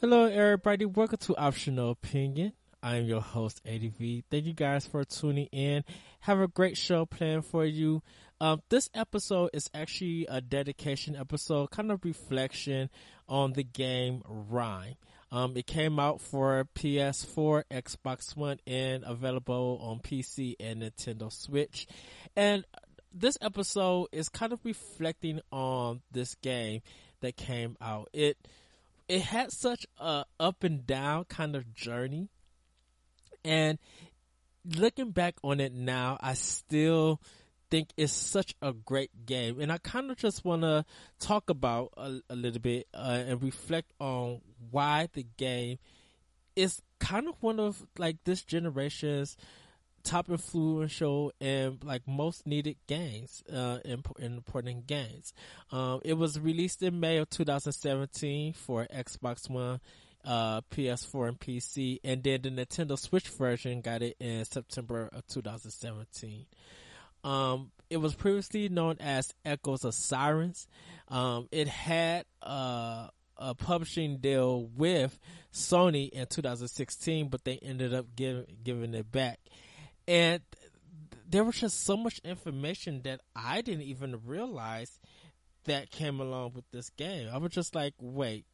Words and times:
Hello, 0.00 0.26
everybody. 0.26 0.84
Welcome 0.84 1.18
to 1.22 1.36
Optional 1.36 1.90
Opinion. 1.90 2.52
I 2.80 2.98
am 2.98 3.06
your 3.06 3.20
host, 3.20 3.60
ADV. 3.66 4.22
Thank 4.30 4.44
you 4.44 4.52
guys 4.52 4.86
for 4.86 5.02
tuning 5.02 5.48
in. 5.50 5.82
Have 6.20 6.38
a 6.38 6.46
great 6.46 6.76
show 6.76 7.04
planned 7.04 7.44
for 7.44 7.64
you. 7.64 8.00
Um, 8.40 8.62
this 8.68 8.88
episode 8.94 9.50
is 9.52 9.68
actually 9.74 10.24
a 10.28 10.40
dedication 10.40 11.16
episode, 11.16 11.72
kind 11.72 11.90
of 11.90 12.04
reflection 12.04 12.90
on 13.28 13.54
the 13.54 13.64
game 13.64 14.22
Rime. 14.28 14.94
Um, 15.32 15.56
it 15.56 15.66
came 15.66 15.98
out 15.98 16.20
for 16.20 16.68
PS4, 16.76 17.64
Xbox 17.68 18.36
One, 18.36 18.60
and 18.68 19.02
available 19.04 19.80
on 19.82 19.98
PC 19.98 20.54
and 20.60 20.82
Nintendo 20.82 21.32
Switch. 21.32 21.88
And 22.36 22.64
this 23.12 23.36
episode 23.40 24.06
is 24.12 24.28
kind 24.28 24.52
of 24.52 24.60
reflecting 24.62 25.40
on 25.50 26.02
this 26.12 26.36
game 26.36 26.82
that 27.20 27.36
came 27.36 27.76
out. 27.80 28.10
It 28.12 28.38
it 29.08 29.22
had 29.22 29.52
such 29.52 29.86
a 29.98 30.24
up 30.38 30.64
and 30.64 30.86
down 30.86 31.24
kind 31.24 31.56
of 31.56 31.74
journey, 31.74 32.28
and 33.44 33.78
looking 34.64 35.10
back 35.10 35.36
on 35.42 35.60
it 35.60 35.72
now, 35.72 36.18
I 36.20 36.34
still 36.34 37.20
think 37.70 37.90
it's 37.96 38.12
such 38.12 38.54
a 38.62 38.72
great 38.72 39.26
game, 39.26 39.60
and 39.60 39.72
I 39.72 39.78
kind 39.78 40.10
of 40.10 40.16
just 40.16 40.44
want 40.44 40.62
to 40.62 40.84
talk 41.18 41.50
about 41.50 41.92
a, 41.96 42.20
a 42.30 42.36
little 42.36 42.60
bit 42.60 42.86
uh, 42.94 43.22
and 43.26 43.42
reflect 43.42 43.92
on 43.98 44.40
why 44.70 45.08
the 45.12 45.26
game 45.36 45.78
is 46.56 46.82
kind 46.98 47.28
of 47.28 47.34
one 47.40 47.60
of 47.60 47.86
like 47.98 48.16
this 48.24 48.42
generation's 48.42 49.36
top 50.02 50.28
influential 50.30 51.32
and 51.40 51.82
like 51.84 52.06
most 52.06 52.46
needed 52.46 52.76
games, 52.86 53.42
uh, 53.52 53.78
important 53.84 54.86
games. 54.86 55.32
Um, 55.70 56.00
it 56.04 56.14
was 56.14 56.38
released 56.38 56.82
in 56.82 57.00
May 57.00 57.18
of 57.18 57.30
2017 57.30 58.52
for 58.52 58.86
Xbox 58.86 59.48
One, 59.50 59.80
uh, 60.24 60.60
PS4 60.70 61.28
and 61.28 61.40
PC, 61.40 62.00
and 62.04 62.22
then 62.22 62.42
the 62.42 62.50
Nintendo 62.50 62.98
Switch 62.98 63.28
version 63.28 63.80
got 63.80 64.02
it 64.02 64.16
in 64.20 64.44
September 64.44 65.08
of 65.12 65.26
2017. 65.26 66.46
Um, 67.24 67.72
it 67.90 67.96
was 67.98 68.14
previously 68.14 68.68
known 68.68 68.96
as 69.00 69.34
Echoes 69.44 69.84
of 69.84 69.94
Sirens. 69.94 70.66
Um, 71.08 71.48
it 71.50 71.68
had 71.68 72.26
uh, 72.42 73.08
a 73.36 73.54
publishing 73.54 74.18
deal 74.18 74.68
with 74.76 75.18
Sony 75.52 76.10
in 76.10 76.26
2016, 76.26 77.28
but 77.28 77.44
they 77.44 77.58
ended 77.58 77.94
up 77.94 78.06
giving 78.14 78.46
giving 78.62 78.94
it 78.94 79.10
back. 79.10 79.38
And 80.08 80.40
there 81.28 81.44
was 81.44 81.56
just 81.56 81.84
so 81.84 81.96
much 81.96 82.18
information 82.24 83.02
that 83.02 83.20
I 83.36 83.60
didn't 83.60 83.82
even 83.82 84.20
realize 84.24 84.98
that 85.64 85.90
came 85.90 86.18
along 86.18 86.52
with 86.54 86.64
this 86.70 86.88
game. 86.88 87.28
I 87.30 87.36
was 87.36 87.52
just 87.52 87.74
like, 87.74 87.92
wait, 88.00 88.46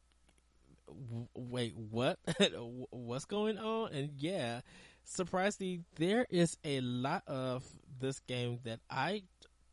wait, 1.33 1.73
what? 1.77 2.19
What's 2.91 3.23
going 3.23 3.57
on? 3.57 3.93
And 3.93 4.11
yeah, 4.17 4.59
surprisingly, 5.05 5.81
there 5.95 6.27
is 6.29 6.57
a 6.65 6.81
lot 6.81 7.23
of 7.25 7.63
this 8.01 8.19
game 8.19 8.59
that 8.65 8.81
I 8.89 9.23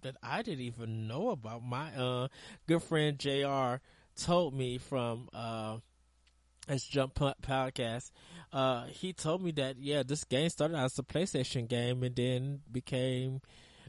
that 0.02 0.16
I 0.22 0.42
didn't 0.42 0.64
even 0.64 1.08
know 1.08 1.30
about. 1.30 1.64
My 1.64 1.92
uh, 1.96 2.28
good 2.68 2.82
friend 2.84 3.18
Jr. 3.18 3.76
told 4.16 4.54
me 4.54 4.78
from 4.78 5.28
uh, 5.32 5.78
his 6.68 6.84
Jump 6.84 7.14
podcast. 7.14 8.10
Uh, 8.52 8.84
he 8.86 9.12
told 9.12 9.42
me 9.42 9.50
that 9.52 9.78
yeah, 9.78 10.02
this 10.02 10.24
game 10.24 10.48
started 10.48 10.76
as 10.76 10.98
a 10.98 11.02
PlayStation 11.02 11.68
game 11.68 12.02
and 12.02 12.14
then 12.14 12.60
became. 12.70 13.40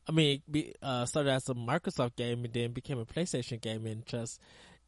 I 0.07 0.11
mean, 0.11 0.41
be, 0.51 0.73
uh, 0.81 1.05
started 1.05 1.31
as 1.31 1.47
a 1.47 1.53
Microsoft 1.53 2.17
game 2.17 2.43
and 2.43 2.53
then 2.53 2.73
became 2.73 2.99
a 2.99 3.05
PlayStation 3.05 3.61
game 3.61 3.85
and 3.85 4.05
just 4.05 4.37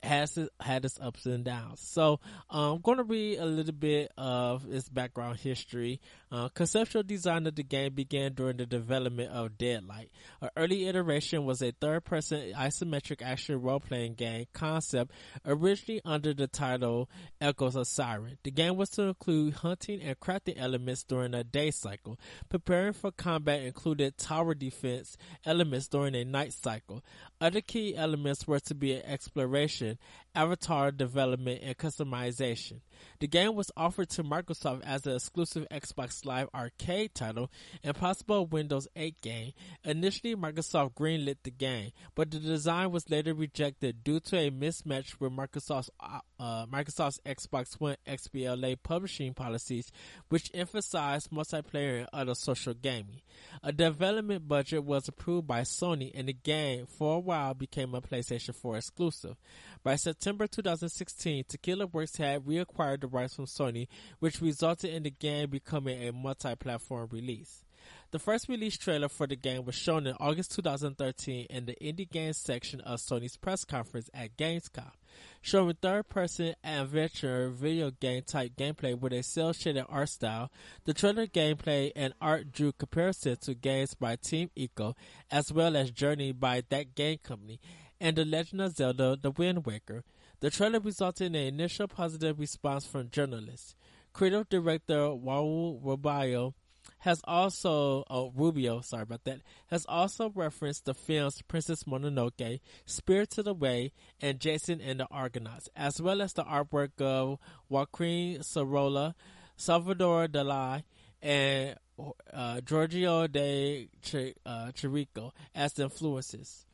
has 0.03 0.37
had 0.59 0.85
its 0.85 0.99
ups 1.01 1.25
and 1.25 1.43
downs. 1.43 1.79
So 1.81 2.19
I'm 2.49 2.81
going 2.81 2.97
to 2.97 3.03
read 3.03 3.39
a 3.39 3.45
little 3.45 3.73
bit 3.73 4.11
of 4.17 4.65
its 4.71 4.89
background 4.89 5.39
history. 5.39 5.99
Uh, 6.35 6.49
conceptual 6.49 7.01
design 7.01 7.47
of 7.47 7.55
the 7.55 7.63
game 7.63 7.93
began 7.93 8.33
during 8.33 8.57
the 8.57 8.65
development 8.65 9.31
of 9.31 9.57
Deadlight. 9.57 10.11
An 10.41 10.49
early 10.57 10.85
iteration 10.85 11.45
was 11.45 11.61
a 11.61 11.71
third-person 11.71 12.51
isometric 12.51 13.21
action 13.21 13.61
role-playing 13.61 14.15
game 14.15 14.45
concept 14.51 15.13
originally 15.45 16.01
under 16.03 16.33
the 16.33 16.47
title 16.47 17.09
Echoes 17.39 17.77
of 17.77 17.87
Siren. 17.87 18.37
The 18.43 18.51
game 18.51 18.75
was 18.75 18.89
to 18.89 19.03
include 19.03 19.53
hunting 19.53 20.01
and 20.01 20.19
crafting 20.19 20.55
elements 20.57 21.05
during 21.05 21.33
a 21.33 21.45
day 21.45 21.71
cycle. 21.71 22.19
Preparing 22.49 22.91
for 22.91 23.13
combat 23.13 23.61
included 23.61 24.17
tower 24.17 24.53
defense 24.53 25.15
elements 25.45 25.87
during 25.87 26.15
a 26.15 26.25
night 26.25 26.51
cycle. 26.51 27.01
Other 27.39 27.61
key 27.61 27.95
elements 27.95 28.45
were 28.45 28.59
to 28.59 28.75
be 28.75 29.01
exploration 29.01 29.97
avatar 30.35 30.91
development, 30.91 31.61
and 31.63 31.77
customization. 31.77 32.81
The 33.19 33.27
game 33.27 33.55
was 33.55 33.71
offered 33.77 34.09
to 34.11 34.23
Microsoft 34.23 34.83
as 34.83 35.05
an 35.05 35.15
exclusive 35.15 35.65
Xbox 35.71 36.25
Live 36.25 36.49
Arcade 36.53 37.15
title 37.15 37.51
and 37.83 37.95
possible 37.95 38.45
Windows 38.45 38.87
8 38.95 39.21
game. 39.21 39.53
Initially, 39.83 40.35
Microsoft 40.35 40.93
greenlit 40.95 41.37
the 41.43 41.51
game, 41.51 41.91
but 42.13 42.31
the 42.31 42.39
design 42.39 42.91
was 42.91 43.09
later 43.09 43.33
rejected 43.33 44.03
due 44.03 44.19
to 44.19 44.37
a 44.37 44.51
mismatch 44.51 45.19
with 45.19 45.31
Microsoft's 45.31 45.89
uh, 45.99 46.19
uh 46.39 46.65
Microsoft's 46.65 47.19
Xbox 47.25 47.79
One 47.79 47.95
XBLA 48.07 48.77
publishing 48.81 49.33
policies, 49.33 49.91
which 50.29 50.51
emphasized 50.53 51.31
multiplayer 51.31 51.99
and 51.99 52.09
other 52.11 52.35
social 52.35 52.73
gaming. 52.73 53.21
A 53.63 53.71
development 53.71 54.47
budget 54.47 54.83
was 54.83 55.07
approved 55.07 55.47
by 55.47 55.61
Sony, 55.61 56.11
and 56.13 56.27
the 56.27 56.33
game, 56.33 56.85
for 56.85 57.15
a 57.15 57.19
while, 57.19 57.53
became 57.53 57.93
a 57.95 58.01
PlayStation 58.01 58.53
4 58.53 58.77
exclusive. 58.77 59.35
By 59.83 59.95
September 59.95 60.24
2016, 60.33 61.43
Tequila 61.47 61.85
Works 61.85 62.17
had 62.17 62.45
reacquired 62.45 63.01
the 63.01 63.07
rights 63.07 63.35
from 63.35 63.45
Sony, 63.45 63.87
which 64.19 64.41
resulted 64.41 64.91
in 64.91 65.03
the 65.03 65.11
game 65.11 65.51
becoming 65.51 66.01
a 66.01 66.11
multi-platform 66.11 67.09
release. 67.11 67.63
The 68.09 68.17
first 68.17 68.49
release 68.49 68.75
trailer 68.75 69.09
for 69.09 69.27
the 69.27 69.35
game 69.35 69.65
was 69.65 69.75
shown 69.75 70.07
in 70.07 70.15
August 70.19 70.55
2013 70.55 71.45
in 71.49 71.65
the 71.65 71.75
indie 71.79 72.09
games 72.09 72.37
section 72.37 72.81
of 72.81 72.99
Sony's 72.99 73.37
press 73.37 73.63
conference 73.65 74.09
at 74.13 74.35
Gamescom. 74.37 74.91
Showing 75.41 75.75
third-person 75.79 76.55
adventure 76.63 77.49
video 77.49 77.91
game 77.91 78.23
type 78.23 78.53
gameplay 78.57 78.99
with 78.99 79.13
a 79.13 79.21
cel-shaded 79.21 79.85
art 79.87 80.09
style, 80.09 80.51
the 80.85 80.93
trailer 80.93 81.27
gameplay 81.27 81.91
and 81.95 82.13
art 82.19 82.51
drew 82.51 82.71
comparisons 82.71 83.39
to 83.39 83.53
games 83.53 83.93
by 83.93 84.15
Team 84.15 84.49
Ico 84.57 84.95
as 85.29 85.51
well 85.53 85.75
as 85.75 85.91
Journey 85.91 86.31
by 86.31 86.63
that 86.69 86.95
game 86.95 87.19
company 87.19 87.59
and 87.99 88.15
The 88.15 88.25
Legend 88.25 88.61
of 88.61 88.75
Zelda 88.75 89.17
The 89.21 89.31
Wind 89.31 89.65
Waker. 89.65 90.03
The 90.45 90.51
trailer 90.51 90.79
resulted 90.79 91.25
in 91.25 91.33
an 91.33 91.47
initial 91.47 91.87
positive 91.87 92.39
response 92.39 92.85
from 92.85 93.09
journalists. 93.09 93.73
Creative 94.13 94.47
director 94.47 94.93
Raul 94.93 95.79
Rubio 95.83 96.53
has 96.99 97.19
also, 97.23 98.03
oh, 98.11 98.31
Rubio, 98.35 98.81
sorry 98.81 99.01
about 99.01 99.23
that, 99.23 99.39
has 99.71 99.87
also 99.89 100.29
referenced 100.35 100.85
the 100.85 100.93
films 100.93 101.41
Princess 101.47 101.85
Mononoke, 101.85 102.59
Spirited 102.85 103.47
Away, 103.47 103.91
and 104.21 104.39
Jason 104.39 104.81
and 104.81 104.99
the 104.99 105.07
Argonauts, 105.09 105.67
as 105.75 105.99
well 105.99 106.21
as 106.21 106.33
the 106.33 106.43
artwork 106.43 107.01
of 107.01 107.39
Joaquin 107.67 108.43
Sorolla, 108.43 109.15
Salvador 109.57 110.27
Dali, 110.27 110.83
and 111.23 111.75
uh, 112.31 112.61
Giorgio 112.61 113.25
de 113.25 113.89
uh, 114.45 114.71
Chirico 114.73 115.31
as 115.55 115.79
influences. 115.79 116.67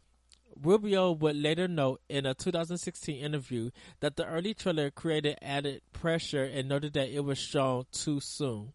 Rubio 0.60 1.12
would 1.12 1.36
later 1.36 1.68
note 1.68 2.02
in 2.10 2.26
a 2.26 2.34
2016 2.34 3.16
interview 3.24 3.72
that 4.00 4.16
the 4.16 4.26
early 4.26 4.54
trailer 4.54 4.90
created 4.92 5.38
added 5.42 5.82
pressure 5.94 6.44
and 6.44 6.68
noted 6.68 6.94
that 6.94 7.10
it 7.10 7.24
was 7.24 7.38
shown 7.38 7.86
too 7.92 8.20
soon. 8.20 8.74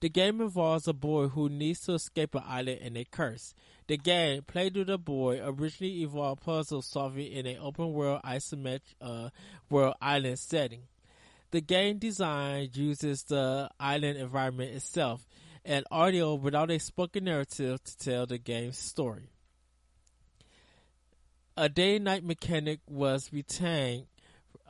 The 0.00 0.08
game 0.10 0.40
involves 0.40 0.86
a 0.86 0.92
boy 0.92 1.28
who 1.28 1.48
needs 1.48 1.80
to 1.82 1.94
escape 1.94 2.34
an 2.34 2.42
island 2.46 2.80
and 2.82 2.98
a 2.98 3.04
curse. 3.04 3.54
The 3.86 3.96
game, 3.96 4.42
played 4.42 4.76
with 4.76 4.90
a 4.90 4.98
boy, 4.98 5.40
originally 5.42 6.02
involved 6.02 6.42
puzzle 6.42 6.82
solving 6.82 7.32
in 7.32 7.46
an 7.46 7.58
open 7.60 7.92
world 7.92 8.20
isometric 8.22 8.80
uh, 9.00 9.30
world 9.70 9.94
island 10.00 10.38
setting. 10.38 10.82
The 11.50 11.60
game 11.60 11.98
design 11.98 12.70
uses 12.74 13.22
the 13.22 13.70
island 13.80 14.18
environment 14.18 14.72
itself 14.74 15.26
and 15.64 15.84
audio 15.90 16.34
without 16.34 16.70
a 16.70 16.78
spoken 16.78 17.24
narrative 17.24 17.82
to 17.82 17.98
tell 17.98 18.26
the 18.26 18.38
game's 18.38 18.78
story 18.78 19.30
a 21.56 21.68
day 21.68 21.98
night 21.98 22.24
mechanic 22.24 22.80
was 22.86 23.32
retained 23.32 24.06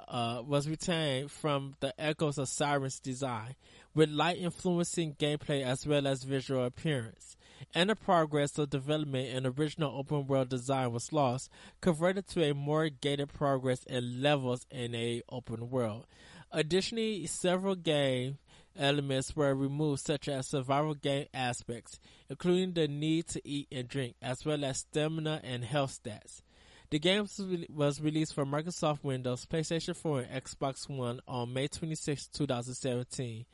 uh, 0.09 0.41
was 0.47 0.69
retained 0.69 1.31
from 1.31 1.75
the 1.81 1.93
echoes 2.01 2.39
of 2.39 2.49
Siren's 2.49 3.01
design, 3.01 3.57
with 3.95 4.09
light 4.09 4.39
influencing 4.39 5.15
gameplay 5.15 5.65
as 5.65 5.85
well 5.85 6.07
as 6.07 6.23
visual 6.23 6.65
appearance. 6.65 7.37
And 7.75 7.91
the 7.91 7.97
progress 7.97 8.57
of 8.59 8.71
development 8.71 9.29
in 9.29 9.47
original 9.47 9.99
open 9.99 10.27
world 10.27 10.49
design 10.49 10.93
was 10.93 11.13
lost, 11.13 11.51
converted 11.81 12.29
to 12.29 12.45
a 12.45 12.55
more 12.55 12.89
gated 12.89 13.33
progress 13.33 13.85
and 13.89 14.23
levels 14.23 14.65
in 14.71 14.95
a 14.95 15.23
open 15.29 15.71
world. 15.71 16.07
Additionally, 16.53 17.27
several 17.27 17.75
game 17.75 18.39
elements 18.79 19.35
were 19.35 19.55
removed, 19.55 20.03
such 20.03 20.29
as 20.29 20.47
survival 20.47 20.95
game 20.95 21.27
aspects, 21.35 21.99
including 22.29 22.75
the 22.75 22.87
need 22.87 23.27
to 23.29 23.49
eat 23.49 23.67
and 23.73 23.89
drink, 23.89 24.15
as 24.23 24.45
well 24.45 24.65
as 24.65 24.79
stamina 24.79 25.41
and 25.43 25.65
health 25.65 25.99
stats. 26.05 26.43
The 26.91 26.99
game 27.01 27.27
was 27.75 28.01
released 28.01 28.35
for 28.35 28.45
Microsoft 28.45 29.03
Windows, 29.03 29.45
PlayStation 29.47 29.97
4, 29.97 30.21
and 30.21 30.45
Xbox 30.45 30.89
One 30.89 31.21
on 31.27 31.53
May 31.53 31.67
26, 31.67 32.29
2017. 32.29 33.45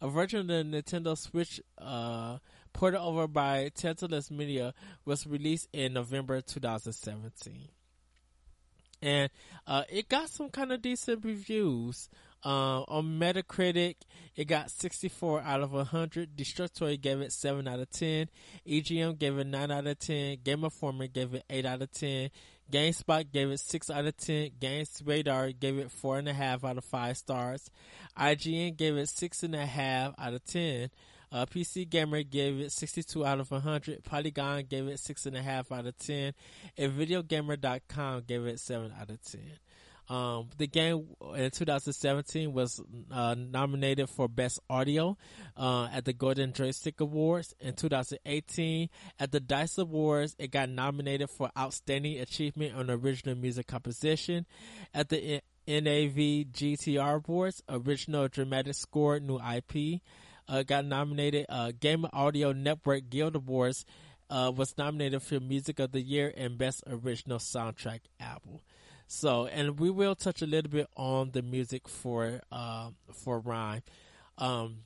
A 0.00 0.08
version 0.08 0.40
of 0.40 0.46
the 0.46 0.64
Nintendo 0.64 1.16
Switch 1.16 1.60
uh, 1.76 2.38
ported 2.72 3.00
over 3.00 3.26
by 3.26 3.70
Tantalus 3.74 4.30
Media 4.30 4.72
was 5.04 5.26
released 5.26 5.68
in 5.72 5.92
November 5.92 6.40
2017. 6.40 7.68
And 9.02 9.30
uh, 9.66 9.84
it 9.90 10.08
got 10.08 10.28
some 10.28 10.48
kind 10.48 10.72
of 10.72 10.82
decent 10.82 11.24
reviews. 11.24 12.08
Uh, 12.44 12.82
on 12.82 13.18
Metacritic, 13.18 13.96
it 14.36 14.44
got 14.44 14.70
64 14.70 15.40
out 15.40 15.60
of 15.60 15.72
100. 15.72 16.36
Destructoid 16.36 17.00
gave 17.00 17.20
it 17.20 17.32
7 17.32 17.66
out 17.66 17.80
of 17.80 17.90
10. 17.90 18.28
EGM 18.66 19.18
gave 19.18 19.38
it 19.38 19.46
9 19.46 19.70
out 19.70 19.86
of 19.86 19.98
10. 19.98 20.38
Game 20.44 20.64
Informer 20.64 21.08
gave 21.08 21.34
it 21.34 21.44
8 21.50 21.66
out 21.66 21.82
of 21.82 21.92
10. 21.92 22.30
GameSpot 22.70 23.30
gave 23.32 23.50
it 23.50 23.60
6 23.60 23.90
out 23.90 24.04
of 24.04 24.16
10. 24.16 24.50
Games 24.60 25.02
Radar 25.04 25.52
gave 25.52 25.78
it 25.78 25.90
4.5 25.90 26.64
out 26.64 26.78
of 26.78 26.84
5 26.84 27.16
stars. 27.16 27.70
IGN 28.18 28.76
gave 28.76 28.96
it 28.96 29.08
6.5 29.08 30.14
out 30.18 30.34
of 30.34 30.44
10. 30.44 30.90
Uh, 31.30 31.44
PC 31.46 31.88
Gamer 31.88 32.22
gave 32.22 32.58
it 32.60 32.72
62 32.72 33.24
out 33.24 33.40
of 33.40 33.50
100. 33.50 34.04
Polygon 34.04 34.64
gave 34.68 34.86
it 34.88 34.96
6.5 34.96 35.72
out 35.72 35.86
of 35.86 35.98
10. 35.98 36.32
And 36.76 36.92
VideoGamer.com 36.92 38.22
gave 38.26 38.46
it 38.46 38.60
7 38.60 38.92
out 38.98 39.10
of 39.10 39.22
10. 39.22 39.40
Um, 40.08 40.48
the 40.56 40.66
game 40.66 41.06
in 41.36 41.50
2017 41.50 42.52
was 42.52 42.80
uh, 43.10 43.34
nominated 43.36 44.08
for 44.08 44.26
Best 44.26 44.58
Audio 44.70 45.18
uh, 45.56 45.88
at 45.92 46.06
the 46.06 46.14
Golden 46.14 46.52
Joystick 46.54 47.00
Awards. 47.00 47.54
In 47.60 47.74
2018, 47.74 48.88
at 49.18 49.32
the 49.32 49.40
Dice 49.40 49.76
Awards, 49.76 50.34
it 50.38 50.50
got 50.50 50.70
nominated 50.70 51.28
for 51.28 51.50
Outstanding 51.58 52.18
Achievement 52.20 52.74
on 52.74 52.90
Original 52.90 53.34
Music 53.36 53.66
Composition. 53.66 54.46
At 54.94 55.10
the 55.10 55.42
NAV 55.66 56.16
GTR 56.52 57.22
Awards, 57.22 57.62
Original 57.68 58.28
Dramatic 58.28 58.74
Score, 58.74 59.20
New 59.20 59.38
IP, 59.38 60.00
uh, 60.48 60.62
got 60.62 60.86
nominated. 60.86 61.44
Uh, 61.50 61.72
Game 61.78 62.06
Audio 62.14 62.52
Network 62.52 63.10
Guild 63.10 63.36
Awards 63.36 63.84
uh, 64.30 64.50
was 64.54 64.78
nominated 64.78 65.22
for 65.22 65.40
Music 65.40 65.78
of 65.78 65.92
the 65.92 66.00
Year 66.00 66.32
and 66.34 66.56
Best 66.56 66.82
Original 66.86 67.38
Soundtrack 67.38 68.00
Album. 68.18 68.60
So, 69.08 69.46
and 69.46 69.80
we 69.80 69.88
will 69.90 70.14
touch 70.14 70.42
a 70.42 70.46
little 70.46 70.70
bit 70.70 70.86
on 70.94 71.30
the 71.32 71.40
music 71.42 71.88
for 71.88 72.42
uh, 72.52 72.90
for 73.12 73.40
RiME. 73.40 73.82
Um, 74.36 74.82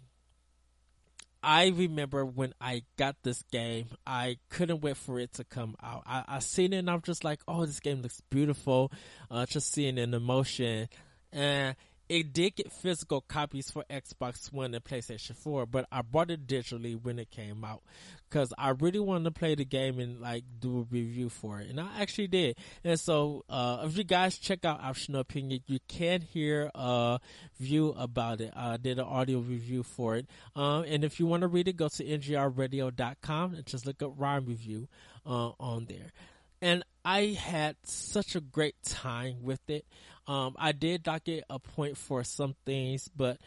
I 1.42 1.66
remember 1.66 2.24
when 2.24 2.54
I 2.60 2.84
got 2.96 3.16
this 3.24 3.42
game, 3.50 3.88
I 4.06 4.38
couldn't 4.48 4.80
wait 4.80 4.96
for 4.96 5.18
it 5.18 5.32
to 5.34 5.44
come 5.44 5.74
out. 5.82 6.04
I, 6.06 6.22
I 6.28 6.38
seen 6.38 6.72
it 6.72 6.78
and 6.78 6.88
I'm 6.88 7.02
just 7.02 7.24
like, 7.24 7.40
oh, 7.48 7.66
this 7.66 7.80
game 7.80 8.00
looks 8.00 8.20
beautiful. 8.30 8.92
Uh, 9.28 9.44
just 9.46 9.72
seeing 9.72 9.98
it 9.98 10.14
in 10.14 10.22
motion. 10.22 10.88
And 11.32 11.74
it 12.12 12.34
did 12.34 12.56
get 12.56 12.70
physical 12.70 13.22
copies 13.22 13.70
for 13.70 13.86
Xbox 13.88 14.52
One 14.52 14.74
and 14.74 14.84
PlayStation 14.84 15.34
4, 15.34 15.64
but 15.64 15.86
I 15.90 16.02
bought 16.02 16.30
it 16.30 16.46
digitally 16.46 16.94
when 17.02 17.18
it 17.18 17.30
came 17.30 17.64
out 17.64 17.82
because 18.28 18.52
I 18.58 18.68
really 18.70 19.00
wanted 19.00 19.24
to 19.24 19.30
play 19.30 19.54
the 19.54 19.64
game 19.64 19.98
and 19.98 20.20
like 20.20 20.44
do 20.60 20.80
a 20.80 20.82
review 20.82 21.30
for 21.30 21.60
it, 21.60 21.70
and 21.70 21.80
I 21.80 21.88
actually 21.98 22.26
did. 22.26 22.58
And 22.84 23.00
so, 23.00 23.46
uh, 23.48 23.84
if 23.84 23.96
you 23.96 24.04
guys 24.04 24.36
check 24.36 24.66
out 24.66 24.82
Optional 24.82 25.22
Opinion, 25.22 25.62
you 25.66 25.78
can 25.88 26.20
hear 26.20 26.70
a 26.74 27.18
view 27.58 27.94
about 27.96 28.42
it. 28.42 28.52
I 28.54 28.76
did 28.76 28.98
an 28.98 29.06
audio 29.06 29.38
review 29.38 29.82
for 29.82 30.16
it, 30.16 30.26
um, 30.54 30.84
and 30.86 31.04
if 31.04 31.18
you 31.18 31.24
want 31.24 31.40
to 31.40 31.48
read 31.48 31.66
it, 31.66 31.78
go 31.78 31.88
to 31.88 32.04
ngrradio.com 32.04 33.54
and 33.54 33.64
just 33.64 33.86
look 33.86 34.02
up 34.02 34.18
RiME 34.18 34.48
Review 34.48 34.86
uh, 35.24 35.52
on 35.58 35.86
there. 35.86 36.12
And 36.60 36.84
I 37.04 37.26
had 37.38 37.76
such 37.84 38.36
a 38.36 38.40
great 38.40 38.80
time 38.82 39.42
with 39.42 39.60
it. 39.68 39.84
Um, 40.26 40.54
I 40.58 40.72
did 40.72 41.02
dock 41.02 41.28
it 41.28 41.44
a 41.50 41.58
point 41.58 41.96
for 41.96 42.22
some 42.22 42.54
things, 42.64 43.08
but 43.14 43.38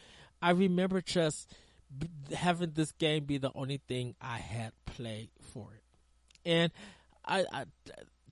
I 0.42 0.50
remember 0.50 1.00
just 1.00 1.54
having 2.34 2.72
this 2.72 2.92
game 2.92 3.24
be 3.24 3.38
the 3.38 3.52
only 3.54 3.80
thing 3.88 4.14
I 4.20 4.38
had 4.38 4.72
played 4.84 5.30
for 5.52 5.68
it, 5.72 6.48
and 6.48 6.72
I, 7.24 7.44
I 7.50 7.64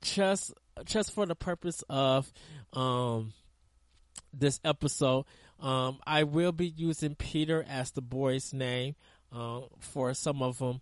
just 0.03 0.53
just 0.85 1.12
for 1.12 1.25
the 1.25 1.35
purpose 1.35 1.82
of 1.88 2.31
um, 2.75 3.32
this 4.32 4.61
episode, 4.65 5.25
um, 5.61 5.99
I 6.06 6.25
will 6.25 6.53
be 6.53 6.69
using 6.69 7.15
Peter 7.15 7.65
as 7.67 7.93
the 7.93 8.03
boy's 8.03 8.53
name 8.53 8.94
uh, 9.32 9.61
for 9.79 10.12
some 10.12 10.43
of 10.43 10.59
them 10.59 10.81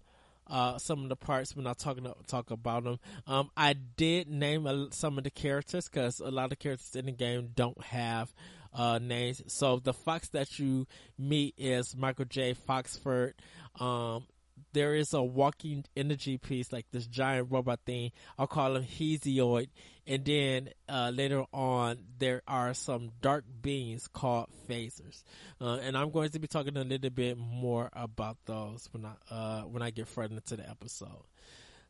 uh, 0.53 0.77
some 0.77 1.03
of 1.03 1.09
the 1.09 1.17
parts 1.17 1.57
when 1.57 1.67
I 1.67 1.73
talk 1.73 1.99
talk 2.27 2.51
about 2.51 2.85
them. 2.85 3.01
Um, 3.27 3.51
I 3.57 3.73
did 3.73 4.29
name 4.29 4.67
a, 4.67 4.89
some 4.93 5.17
of 5.17 5.25
the 5.25 5.31
characters 5.31 5.89
because 5.89 6.21
a 6.21 6.31
lot 6.31 6.53
of 6.53 6.59
characters 6.59 6.95
in 6.95 7.07
the 7.07 7.13
game 7.13 7.51
don't 7.55 7.83
have 7.83 8.33
uh, 8.75 8.99
names. 9.01 9.43
So 9.47 9.79
the 9.79 9.95
fox 9.95 10.29
that 10.29 10.59
you 10.59 10.87
meet 11.19 11.55
is 11.57 11.97
Michael 11.97 12.27
J. 12.27 12.55
Foxford. 12.55 13.33
Um, 13.81 14.27
there 14.73 14.95
is 14.95 15.13
a 15.15 15.23
walking 15.23 15.85
energy 15.97 16.39
piece, 16.39 16.73
like 16.73 16.87
this 16.91 17.07
giant 17.07 17.49
robot 17.51 17.81
thing. 17.87 18.13
I'll 18.39 18.47
call 18.47 18.77
him 18.77 18.85
Hesiod. 18.85 19.69
And 20.07 20.25
then 20.25 20.71
uh, 20.89 21.13
later 21.15 21.45
on, 21.53 21.99
there 22.19 22.43
are 22.49 22.75
some 22.75 23.11
dark 23.21 23.45
beings 23.63 24.09
called 24.09 24.49
phasers, 24.69 25.23
uh, 25.61 25.79
and 25.81 25.97
I'm 25.97 26.11
going 26.11 26.31
to 26.31 26.41
be 26.41 26.49
talking 26.49 26.77
a 26.77 26.83
little 26.83 27.11
bit 27.11 27.39
more 27.39 27.89
about 27.93 28.39
those 28.47 28.89
when 28.91 29.05
I 29.05 29.13
uh, 29.33 29.61
when 29.63 29.81
I 29.81 29.91
get 29.91 30.09
further 30.09 30.35
into 30.35 30.57
the 30.57 30.69
episode. 30.69 31.25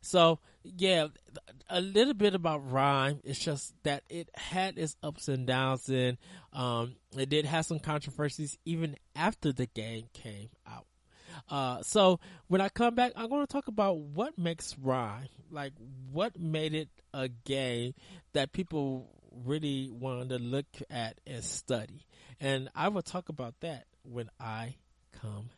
So 0.03 0.41
yeah, 0.65 1.07
a 1.71 1.81
little 1.81 2.13
bit 2.13 2.35
about 2.35 2.69
RiME. 2.69 3.21
It's 3.25 3.39
just 3.39 3.73
that 3.85 4.03
it 4.11 4.29
had 4.35 4.77
its 4.77 4.97
ups 5.03 5.29
and 5.29 5.47
downs, 5.47 5.89
and 5.89 6.19
um, 6.53 6.97
it 7.17 7.29
did 7.29 7.47
have 7.47 7.65
some 7.65 7.79
controversies 7.79 8.59
even 8.65 8.97
after 9.17 9.53
the 9.53 9.67
game 9.67 10.09
came 10.13 10.51
out. 10.67 10.87
Uh, 11.49 11.83
so 11.83 12.21
when 12.49 12.61
I 12.61 12.69
come 12.69 12.95
back, 12.95 13.13
I'm 13.17 13.29
going 13.29 13.47
to 13.47 13.53
talk 13.53 13.69
about 13.69 13.99
what 13.99 14.39
makes 14.39 14.75
RiME, 14.75 15.29
like 15.51 15.73
what 16.11 16.39
made 16.39 16.75
it 16.75 16.89
a 17.13 17.29
game 17.29 17.95
that 18.33 18.53
people 18.53 19.09
really 19.45 19.91
wanted 19.91 20.31
to 20.31 20.39
look 20.39 20.67
at 20.91 21.21
and 21.27 21.43
study. 21.45 22.07
And 22.41 22.69
I 22.75 22.89
will 22.89 23.03
talk 23.03 23.29
about 23.29 23.55
that 23.61 23.87
when 24.03 24.31
I 24.41 24.77
come 25.21 25.51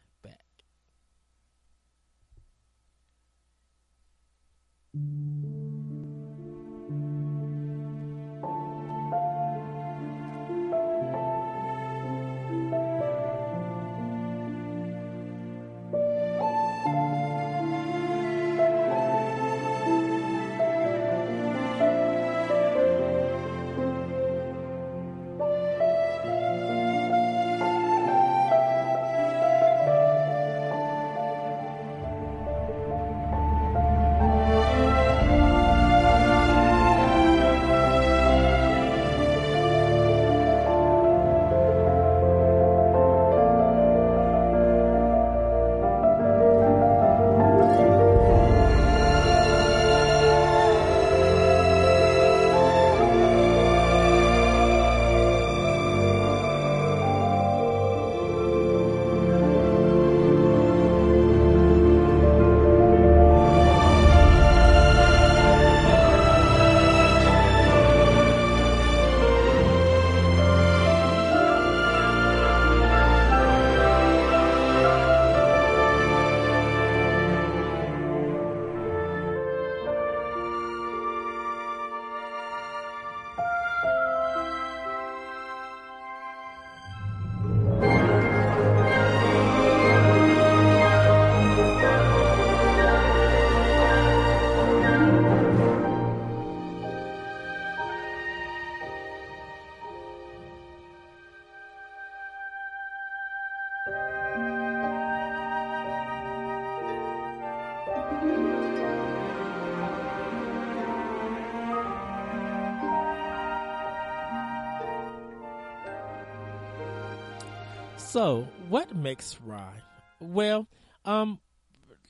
So, 118.15 118.47
what 118.69 118.95
makes 118.95 119.39
RiME? 119.45 119.83
Well, 120.21 120.69
um, 121.05 121.41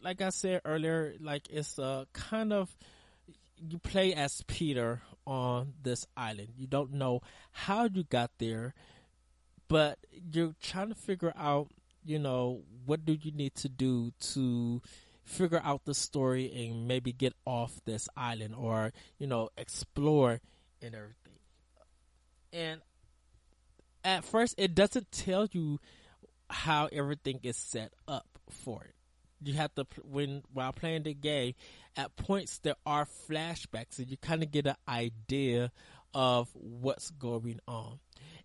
like 0.02 0.20
I 0.20 0.28
said 0.28 0.60
earlier, 0.66 1.14
like 1.18 1.48
it's 1.48 1.78
a 1.78 2.06
kind 2.12 2.52
of 2.52 2.76
you 3.56 3.78
play 3.78 4.12
as 4.12 4.42
Peter 4.46 5.00
on 5.26 5.72
this 5.82 6.06
island. 6.14 6.48
You 6.58 6.66
don't 6.66 6.92
know 6.92 7.22
how 7.52 7.88
you 7.90 8.02
got 8.02 8.30
there, 8.36 8.74
but 9.66 9.96
you're 10.30 10.54
trying 10.60 10.90
to 10.90 10.94
figure 10.94 11.32
out, 11.38 11.68
you 12.04 12.18
know, 12.18 12.60
what 12.84 13.06
do 13.06 13.14
you 13.14 13.32
need 13.32 13.54
to 13.54 13.70
do 13.70 14.12
to 14.34 14.82
figure 15.24 15.62
out 15.64 15.86
the 15.86 15.94
story 15.94 16.52
and 16.54 16.86
maybe 16.86 17.14
get 17.14 17.32
off 17.46 17.80
this 17.86 18.10
island 18.14 18.54
or, 18.54 18.92
you 19.18 19.26
know, 19.26 19.48
explore 19.56 20.42
and 20.82 20.94
everything. 20.94 21.38
And 22.52 22.82
at 24.04 24.24
first 24.24 24.54
it 24.58 24.74
doesn't 24.74 25.10
tell 25.10 25.48
you 25.52 25.80
how 26.50 26.88
everything 26.92 27.40
is 27.42 27.56
set 27.56 27.92
up 28.06 28.26
for 28.50 28.84
it. 28.84 28.94
You 29.42 29.54
have 29.54 29.74
to 29.74 29.86
when 30.04 30.42
while 30.52 30.72
playing 30.72 31.02
the 31.02 31.14
game, 31.14 31.54
at 31.96 32.16
points 32.16 32.58
there 32.58 32.76
are 32.86 33.06
flashbacks, 33.28 33.98
and 33.98 34.10
you 34.10 34.16
kind 34.16 34.42
of 34.42 34.50
get 34.50 34.66
an 34.66 34.76
idea 34.88 35.70
of 36.14 36.48
what's 36.54 37.10
going 37.10 37.60
on. 37.66 37.98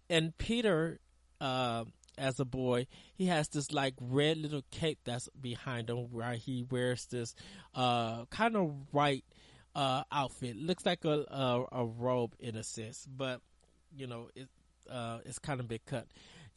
And 0.09 0.37
Peter, 0.37 0.99
uh, 1.39 1.85
as 2.17 2.39
a 2.39 2.45
boy, 2.45 2.87
he 3.15 3.27
has 3.27 3.47
this 3.49 3.71
like 3.71 3.93
red 4.01 4.37
little 4.37 4.63
cape 4.71 4.99
that's 5.05 5.29
behind 5.39 5.89
him, 5.89 6.11
where 6.11 6.33
he 6.33 6.65
wears 6.69 7.05
this 7.05 7.35
uh, 7.75 8.25
kind 8.25 8.57
of 8.57 8.73
white 8.91 9.23
uh, 9.75 10.03
outfit. 10.11 10.57
Looks 10.57 10.85
like 10.85 11.05
a, 11.05 11.25
a, 11.29 11.65
a 11.71 11.85
robe 11.85 12.35
in 12.39 12.55
a 12.55 12.63
sense, 12.63 13.07
but 13.09 13.41
you 13.95 14.07
know 14.07 14.29
it 14.35 14.49
uh, 14.91 15.19
it's 15.25 15.39
kind 15.39 15.59
of 15.59 15.67
big 15.67 15.85
cut. 15.85 16.07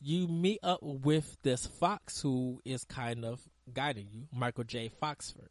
You 0.01 0.27
meet 0.27 0.59
up 0.63 0.81
with 0.83 1.37
this 1.43 1.67
fox 1.67 2.21
who 2.21 2.61
is 2.65 2.85
kind 2.85 3.25
of 3.25 3.41
guiding 3.73 4.09
you, 4.11 4.23
Michael 4.33 4.65
J. 4.65 4.91
Foxford. 5.01 5.49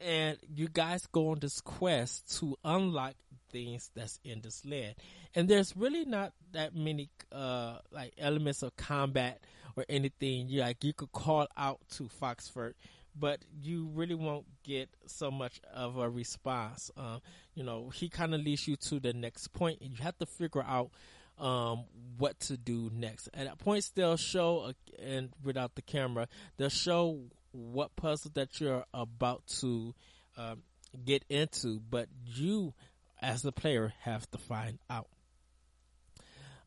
And 0.00 0.38
you 0.48 0.68
guys 0.68 1.06
go 1.12 1.30
on 1.30 1.38
this 1.38 1.60
quest 1.60 2.38
to 2.38 2.56
unlock 2.64 3.14
things 3.52 3.90
that's 3.94 4.18
in 4.24 4.40
this 4.40 4.64
land. 4.64 4.94
And 5.34 5.48
there's 5.48 5.76
really 5.76 6.04
not 6.04 6.32
that 6.52 6.74
many 6.74 7.10
uh 7.30 7.76
like 7.92 8.14
elements 8.18 8.62
of 8.62 8.74
combat 8.76 9.40
or 9.76 9.84
anything. 9.88 10.48
You 10.48 10.62
like 10.62 10.82
you 10.82 10.92
could 10.92 11.12
call 11.12 11.46
out 11.56 11.80
to 11.96 12.04
Foxford, 12.04 12.74
but 13.14 13.40
you 13.60 13.90
really 13.94 14.14
won't 14.14 14.46
get 14.64 14.88
so 15.06 15.30
much 15.30 15.60
of 15.72 15.98
a 15.98 16.08
response. 16.08 16.90
Um, 16.96 17.20
you 17.54 17.62
know, 17.62 17.90
he 17.90 18.08
kind 18.08 18.34
of 18.34 18.40
leads 18.40 18.66
you 18.66 18.76
to 18.76 19.00
the 19.00 19.12
next 19.12 19.48
point, 19.48 19.80
and 19.80 19.90
you 19.90 20.02
have 20.02 20.18
to 20.18 20.26
figure 20.26 20.62
out 20.62 20.90
um, 21.38 21.84
what 22.18 22.38
to 22.40 22.56
do 22.56 22.90
next. 22.94 23.28
At 23.34 23.58
points, 23.58 23.90
they'll 23.90 24.16
show, 24.16 24.60
uh, 24.60 24.72
and 25.02 25.30
without 25.42 25.74
the 25.74 25.82
camera, 25.82 26.28
they'll 26.56 26.68
show 26.68 27.20
what 27.52 27.94
puzzle 27.96 28.30
that 28.34 28.60
you're 28.60 28.84
about 28.94 29.46
to 29.60 29.94
um, 30.36 30.62
get 31.04 31.24
into, 31.28 31.80
but 31.80 32.08
you, 32.24 32.74
as 33.20 33.42
the 33.42 33.52
player, 33.52 33.92
have 34.00 34.30
to 34.30 34.38
find 34.38 34.78
out. 34.88 35.08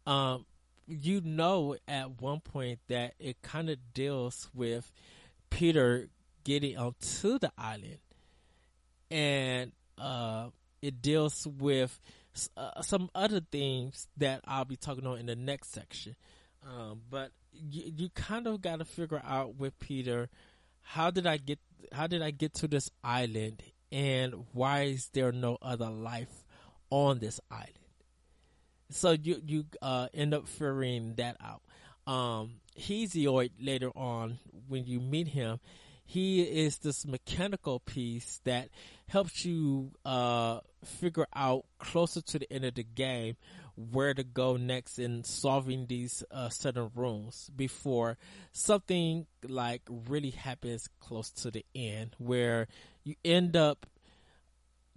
Um, 0.05 0.45
you 0.87 1.21
know, 1.21 1.75
at 1.87 2.21
one 2.21 2.41
point 2.41 2.79
that 2.89 3.15
it 3.19 3.41
kind 3.41 3.69
of 3.69 3.77
deals 3.93 4.49
with 4.53 4.91
Peter 5.49 6.09
getting 6.45 6.77
onto 6.77 7.37
the 7.37 7.51
island, 7.57 7.99
and 9.11 9.73
uh, 9.97 10.47
it 10.81 11.01
deals 11.01 11.45
with 11.45 11.99
uh, 12.55 12.81
some 12.81 13.09
other 13.13 13.41
things 13.51 14.07
that 14.17 14.41
I'll 14.47 14.63
be 14.63 14.77
talking 14.77 15.05
on 15.05 15.17
in 15.17 15.25
the 15.25 15.35
next 15.35 15.73
section. 15.73 16.15
Um, 16.65 17.01
but 17.09 17.31
you, 17.51 17.91
you 17.95 18.09
kind 18.09 18.47
of 18.47 18.61
got 18.61 18.79
to 18.79 18.85
figure 18.85 19.21
out 19.25 19.55
with 19.55 19.77
Peter, 19.79 20.29
how 20.81 21.11
did 21.11 21.27
I 21.27 21.37
get, 21.37 21.59
how 21.91 22.07
did 22.07 22.21
I 22.21 22.31
get 22.31 22.53
to 22.55 22.67
this 22.67 22.89
island 23.03 23.61
and 23.91 24.45
why 24.53 24.83
is 24.83 25.09
there 25.13 25.31
no 25.31 25.57
other 25.61 25.89
life 25.89 26.45
on 26.89 27.19
this 27.19 27.39
island? 27.51 27.71
So 28.89 29.11
you, 29.11 29.41
you, 29.45 29.65
uh, 29.81 30.07
end 30.13 30.33
up 30.33 30.47
figuring 30.47 31.15
that 31.15 31.37
out. 31.39 31.61
Um, 32.11 32.55
Hesiod 32.79 33.51
later 33.59 33.89
on, 33.95 34.39
when 34.67 34.85
you 34.85 34.99
meet 34.99 35.27
him, 35.27 35.59
he 36.05 36.43
is 36.43 36.77
this 36.77 37.05
mechanical 37.05 37.79
piece 37.79 38.39
that 38.43 38.69
helps 39.07 39.43
you 39.43 39.91
uh, 40.05 40.59
figure 40.83 41.27
out 41.35 41.65
closer 41.79 42.21
to 42.21 42.39
the 42.39 42.51
end 42.53 42.63
of 42.63 42.75
the 42.75 42.83
game 42.83 43.35
where 43.75 44.13
to 44.13 44.23
go 44.23 44.55
next 44.55 44.99
in 44.99 45.23
solving 45.23 45.87
these 45.87 46.23
uh, 46.31 46.49
certain 46.49 46.89
rooms 46.95 47.49
before 47.55 48.17
something 48.53 49.25
like 49.47 49.81
really 49.89 50.29
happens 50.29 50.87
close 50.99 51.29
to 51.31 51.51
the 51.51 51.65
end 51.75 52.15
where 52.19 52.67
you 53.03 53.15
end 53.25 53.57
up 53.57 53.85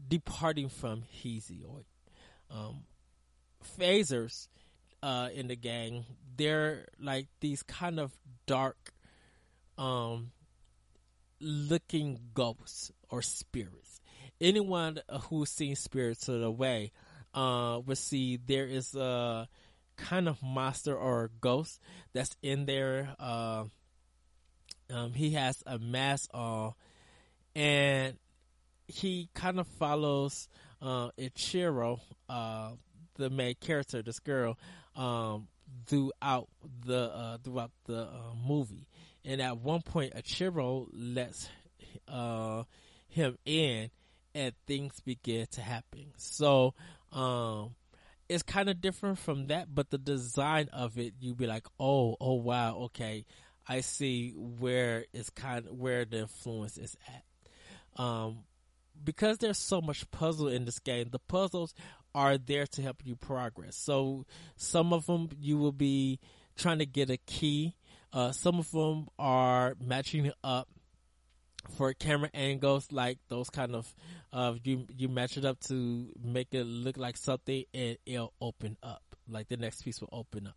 departing 0.07 0.69
from 0.69 1.03
Hesiod. 1.25 1.85
Um, 2.51 2.85
phasers 3.79 4.49
uh, 5.03 5.31
in 5.35 5.49
the 5.49 5.57
gang, 5.57 6.05
they're 6.37 6.87
like 7.01 7.29
these 7.41 7.63
kind 7.63 7.99
of 7.99 8.13
dark 8.47 8.93
um, 9.77 10.31
looking 11.41 12.19
ghosts 12.35 12.93
or 13.11 13.23
spirits. 13.23 14.01
Anyone 14.41 15.01
who's 15.29 15.51
seen 15.51 15.75
Spirited 15.75 16.43
Away 16.43 16.93
uh, 17.35 17.81
will 17.85 17.97
see 17.97 18.37
there 18.37 18.67
is 18.67 18.95
a 18.95 19.49
kind 19.97 20.29
of 20.29 20.43
monster 20.43 20.97
or 20.97 21.31
ghost 21.41 21.81
that's 22.13 22.37
in 22.43 22.67
there. 22.67 23.15
Uh, 23.19 23.65
um, 24.91 25.13
he 25.13 25.31
has 25.31 25.63
a 25.67 25.79
mask 25.79 26.31
on, 26.33 26.75
and 27.55 28.17
he 28.87 29.29
kind 29.35 29.61
of 29.61 29.67
follows 29.67 30.49
uh, 30.81 31.11
Chihiro, 31.19 32.01
uh, 32.29 32.71
the 33.17 33.29
main 33.29 33.55
character, 33.61 34.03
this 34.03 34.21
girl, 34.21 34.57
um, 34.97 35.49
throughout 35.87 36.49
the 36.87 37.11
uh, 37.13 37.39
throughout 37.43 37.71
the 37.85 38.03
uh, 38.03 38.35
movie 38.47 38.87
and 39.25 39.41
at 39.41 39.59
one 39.59 39.83
point 39.83 40.15
Chihiro 40.15 40.89
lets 40.93 41.49
uh, 42.09 42.65
him 43.09 43.39
in 43.45 43.91
and 44.35 44.55
things 44.67 45.01
begin 45.01 45.47
to 45.53 45.61
happen. 45.61 46.07
So 46.17 46.75
um, 47.13 47.75
it's 48.29 48.43
kind 48.43 48.69
of 48.69 48.81
different 48.81 49.19
from 49.19 49.47
that, 49.49 49.75
but 49.75 49.91
the 49.91 49.99
design 49.99 50.69
of 50.73 50.99
it, 50.99 51.15
you'd 51.21 51.39
be 51.39 51.47
like, 51.47 51.67
oh, 51.81 52.17
oh 52.21 52.35
wow, 52.35 52.77
okay, 52.77 53.25
I 53.67 53.81
see 53.81 54.33
where 54.37 55.07
it's 55.13 55.31
kind 55.31 55.67
of 55.67 55.73
where 55.73 56.05
the 56.05 56.21
influence 56.21 56.79
is 56.79 56.97
at. 57.09 58.03
Um, 58.03 58.45
because 59.03 59.39
there's 59.39 59.59
so 59.59 59.81
much 59.81 60.11
puzzle 60.11 60.49
in 60.49 60.65
this 60.65 60.79
game, 60.79 61.09
the 61.11 61.19
puzzles 61.19 61.75
are 62.15 62.39
there 62.39 62.67
to 62.67 62.83
help 62.83 63.03
you 63.05 63.17
progress. 63.17 63.77
So 63.77 64.25
some 64.57 64.93
of 64.93 65.07
them 65.07 65.29
you 65.41 65.59
will 65.59 65.73
be 65.73 66.19
trying 66.57 66.79
to 66.79 66.87
get 66.87 67.11
a 67.11 67.17
key 67.17 67.77
uh, 68.13 68.33
some 68.33 68.59
of 68.59 68.71
them 68.71 69.09
are 69.19 69.75
matching 69.81 70.33
up 70.43 70.69
for 71.77 71.93
camera 71.93 72.31
angles, 72.33 72.91
like 72.93 73.19
those 73.29 73.51
kind 73.51 73.75
of, 73.75 73.95
uh, 74.33 74.55
you, 74.65 74.87
you 74.97 75.09
match 75.09 75.37
it 75.37 75.45
up 75.45 75.61
to 75.61 76.09
make 76.23 76.49
it 76.53 76.65
look 76.65 76.97
like 76.97 77.17
something 77.17 77.65
and 77.75 77.99
it'll 78.07 78.33
open 78.41 78.77
up. 78.83 79.03
Like 79.29 79.49
the 79.49 79.57
next 79.57 79.83
piece 79.83 80.01
will 80.01 80.09
open 80.13 80.47
up. 80.47 80.57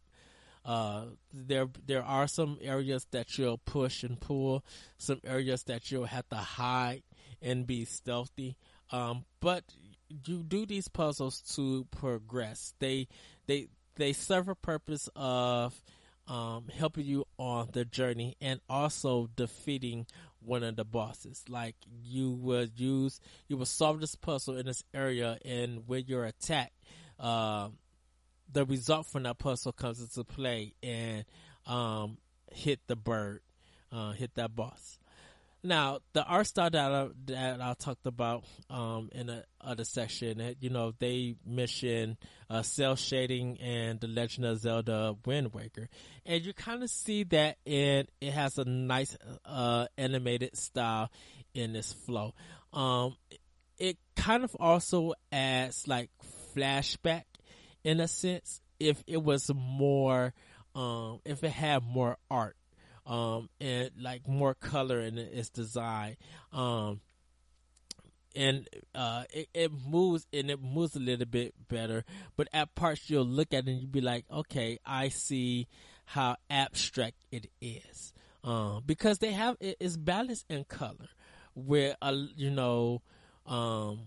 Uh, 0.64 1.06
there, 1.34 1.68
there 1.88 2.04
are 2.04 2.28
some 2.28 2.58
areas 2.62 3.06
that 3.12 3.38
you'll 3.38 3.58
push 3.58 4.04
and 4.04 4.20
pull, 4.20 4.64
some 4.98 5.20
areas 5.26 5.64
that 5.64 5.92
you'll 5.92 6.06
have 6.06 6.28
to 6.30 6.36
hide 6.36 7.04
and 7.42 7.66
be 7.66 7.84
stealthy. 7.84 8.56
Um, 8.92 9.26
but 9.40 9.64
you 10.26 10.44
do 10.44 10.66
these 10.66 10.88
puzzles 10.88 11.42
to 11.56 11.88
progress. 11.90 12.74
They, 12.80 13.08
they, 13.48 13.68
they 13.96 14.14
serve 14.14 14.48
a 14.48 14.56
purpose 14.56 15.10
of, 15.16 15.82
um, 16.32 16.64
helping 16.74 17.06
you 17.06 17.26
on 17.38 17.68
the 17.74 17.84
journey 17.84 18.38
and 18.40 18.62
also 18.70 19.30
defeating 19.36 20.06
one 20.40 20.64
of 20.64 20.78
the 20.78 20.86
bosses. 20.86 21.44
Like 21.50 21.76
you 22.06 22.32
will 22.32 22.68
use, 22.74 23.20
you 23.50 23.58
will 23.58 23.66
solve 23.66 24.00
this 24.00 24.16
puzzle 24.16 24.56
in 24.56 24.66
this 24.66 24.82
area, 24.94 25.38
and 25.44 25.84
when 25.88 26.06
you're 26.08 26.24
attacked, 26.24 26.72
uh, 27.20 27.68
the 28.50 28.66
result 28.66 29.08
from 29.08 29.24
that 29.24 29.40
puzzle 29.40 29.74
comes 29.74 30.00
into 30.00 30.24
play 30.24 30.74
and 30.82 31.26
um, 31.66 32.18
hit 32.50 32.80
the 32.88 32.96
bird, 32.96 33.42
uh, 33.92 34.14
hit 34.14 34.34
that 34.36 34.56
boss. 34.56 35.00
Now, 35.64 36.00
the 36.14 36.24
art 36.24 36.48
style 36.48 36.72
that 36.72 36.92
I, 36.92 37.08
that 37.26 37.62
I 37.62 37.76
talked 37.78 38.08
about 38.08 38.46
um, 38.70 39.10
in 39.12 39.28
the 39.28 39.46
other 39.60 39.84
section, 39.84 40.56
you 40.60 40.72
know, 40.72 40.94
they 40.98 41.36
mention 41.46 42.18
uh, 42.50 42.64
cel 42.64 42.96
shading 42.96 43.60
and 43.60 44.00
the 44.00 44.08
Legend 44.08 44.48
of 44.48 44.60
Zelda 44.60 45.16
Wind 45.24 45.54
Waker, 45.54 45.88
and 46.26 46.44
you 46.44 46.54
kind 46.54 46.82
of 46.82 46.90
see 46.90 47.26
that 47.26 47.58
in 47.64 48.08
it 48.20 48.34
has 48.34 48.58
a 48.58 48.66
nice 48.66 49.16
uh, 49.46 49.86
animated 49.98 50.58
style 50.58 51.12
in 51.54 51.74
this 51.74 51.94
flow. 51.94 52.34
Um, 52.74 53.16
it 53.78 53.98
kind 54.16 54.44
of 54.44 54.56
also 54.60 55.14
adds 55.32 55.88
like 55.88 56.10
flashback 56.56 57.24
in 57.84 58.00
a 58.00 58.08
sense 58.08 58.62
if 58.80 59.04
it 59.06 59.22
was 59.22 59.52
more 59.54 60.34
um, 60.74 61.20
if 61.26 61.44
it 61.44 61.52
had 61.52 61.84
more 61.84 62.18
art, 62.30 62.56
um, 63.12 63.50
and 63.60 63.92
like 64.00 64.26
more 64.26 64.54
color 64.54 65.02
in 65.02 65.18
its 65.18 65.50
design. 65.50 66.16
Um, 66.54 67.02
and 68.34 68.70
uh, 68.96 69.26
it, 69.34 69.50
it 69.54 69.72
moves 69.86 70.26
and 70.32 70.50
it 70.50 70.62
moves 70.62 70.96
a 70.96 71.00
little 71.00 71.26
bit 71.26 71.54
better. 71.68 72.06
But 72.38 72.48
at 72.54 72.74
parts 72.74 73.10
you'll 73.10 73.26
look 73.26 73.54
at 73.54 73.68
it 73.68 73.72
and 73.72 73.82
you'll 73.82 73.92
be 73.92 74.00
like, 74.00 74.24
okay, 74.32 74.80
I 74.86 75.10
see 75.10 75.68
how 76.06 76.38
abstract 76.50 77.18
it 77.34 77.48
is. 77.60 78.14
Um, 78.46 78.84
because 78.86 79.20
they 79.20 79.34
have 79.34 79.58
it 79.60 79.76
is 79.82 79.98
balanced 79.98 80.46
in 80.50 80.64
color, 80.64 81.10
where 81.54 81.98
uh, 82.02 82.16
you 82.38 82.50
know, 82.50 83.02
um, 83.46 84.04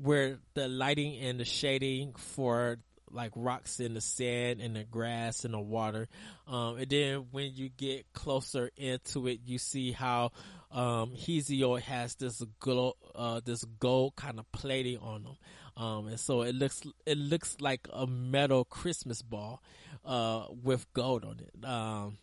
where 0.00 0.38
the 0.54 0.68
lighting 0.68 1.18
and 1.18 1.40
the 1.40 1.44
shading 1.44 2.14
for 2.16 2.78
like 3.14 3.32
rocks 3.34 3.80
in 3.80 3.94
the 3.94 4.00
sand 4.00 4.60
and 4.60 4.76
the 4.76 4.84
grass 4.84 5.44
and 5.44 5.54
the 5.54 5.60
water. 5.60 6.08
Um, 6.46 6.76
and 6.76 6.90
then 6.90 7.26
when 7.30 7.54
you 7.54 7.68
get 7.68 8.12
closer 8.12 8.70
into 8.76 9.28
it, 9.28 9.40
you 9.46 9.58
see 9.58 9.92
how 9.92 10.32
um, 10.70 11.14
Hesiod 11.16 11.80
has 11.82 12.16
this 12.16 12.42
glow, 12.58 12.94
uh, 13.14 13.40
this 13.44 13.64
gold 13.78 14.16
kind 14.16 14.38
of 14.38 14.50
plating 14.52 14.98
on 14.98 15.22
them. 15.22 15.36
Um, 15.76 16.06
and 16.08 16.20
so 16.20 16.42
it 16.42 16.54
looks, 16.54 16.82
it 17.06 17.18
looks 17.18 17.56
like 17.60 17.88
a 17.92 18.06
metal 18.06 18.64
Christmas 18.64 19.22
ball, 19.22 19.62
uh, 20.04 20.46
with 20.62 20.92
gold 20.92 21.24
on 21.24 21.40
it. 21.40 21.64
Um, 21.64 22.18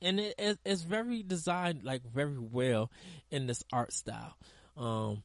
and 0.00 0.20
it, 0.20 0.34
it, 0.38 0.58
it's 0.64 0.82
very 0.82 1.22
designed 1.22 1.82
like 1.82 2.02
very 2.02 2.38
well 2.38 2.90
in 3.30 3.46
this 3.46 3.64
art 3.72 3.92
style. 3.92 4.36
Um, 4.76 5.22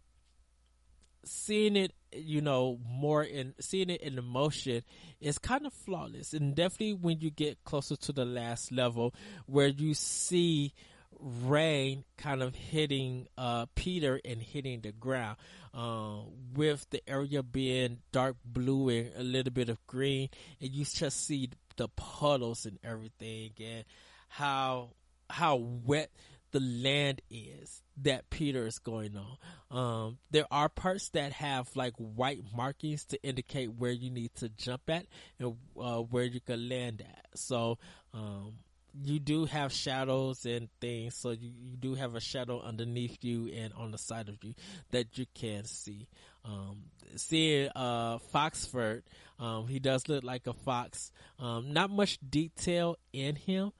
seeing 1.26 1.76
it, 1.76 1.94
you 2.16 2.42
know, 2.42 2.80
more 2.88 3.24
in 3.24 3.54
seeing 3.60 3.90
it 3.90 4.02
in 4.02 4.24
motion 4.24 4.84
is 5.20 5.38
kind 5.38 5.66
of 5.66 5.74
flawless. 5.74 6.34
And 6.34 6.56
definitely 6.56 6.94
when 6.94 7.20
you 7.20 7.30
get 7.30 7.64
closer 7.64 7.96
to 7.96 8.12
the 8.12 8.26
last 8.26 8.72
level 8.72 9.14
where 9.46 9.68
you 9.68 9.94
see 9.94 10.74
rain 11.20 12.04
kind 12.18 12.42
of 12.42 12.56
hitting 12.56 13.28
uh, 13.38 13.66
Peter 13.76 14.20
and 14.26 14.42
hitting 14.42 14.82
the 14.82 14.92
ground, 14.92 15.38
uh, 15.74 16.18
with 16.54 16.88
the 16.92 17.02
area 17.10 17.42
being 17.42 18.00
dark 18.12 18.36
blue 18.46 18.90
and 18.90 19.12
a 19.18 19.24
little 19.24 19.52
bit 19.52 19.70
of 19.70 19.86
green, 19.88 20.30
and 20.62 20.70
you 20.72 20.86
just 20.86 21.26
see 21.26 21.50
the 21.78 21.88
puddles 21.90 22.66
and 22.66 22.78
everything, 22.84 23.52
and 23.60 23.84
how 24.28 24.90
how 25.30 25.56
wet 25.56 26.12
the 26.54 26.60
land 26.60 27.22
is 27.30 27.82
that 28.04 28.30
Peter 28.30 28.66
is 28.66 28.80
going 28.80 29.18
on. 29.18 29.38
Um, 29.76 30.18
there 30.32 30.46
are 30.52 30.70
parts 30.70 31.10
that 31.10 31.34
have 31.34 31.68
like 31.76 31.94
white 31.98 32.42
markings 32.56 33.06
to 33.06 33.22
indicate 33.24 33.74
where 33.74 33.92
you 33.92 34.10
need 34.12 34.34
to 34.36 34.50
jump 34.50 34.84
at 34.88 35.08
and 35.40 35.56
uh, 35.80 35.98
where 35.98 36.24
you 36.24 36.40
can 36.40 36.70
land 36.70 37.02
at. 37.02 37.26
So 37.38 37.80
um, 38.14 38.54
you 39.02 39.20
do 39.20 39.46
have 39.46 39.74
shadows 39.74 40.46
and 40.46 40.70
things, 40.80 41.16
so 41.18 41.32
you, 41.32 41.52
you 41.60 41.76
do 41.76 41.96
have 41.96 42.14
a 42.14 42.22
shadow 42.22 42.62
underneath 42.62 43.18
you 43.24 43.52
and 43.52 43.74
on 43.74 43.92
the 43.92 43.98
side 43.98 44.30
of 44.30 44.38
you 44.44 44.54
that 44.92 45.18
you 45.18 45.26
can 45.34 45.66
see. 45.66 46.08
Um, 46.46 46.84
seeing 47.16 47.70
uh, 47.76 48.20
Foxford, 48.32 49.02
um, 49.40 49.68
he 49.68 49.80
does 49.80 50.08
look 50.08 50.24
like 50.24 50.46
a 50.46 50.54
fox. 50.54 51.12
Um, 51.40 51.74
not 51.74 51.90
much 51.90 52.20
detail 52.28 52.98
in 53.12 53.36
him. 53.36 53.72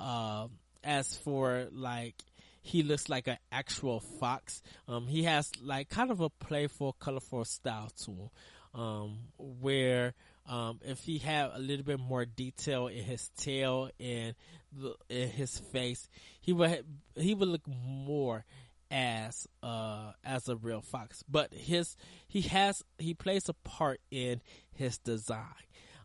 Uh, 0.00 0.48
as 0.84 1.16
for 1.16 1.68
like 1.72 2.14
he 2.62 2.82
looks 2.82 3.08
like 3.08 3.26
an 3.26 3.38
actual 3.50 4.00
fox. 4.00 4.62
Um, 4.86 5.06
he 5.06 5.24
has 5.24 5.50
like 5.60 5.88
kind 5.88 6.10
of 6.10 6.20
a 6.20 6.30
playful, 6.30 6.92
colorful 6.94 7.44
style 7.44 7.90
to 8.04 8.10
him. 8.12 8.30
Um, 8.74 9.18
where 9.36 10.14
um, 10.46 10.80
if 10.82 11.00
he 11.00 11.18
had 11.18 11.50
a 11.54 11.58
little 11.58 11.84
bit 11.84 12.00
more 12.00 12.24
detail 12.24 12.86
in 12.86 13.04
his 13.04 13.28
tail 13.36 13.90
and 14.00 14.34
the, 14.72 14.94
in 15.10 15.28
his 15.28 15.58
face, 15.58 16.08
he 16.40 16.52
would 16.52 16.84
he 17.14 17.34
would 17.34 17.48
look 17.48 17.66
more 17.68 18.44
as 18.90 19.46
uh 19.62 20.12
as 20.24 20.48
a 20.48 20.56
real 20.56 20.80
fox. 20.80 21.22
But 21.28 21.52
his 21.52 21.96
he 22.26 22.42
has 22.42 22.82
he 22.98 23.12
plays 23.12 23.48
a 23.48 23.54
part 23.54 24.00
in 24.10 24.40
his 24.72 24.98
design. 24.98 25.44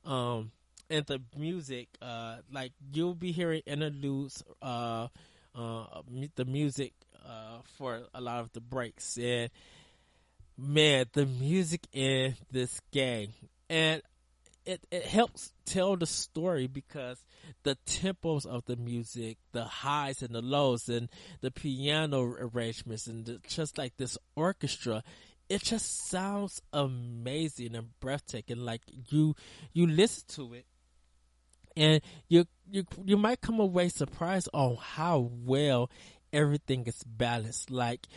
Um, 0.03 0.51
and 0.89 1.05
the 1.05 1.21
music, 1.37 1.89
uh, 2.01 2.37
like 2.51 2.71
you'll 2.93 3.15
be 3.15 3.31
hearing 3.31 3.61
interludes, 3.65 4.43
uh, 4.61 5.07
uh, 5.55 5.85
the 6.35 6.45
music, 6.45 6.93
uh, 7.25 7.59
for 7.77 8.03
a 8.13 8.21
lot 8.21 8.39
of 8.39 8.51
the 8.53 8.61
breaks 8.61 9.17
and 9.17 9.49
man, 10.57 11.05
the 11.13 11.25
music 11.25 11.87
in 11.93 12.35
this 12.51 12.79
game 12.91 13.33
and 13.69 14.01
it, 14.65 14.85
it 14.91 15.05
helps 15.05 15.53
tell 15.65 15.95
the 15.95 16.05
story 16.05 16.67
because 16.67 17.23
the 17.63 17.77
tempos 17.85 18.45
of 18.45 18.65
the 18.65 18.75
music, 18.75 19.37
the 19.53 19.63
highs 19.63 20.21
and 20.21 20.35
the 20.35 20.41
lows 20.41 20.89
and 20.89 21.09
the 21.39 21.51
piano 21.51 22.21
arrangements 22.23 23.07
and 23.07 23.25
the, 23.25 23.39
just 23.47 23.77
like 23.77 23.95
this 23.95 24.17
orchestra, 24.35 25.03
it 25.47 25.63
just 25.63 26.09
sounds 26.09 26.61
amazing 26.73 27.75
and 27.75 27.97
breathtaking. 28.01 28.57
Like 28.57 28.81
you, 29.09 29.35
you 29.71 29.87
listen 29.87 30.25
to 30.29 30.53
it 30.53 30.65
and 31.77 32.01
you 32.27 32.45
you 32.69 32.83
you 33.05 33.15
might 33.15 33.39
come 33.39 33.59
away 33.59 33.87
surprised 33.89 34.49
on 34.53 34.77
how 34.81 35.29
well 35.45 35.89
everything 36.33 36.85
is 36.85 37.03
balanced. 37.03 37.71
Like 37.71 38.07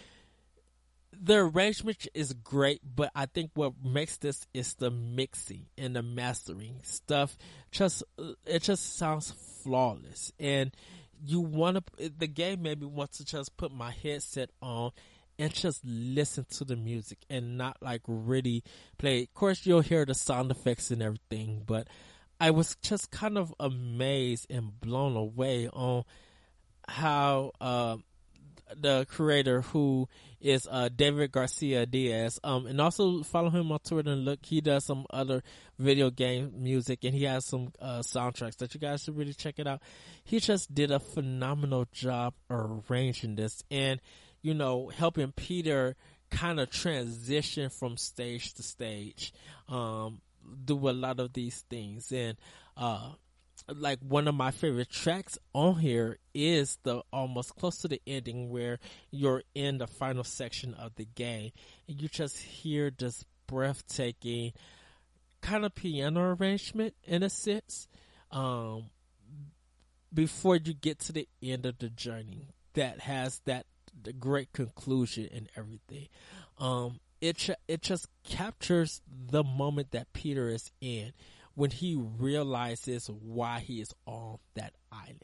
the 1.12 1.36
arrangement 1.36 2.08
is 2.14 2.32
great, 2.32 2.80
but 2.82 3.10
I 3.14 3.26
think 3.26 3.50
what 3.54 3.74
makes 3.84 4.16
this 4.16 4.46
is 4.54 4.74
the 4.74 4.90
mixing 4.90 5.66
and 5.76 5.94
the 5.94 6.02
mastering 6.02 6.80
stuff. 6.82 7.36
Just 7.70 8.02
it 8.46 8.62
just 8.62 8.96
sounds 8.96 9.32
flawless, 9.62 10.32
and 10.40 10.74
you 11.24 11.40
want 11.40 11.86
to. 11.98 12.08
The 12.08 12.26
game 12.26 12.62
made 12.62 12.80
me 12.80 12.86
want 12.86 13.12
to 13.12 13.24
just 13.24 13.56
put 13.56 13.70
my 13.70 13.90
headset 13.90 14.50
on 14.62 14.92
and 15.38 15.54
just 15.54 15.82
listen 15.84 16.46
to 16.50 16.64
the 16.64 16.76
music 16.76 17.18
and 17.28 17.56
not 17.56 17.76
like 17.82 18.02
really 18.06 18.62
play. 18.98 19.22
Of 19.22 19.34
course, 19.34 19.64
you'll 19.66 19.80
hear 19.80 20.04
the 20.04 20.14
sound 20.14 20.50
effects 20.50 20.90
and 20.90 21.02
everything, 21.02 21.62
but 21.66 21.88
I 22.40 22.50
was 22.50 22.76
just 22.82 23.10
kind 23.10 23.36
of 23.36 23.54
amazed 23.60 24.46
and 24.50 24.80
blown 24.80 25.14
away 25.14 25.68
on 25.68 26.04
how 26.88 27.52
uh, 27.60 27.98
the 28.74 29.06
creator 29.10 29.60
who 29.60 30.08
is 30.40 30.66
uh, 30.70 30.88
David 30.94 31.32
Garcia 31.32 31.84
Diaz. 31.84 32.40
Um, 32.42 32.66
and 32.66 32.80
also 32.80 33.22
follow 33.22 33.50
him 33.50 33.70
on 33.70 33.78
Twitter 33.80 34.12
and 34.12 34.24
look, 34.24 34.38
he 34.42 34.60
does 34.60 34.84
some 34.84 35.06
other 35.10 35.42
video 35.78 36.10
game 36.10 36.52
music 36.56 37.04
and 37.04 37.14
he 37.14 37.24
has 37.24 37.44
some 37.44 37.72
uh, 37.80 38.00
soundtracks 38.00 38.56
that 38.56 38.72
you 38.72 38.80
guys 38.80 39.02
should 39.02 39.16
really 39.16 39.34
check 39.34 39.58
it 39.58 39.66
out. 39.66 39.82
He 40.24 40.40
just 40.40 40.74
did 40.74 40.90
a 40.90 40.98
phenomenal 40.98 41.86
job 41.92 42.34
arranging 42.48 43.36
this 43.36 43.62
and, 43.70 44.00
you 44.40 44.54
know, 44.54 44.88
helping 44.88 45.32
Peter 45.32 45.94
kind 46.30 46.58
of 46.60 46.70
transition 46.70 47.68
from 47.70 47.96
stage 47.96 48.54
to 48.54 48.62
stage. 48.62 49.32
Um, 49.68 50.20
do 50.64 50.88
a 50.88 50.92
lot 50.92 51.20
of 51.20 51.32
these 51.32 51.64
things. 51.68 52.12
And 52.12 52.36
uh 52.76 53.12
like 53.68 53.98
one 54.00 54.26
of 54.26 54.34
my 54.34 54.50
favorite 54.50 54.90
tracks 54.90 55.38
on 55.52 55.78
here 55.78 56.18
is 56.34 56.78
the 56.82 57.02
almost 57.12 57.54
close 57.56 57.78
to 57.78 57.88
the 57.88 58.00
ending 58.06 58.50
where 58.50 58.78
you're 59.10 59.42
in 59.54 59.78
the 59.78 59.86
final 59.86 60.24
section 60.24 60.74
of 60.74 60.94
the 60.96 61.04
game. 61.04 61.50
And 61.88 62.00
you 62.00 62.08
just 62.08 62.38
hear 62.38 62.90
this 62.96 63.24
breathtaking 63.46 64.52
kind 65.40 65.64
of 65.64 65.74
piano 65.74 66.36
arrangement 66.38 66.94
in 67.04 67.22
a 67.22 67.30
sense 67.30 67.88
um 68.30 68.84
before 70.12 70.56
you 70.56 70.74
get 70.74 70.98
to 70.98 71.12
the 71.12 71.28
end 71.42 71.64
of 71.66 71.78
the 71.78 71.88
journey 71.88 72.48
that 72.74 73.00
has 73.00 73.40
that 73.46 73.66
the 74.02 74.12
great 74.12 74.52
conclusion 74.52 75.28
and 75.32 75.48
everything. 75.56 76.08
Um 76.58 77.00
it 77.20 77.50
it 77.68 77.82
just 77.82 78.08
captures 78.24 79.02
the 79.08 79.44
moment 79.44 79.92
that 79.92 80.12
Peter 80.12 80.48
is 80.48 80.70
in 80.80 81.12
when 81.54 81.70
he 81.70 81.94
realizes 81.96 83.08
why 83.08 83.60
he 83.60 83.80
is 83.80 83.94
on 84.06 84.38
that 84.54 84.74
island. 84.90 85.16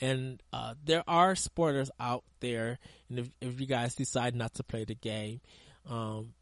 And 0.00 0.40
uh, 0.52 0.74
there 0.84 1.02
are 1.08 1.34
spoilers 1.34 1.90
out 1.98 2.22
there, 2.38 2.78
and 3.08 3.18
if, 3.18 3.30
if, 3.40 3.60
you 3.60 3.66
guys 3.66 3.96
decide 3.96 4.36
not 4.36 4.54
to 4.54 4.62
play 4.62 4.84
the 4.84 4.94
game, 4.94 5.40
um, 5.90 6.34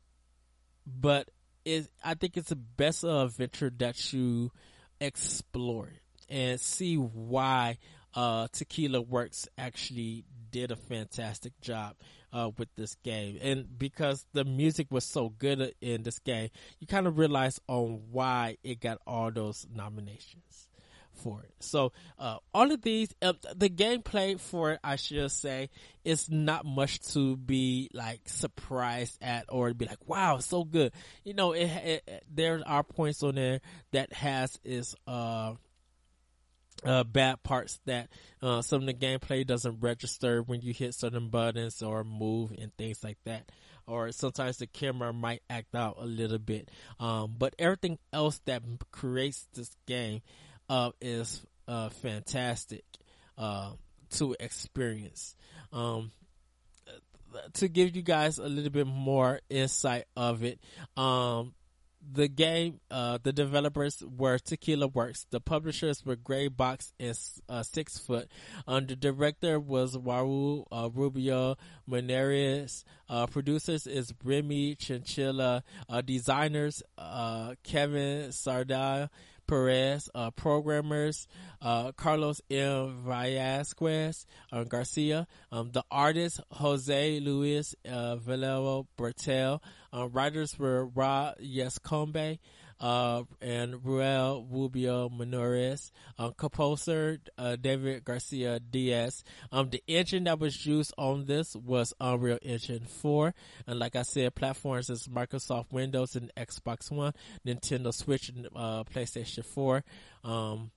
but 0.87 1.31
it, 1.65 1.89
I 2.05 2.15
think 2.15 2.37
it's 2.37 2.51
the 2.51 2.57
best 2.57 3.03
adventure 3.03 3.73
that 3.79 4.12
you 4.12 4.53
explore 5.01 5.89
it 5.89 6.03
and 6.29 6.61
see 6.61 6.97
why 6.97 7.79
uh, 8.15 8.49
Tequila 8.53 9.01
Works 9.01 9.49
actually 9.57 10.25
did 10.51 10.71
a 10.71 10.77
fantastic 10.77 11.59
job 11.61 11.97
uh, 12.33 12.51
with 12.59 12.69
this 12.77 12.95
game. 12.97 13.39
And 13.41 13.79
because 13.79 14.25
the 14.33 14.45
music 14.45 14.89
was 14.91 15.05
so 15.05 15.31
good 15.31 15.75
in 15.81 16.03
this 16.03 16.19
game, 16.19 16.51
you 16.81 16.87
kind 16.87 17.07
of 17.07 17.19
realize 17.19 17.61
on 17.69 18.03
why 18.11 18.57
it 18.63 18.81
got 18.81 18.99
all 19.07 19.31
those 19.31 19.67
nominations 19.75 20.69
for 21.17 21.43
it. 21.43 21.55
So, 21.61 21.93
uh, 22.19 22.37
all 22.55 22.71
of 22.71 22.83
these, 22.83 23.15
uh, 23.23 23.33
the 23.55 23.71
gameplay 23.71 24.39
for 24.39 24.73
it, 24.73 24.81
I 24.85 24.97
should 24.97 25.31
say, 25.31 25.71
is 26.05 26.31
not 26.31 26.65
much 26.65 27.01
to 27.15 27.37
be 27.37 27.91
like 27.93 28.29
surprised 28.29 29.17
at 29.23 29.47
or 29.49 29.73
be 29.75 29.87
like, 29.87 30.07
wow, 30.07 30.39
so 30.39 30.65
good. 30.65 30.93
You 31.25 31.35
know, 31.35 31.53
it, 31.53 31.67
it, 31.67 32.25
there 32.33 32.63
are 32.67 32.83
points 32.83 33.23
on 33.23 33.37
there 33.37 33.61
that 33.93 34.13
has 34.13 34.59
its, 34.63 34.95
uh, 35.07 35.55
uh, 36.85 37.05
bad 37.05 37.43
parts 37.43 37.81
that 37.87 38.09
uh, 38.43 38.62
some 38.62 38.83
of 38.83 38.87
the 38.87 38.95
gameplay 38.95 39.47
doesn't 39.47 39.81
register 39.81 40.43
when 40.43 40.61
you 40.61 40.73
hit 40.73 40.95
certain 40.95 41.29
buttons 41.29 41.83
or 41.83 42.05
move 42.05 42.53
and 42.59 42.73
things 42.77 43.03
like 43.03 43.19
that. 43.25 43.51
Or 43.87 44.11
sometimes 44.11 44.59
the 44.59 44.67
camera 44.67 45.12
might 45.12 45.43
act 45.49 45.75
out 45.75 45.97
a 46.01 46.07
little 46.07 46.39
bit. 46.39 46.71
Um, 46.99 47.37
but 47.39 47.55
everything 47.59 47.99
else 48.12 48.41
that 48.47 48.62
creates 48.91 49.47
this 49.55 49.71
game 49.87 50.23
uh, 50.69 50.91
is 51.01 51.45
uh, 51.69 51.89
fantastic 51.91 52.85
uh, 53.39 53.73
to 54.11 54.35
experience. 54.41 55.37
Um, 55.73 56.11
to 57.55 57.69
give 57.69 57.95
you 57.95 58.03
guys 58.03 58.39
a 58.39 58.49
little 58.49 58.71
bit 58.71 58.87
more 58.87 59.41
insight 59.51 60.05
of 60.17 60.43
it, 60.43 60.59
um, 60.97 61.53
the 62.11 62.29
game, 62.29 62.81
uh, 62.90 63.19
the 63.23 63.33
developers 63.33 64.03
were 64.05 64.38
Tequila 64.38 64.88
Works. 64.88 65.27
The 65.31 65.40
publishers 65.40 66.05
were 66.05 66.16
Grey 66.16 66.49
Box 66.49 66.92
and 67.01 67.19
uh, 67.49 67.62
Six 67.62 67.99
Foot. 67.99 68.29
Um, 68.66 68.87
the 68.87 68.97
director 68.97 69.59
was 69.59 69.97
Raul 69.97 70.64
uh, 70.71 70.88
Rubio 70.92 71.57
Menarez. 71.88 72.85
Uh, 73.09 73.27
producers 73.27 73.87
is 73.87 74.12
Remy 74.23 74.77
Chinchilla. 74.77 75.62
Uh, 75.88 76.01
designers, 76.01 76.83
uh, 76.99 77.55
Kevin 77.62 78.33
Sardal 78.33 79.09
Perez, 79.47 80.09
uh, 80.15 80.31
programmers, 80.33 81.27
uh, 81.63 81.93
Carlos 81.93 82.41
M. 82.51 83.05
Vallasquez, 83.07 84.27
uh, 84.53 84.65
Garcia, 84.65 85.27
um, 85.53 85.71
the 85.73 85.85
artist, 85.91 86.41
Jose 86.53 87.21
Luis, 87.21 87.75
uh, 87.89 88.17
Valero 88.17 88.87
Bertel, 88.99 89.61
uh, 89.93 90.09
writers 90.09 90.59
were 90.59 90.87
Ra 90.87 91.33
Yescombe, 91.43 92.39
uh, 92.81 93.23
and 93.41 93.75
Raul 93.75 94.47
Rubio 94.51 95.09
Menores, 95.09 95.91
um, 96.19 96.33
composer, 96.37 97.19
uh, 97.39 97.57
David 97.57 98.05
Garcia 98.05 98.61
Diaz. 98.61 99.25
Um, 99.53 99.71
the 99.71 99.83
engine 99.87 100.25
that 100.25 100.39
was 100.39 100.67
used 100.67 100.93
on 100.99 101.27
this 101.27 101.55
was 101.57 101.95
Unreal 102.01 102.39
Engine 102.43 102.85
4. 102.85 103.35
And 103.67 103.79
like 103.79 103.97
I 103.97 104.03
said, 104.03 104.35
platforms 104.35 104.91
is 104.91 105.09
Microsoft 105.09 105.73
Windows 105.73 106.17
and 106.17 106.31
Xbox 106.37 106.91
One, 106.91 107.12
Nintendo 107.47 107.93
Switch, 107.93 108.29
and, 108.29 108.49
uh, 108.55 108.85
PlayStation 108.85 109.45
4. 109.45 109.85
Um, 110.25 110.71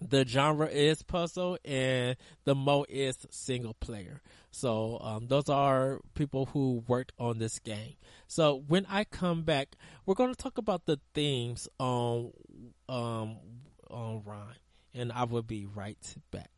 the 0.00 0.24
genre 0.24 0.66
is 0.66 1.02
puzzle 1.02 1.58
and 1.64 2.16
the 2.44 2.54
mode 2.54 2.86
is 2.88 3.26
single 3.30 3.74
player. 3.74 4.22
So 4.50 4.98
um, 5.00 5.28
those 5.28 5.48
are 5.48 6.00
people 6.14 6.46
who 6.46 6.84
worked 6.86 7.12
on 7.18 7.38
this 7.38 7.58
game. 7.58 7.94
So 8.26 8.62
when 8.66 8.86
I 8.88 9.04
come 9.04 9.42
back, 9.42 9.76
we're 10.06 10.14
going 10.14 10.34
to 10.34 10.42
talk 10.42 10.58
about 10.58 10.86
the 10.86 10.98
themes 11.14 11.68
on 11.78 12.32
um, 12.88 13.36
on 13.90 14.22
RiME, 14.22 14.56
and 14.94 15.12
I 15.12 15.24
will 15.24 15.42
be 15.42 15.66
right 15.66 16.16
back. 16.30 16.50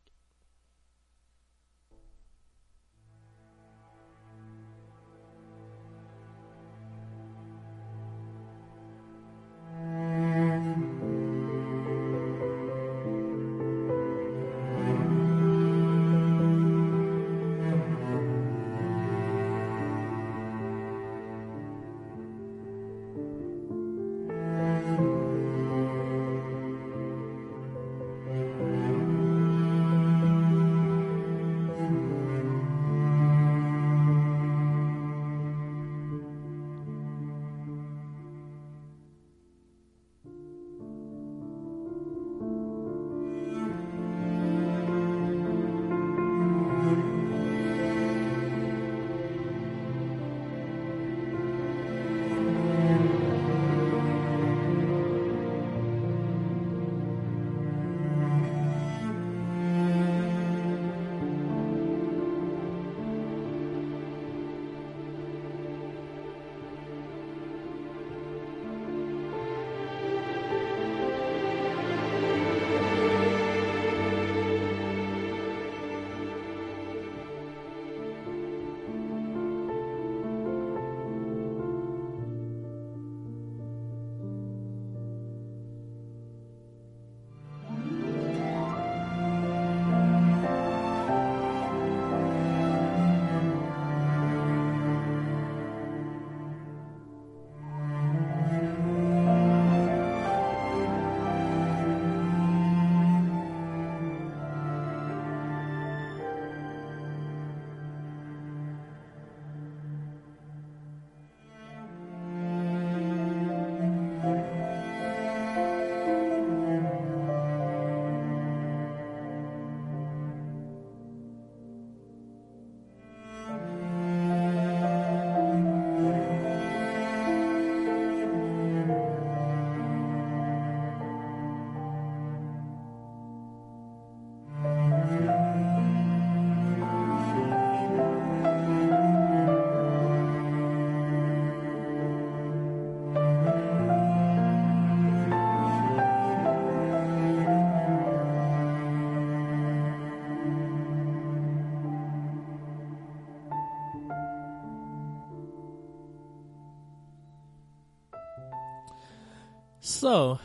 So, 160.01 160.39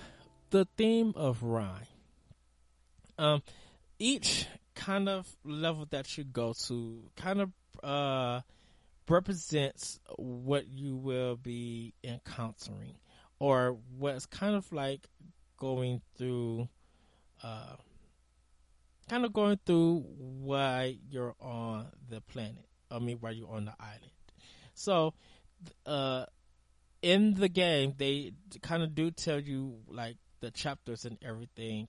the 0.50 0.68
theme 0.76 1.14
of 1.16 1.40
RiME. 1.40 1.86
Um, 3.16 3.42
each 3.98 4.46
kind 4.74 5.08
of 5.08 5.26
level 5.46 5.86
that 5.92 6.18
you 6.18 6.24
go 6.24 6.52
to 6.66 7.00
kind 7.16 7.40
of 7.40 7.52
uh, 7.82 8.42
represents 9.08 9.98
what 10.16 10.68
you 10.68 10.94
will 10.94 11.36
be 11.36 11.94
encountering, 12.04 12.98
or 13.38 13.78
what's 13.96 14.26
kind 14.26 14.56
of 14.56 14.70
like 14.74 15.08
going 15.56 16.02
through, 16.18 16.68
uh, 17.42 17.76
kind 19.08 19.24
of 19.24 19.32
going 19.32 19.58
through 19.64 20.04
why 20.18 20.98
you're 21.08 21.34
on 21.40 21.86
the 22.10 22.20
planet. 22.20 22.68
I 22.90 22.98
mean, 22.98 23.16
why 23.20 23.30
you're 23.30 23.50
on 23.50 23.64
the 23.64 23.74
island. 23.80 24.12
So, 24.74 25.14
uh, 25.86 26.26
in 27.06 27.34
the 27.34 27.48
game, 27.48 27.94
they 27.96 28.32
kind 28.62 28.82
of 28.82 28.96
do 28.96 29.12
tell 29.12 29.38
you 29.38 29.76
like 29.86 30.16
the 30.40 30.50
chapters 30.50 31.04
and 31.04 31.16
everything 31.22 31.86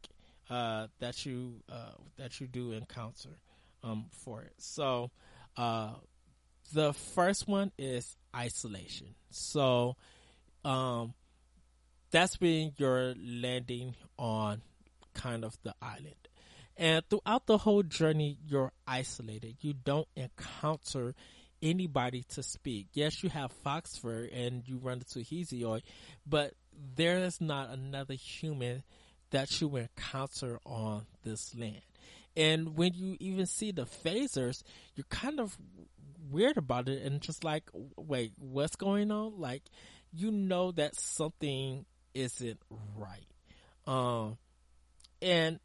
uh, 0.48 0.86
that 1.00 1.26
you 1.26 1.56
uh, 1.72 1.98
that 2.18 2.40
you 2.40 2.46
do 2.46 2.72
encounter 2.72 3.40
um, 3.84 4.06
for 4.12 4.44
it. 4.44 4.54
So 4.60 5.10
uh, 5.58 5.94
the 6.72 6.94
first 6.94 7.48
one 7.48 7.72
is 7.80 8.16
isolation. 8.36 9.16
So 9.32 9.96
um, 10.64 11.16
that's 12.12 12.40
when 12.40 12.74
you're 12.78 13.16
landing 13.20 13.96
on 14.20 14.62
kind 15.16 15.44
of 15.44 15.58
the 15.64 15.74
island. 15.82 16.28
And 16.78 17.04
throughout 17.10 17.48
the 17.48 17.58
whole 17.58 17.82
journey, 17.82 18.38
you're 18.48 18.72
isolated. 18.86 19.56
You 19.62 19.74
don't 19.74 20.08
encounter 20.16 21.16
anybody 21.62 22.24
to 22.30 22.44
speak. 22.44 22.88
Yes, 22.94 23.24
you 23.24 23.30
have 23.30 23.52
Foxford 23.66 24.30
and 24.34 24.68
you 24.68 24.78
run 24.78 25.00
into 25.00 25.20
Hesiod, 25.20 25.82
but 26.26 26.54
there 26.96 27.20
is 27.20 27.42
not 27.42 27.70
another 27.70 28.14
human 28.14 28.84
that 29.32 29.60
you 29.60 29.76
encounter 29.76 30.60
on 30.66 31.06
this 31.24 31.56
land. 31.56 31.82
And 32.36 32.78
when 32.78 32.94
you 32.94 33.18
even 33.20 33.46
see 33.46 33.72
the 33.72 33.86
phasers, 33.86 34.62
you're 34.96 35.06
kind 35.10 35.40
of 35.40 35.58
weird 36.30 36.58
about 36.58 36.88
it 36.88 37.04
and 37.04 37.22
just 37.22 37.44
like, 37.44 37.64
wait, 37.98 38.34
what's 38.38 38.76
going 38.76 39.12
on? 39.12 39.40
Like, 39.40 39.64
you 40.14 40.32
know 40.32 40.72
that 40.74 40.96
something 41.00 41.86
isn't 42.14 42.60
right. 42.96 43.26
Um, 43.86 44.38
and 45.22 45.60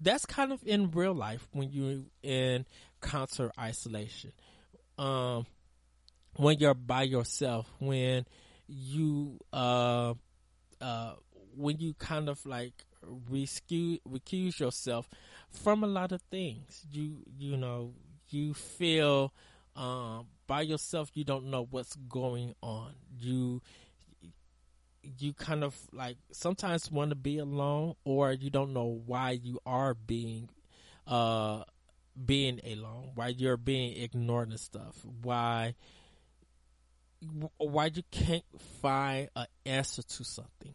that's 0.00 0.26
kind 0.26 0.52
of 0.52 0.60
in 0.64 0.90
real 0.90 1.14
life 1.14 1.46
when 1.52 1.70
you 1.70 2.06
encounter 2.22 3.50
isolation. 3.58 4.32
Um, 4.98 5.46
when 6.36 6.58
you're 6.58 6.74
by 6.74 7.02
yourself, 7.02 7.70
when 7.78 8.26
you, 8.66 9.38
uh, 9.52 10.14
uh, 10.80 11.12
when 11.54 11.78
you 11.78 11.94
kind 11.94 12.28
of 12.28 12.44
like 12.46 12.84
rescue, 13.30 13.98
recuse 14.08 14.58
yourself 14.58 15.08
from 15.50 15.84
a 15.84 15.86
lot 15.86 16.12
of 16.12 16.22
things, 16.22 16.84
you, 16.90 17.18
you 17.38 17.56
know, 17.56 17.92
you 18.30 18.54
feel, 18.54 19.32
um, 19.74 20.26
by 20.46 20.62
yourself, 20.62 21.10
you 21.14 21.24
don't 21.24 21.46
know 21.46 21.66
what's 21.70 21.96
going 22.08 22.54
on. 22.62 22.92
You, 23.18 23.60
you 25.18 25.32
kind 25.32 25.62
of 25.62 25.76
like 25.92 26.16
sometimes 26.32 26.90
want 26.90 27.10
to 27.10 27.16
be 27.16 27.38
alone 27.38 27.94
or 28.04 28.32
you 28.32 28.50
don't 28.50 28.72
know 28.72 29.00
why 29.06 29.30
you 29.30 29.60
are 29.64 29.94
being 29.94 30.48
uh 31.06 31.62
being 32.24 32.60
alone? 32.64 33.10
Why 33.14 33.28
you're 33.28 33.56
being 33.56 33.96
ignored 33.96 34.50
and 34.50 34.60
stuff? 34.60 34.96
Why 35.22 35.74
why 37.58 37.86
you 37.86 38.02
can't 38.10 38.44
find 38.82 39.28
an 39.34 39.46
answer 39.64 40.02
to 40.02 40.24
something 40.24 40.74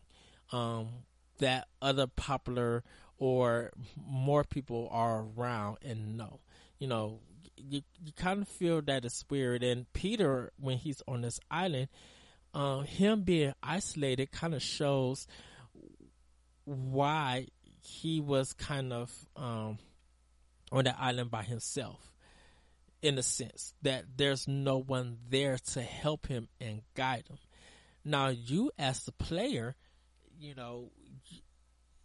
um 0.52 0.90
that 1.38 1.68
other 1.82 2.08
popular 2.08 2.84
or 3.18 3.72
more 4.06 4.44
people 4.44 4.90
are 4.92 5.26
around 5.38 5.78
and 5.84 6.18
know? 6.18 6.40
You 6.80 6.88
know 6.88 7.20
you 7.58 7.82
you 8.04 8.12
kind 8.16 8.42
of 8.42 8.48
feel 8.48 8.82
that 8.82 9.06
it's 9.06 9.24
weird. 9.30 9.64
And 9.64 9.92
peter 9.94 10.52
when 10.60 10.78
he's 10.78 11.02
on 11.08 11.22
this 11.22 11.40
island 11.50 11.90
um, 12.54 12.84
him 12.86 13.22
being 13.22 13.54
isolated 13.64 14.32
kind 14.32 14.54
of 14.54 14.62
shows 14.62 15.28
why 16.66 17.48
he 17.82 18.20
was 18.20 18.54
kind 18.54 18.94
of 18.94 19.12
um, 19.36 19.80
on 20.72 20.86
that 20.86 20.98
island 21.00 21.32
by 21.32 21.44
himself 21.44 22.12
in 23.02 23.18
a 23.18 23.24
sense 23.24 23.74
that 23.82 24.06
there's 24.16 24.48
no 24.48 24.78
one 24.78 25.18
there 25.30 25.58
to 25.58 25.82
help 25.82 26.28
him 26.28 26.48
and 26.60 26.82
guide 26.96 27.24
him 27.28 27.38
now 28.06 28.30
you 28.30 28.72
as 28.78 29.04
the 29.04 29.12
player 29.12 29.76
you 30.40 30.56
know 30.56 30.90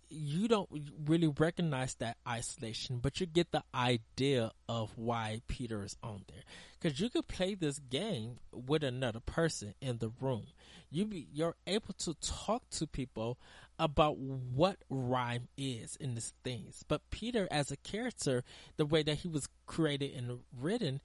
you 0.09 0.49
don't 0.49 0.69
really 1.05 1.33
recognize 1.39 1.95
that 1.97 2.17
isolation, 2.27 2.99
but 2.99 3.21
you 3.21 3.27
get 3.27 3.51
the 3.53 3.63
idea 3.75 4.53
of 4.69 4.93
why 4.97 5.41
Peter 5.49 5.83
is 5.83 5.97
on 6.03 6.25
there. 6.29 6.43
Because 6.79 7.01
you 7.01 7.11
could 7.11 7.27
play 7.27 7.55
this 7.55 7.79
game 7.79 8.39
with 8.53 8.85
another 8.85 9.21
person 9.21 9.75
in 9.81 9.99
the 9.99 10.11
room. 10.21 10.47
You 10.91 11.07
be 11.07 11.29
you're 11.33 11.57
able 11.67 11.95
to 11.99 12.15
talk 12.15 12.69
to 12.71 12.87
people 12.87 13.39
about 13.79 14.19
what 14.19 14.79
RiME 14.91 15.49
is 15.57 15.97
in 15.97 16.15
these 16.15 16.33
things. 16.45 16.85
But 16.87 17.03
Peter, 17.11 17.49
as 17.51 17.71
a 17.71 17.77
character, 17.77 18.45
the 18.77 18.87
way 18.87 19.03
that 19.03 19.19
he 19.19 19.29
was 19.29 19.49
created 19.67 20.15
and 20.15 20.41
written, 20.59 21.01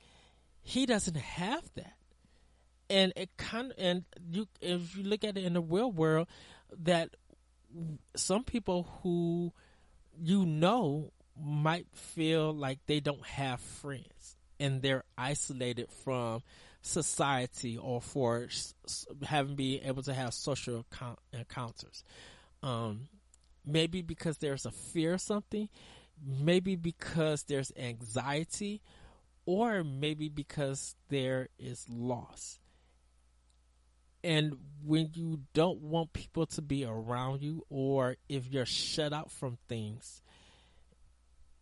he 0.62 0.86
doesn't 0.86 1.18
have 1.18 1.64
that. 1.76 1.96
And 2.90 3.14
it 3.16 3.30
kind 3.38 3.72
of, 3.72 3.78
and 3.78 4.04
you 4.30 4.48
if 4.62 4.96
you 4.96 5.04
look 5.04 5.24
at 5.24 5.38
it 5.38 5.44
in 5.44 5.54
the 5.54 5.62
real 5.62 5.92
world, 5.92 6.28
that 6.84 7.16
some 8.16 8.44
people 8.44 8.88
who 9.02 9.54
you 10.22 10.46
know 10.46 11.12
might 11.42 11.88
feel 11.94 12.54
like 12.54 12.80
they 12.86 13.00
don't 13.00 13.26
have 13.26 13.60
friends 13.60 14.38
and 14.60 14.82
they're 14.82 15.04
isolated 15.18 15.90
from 16.04 16.44
society 16.82 17.78
or 17.78 18.02
for 18.02 18.48
having 19.24 19.56
been 19.56 19.82
able 19.84 20.04
to 20.04 20.14
have 20.14 20.34
social 20.34 20.86
encounters. 21.34 22.04
Um, 22.64 23.08
maybe 23.66 24.02
because 24.02 24.38
there's 24.38 24.66
a 24.66 24.72
fear 24.72 25.14
of 25.14 25.22
something, 25.22 25.70
maybe 26.24 26.76
because 26.76 27.44
there's 27.44 27.72
anxiety, 27.78 28.82
or 29.46 29.84
maybe 29.84 30.30
because 30.30 30.96
there 31.10 31.50
is 31.60 31.86
loss. 31.90 32.60
And 34.24 34.58
when 34.86 35.10
you 35.16 35.42
don't 35.54 35.82
want 35.82 36.14
people 36.14 36.46
to 36.48 36.62
be 36.62 36.86
around 36.86 37.42
you, 37.42 37.66
or 37.70 38.18
if 38.30 38.48
you're 38.48 38.68
shut 38.68 39.14
out 39.14 39.32
from 39.32 39.58
things, 39.68 40.22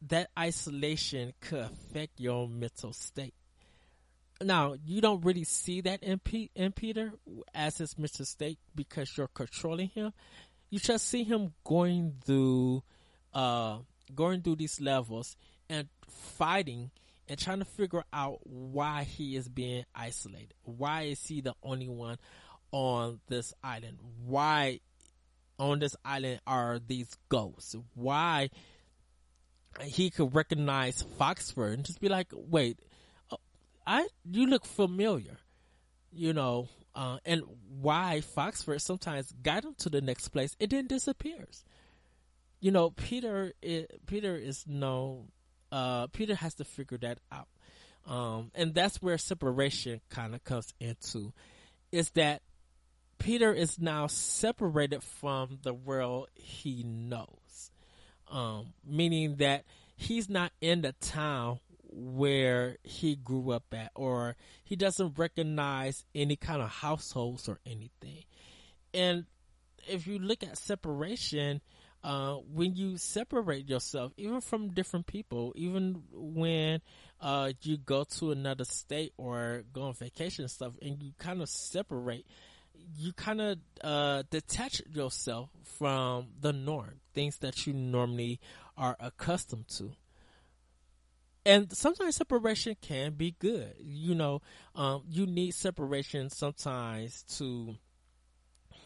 that 0.07 0.29
isolation 0.37 1.33
could 1.39 1.59
affect 1.59 2.19
your 2.19 2.47
mental 2.49 2.91
state. 2.91 3.33
Now, 4.41 4.75
you 4.85 5.01
don't 5.01 5.23
really 5.25 5.43
see 5.43 5.81
that 5.81 6.01
in, 6.01 6.19
P- 6.19 6.51
in 6.55 6.71
Peter 6.71 7.11
as 7.53 7.77
his 7.77 7.95
state 8.23 8.57
because 8.73 9.17
you're 9.17 9.27
controlling 9.27 9.89
him. 9.89 10.13
You 10.69 10.79
just 10.79 11.07
see 11.07 11.23
him 11.23 11.53
going 11.63 12.15
through, 12.25 12.83
uh, 13.33 13.79
going 14.15 14.41
through 14.41 14.57
these 14.57 14.79
levels 14.79 15.35
and 15.69 15.89
fighting 16.09 16.91
and 17.27 17.37
trying 17.37 17.59
to 17.59 17.65
figure 17.65 18.03
out 18.11 18.39
why 18.43 19.03
he 19.03 19.35
is 19.35 19.47
being 19.47 19.85
isolated. 19.93 20.53
Why 20.63 21.03
is 21.03 21.25
he 21.25 21.41
the 21.41 21.53
only 21.61 21.87
one 21.87 22.17
on 22.71 23.19
this 23.27 23.53
island? 23.63 23.99
Why 24.25 24.79
on 25.59 25.79
this 25.79 25.95
island 26.03 26.41
are 26.47 26.79
these 26.79 27.15
ghosts? 27.29 27.75
Why 27.93 28.49
he 29.83 30.09
could 30.09 30.33
recognize 30.33 31.03
Foxford 31.19 31.73
and 31.73 31.85
just 31.85 32.01
be 32.01 32.09
like, 32.09 32.27
wait, 32.31 32.79
I 33.89 34.07
you 34.23 34.45
look 34.45 34.65
familiar, 34.65 35.39
you 36.11 36.31
know, 36.31 36.69
uh, 36.93 37.17
and 37.25 37.41
why 37.81 38.21
Foxford 38.21 38.81
sometimes 38.81 39.33
got 39.41 39.65
him 39.65 39.73
to 39.79 39.89
the 39.89 39.99
next 39.99 40.29
place, 40.29 40.55
it 40.59 40.69
then 40.69 40.85
disappears. 40.85 41.65
You 42.59 42.69
know, 42.69 42.91
Peter, 42.91 43.53
it, 43.63 44.05
Peter 44.05 44.35
is 44.35 44.65
no, 44.67 45.25
uh, 45.71 46.05
Peter 46.07 46.35
has 46.35 46.53
to 46.55 46.65
figure 46.65 46.99
that 46.99 47.17
out. 47.31 47.47
Um, 48.05 48.51
and 48.53 48.75
that's 48.75 49.01
where 49.01 49.17
separation 49.17 50.01
kind 50.09 50.35
of 50.35 50.43
comes 50.43 50.71
into 50.79 51.33
is 51.91 52.11
that 52.11 52.43
Peter 53.17 53.51
is 53.51 53.79
now 53.79 54.05
separated 54.05 55.01
from 55.01 55.57
the 55.63 55.73
world 55.73 56.27
he 56.35 56.83
knows. 56.83 57.71
Um, 58.29 58.73
meaning 58.85 59.37
that 59.37 59.65
he's 59.95 60.29
not 60.29 60.51
in 60.61 60.81
the 60.81 60.91
town 60.91 61.59
where 61.91 62.77
he 62.83 63.15
grew 63.15 63.51
up 63.51 63.65
at, 63.73 63.91
or 63.95 64.35
he 64.63 64.75
doesn't 64.75 65.17
recognize 65.17 66.05
any 66.13 66.35
kind 66.35 66.61
of 66.61 66.69
households 66.69 67.49
or 67.49 67.59
anything. 67.65 68.23
And 68.93 69.25
if 69.87 70.07
you 70.07 70.19
look 70.19 70.43
at 70.43 70.57
separation, 70.57 71.61
uh, 72.03 72.35
when 72.35 72.75
you 72.75 72.97
separate 72.97 73.67
yourself, 73.67 74.13
even 74.17 74.41
from 74.41 74.69
different 74.69 75.07
people, 75.07 75.51
even 75.55 76.03
when 76.13 76.81
uh, 77.19 77.51
you 77.61 77.77
go 77.77 78.05
to 78.17 78.31
another 78.31 78.63
state 78.65 79.13
or 79.17 79.63
go 79.73 79.83
on 79.83 79.93
vacation 79.93 80.43
and 80.43 80.51
stuff, 80.51 80.73
and 80.81 81.01
you 81.01 81.11
kind 81.17 81.41
of 81.41 81.49
separate, 81.49 82.25
you 82.97 83.11
kind 83.13 83.41
of 83.41 83.57
uh, 83.83 84.23
detach 84.29 84.81
yourself 84.93 85.49
from 85.77 86.27
the 86.39 86.53
norm, 86.53 87.01
things 87.13 87.37
that 87.39 87.67
you 87.67 87.73
normally 87.73 88.39
are 88.77 88.95
accustomed 88.99 89.67
to. 89.67 89.91
And 91.45 91.71
sometimes 91.75 92.17
separation 92.17 92.75
can 92.81 93.13
be 93.13 93.35
good. 93.39 93.75
You 93.79 94.13
know, 94.13 94.41
um, 94.75 95.03
you 95.09 95.25
need 95.25 95.53
separation 95.53 96.29
sometimes 96.29 97.23
to, 97.37 97.75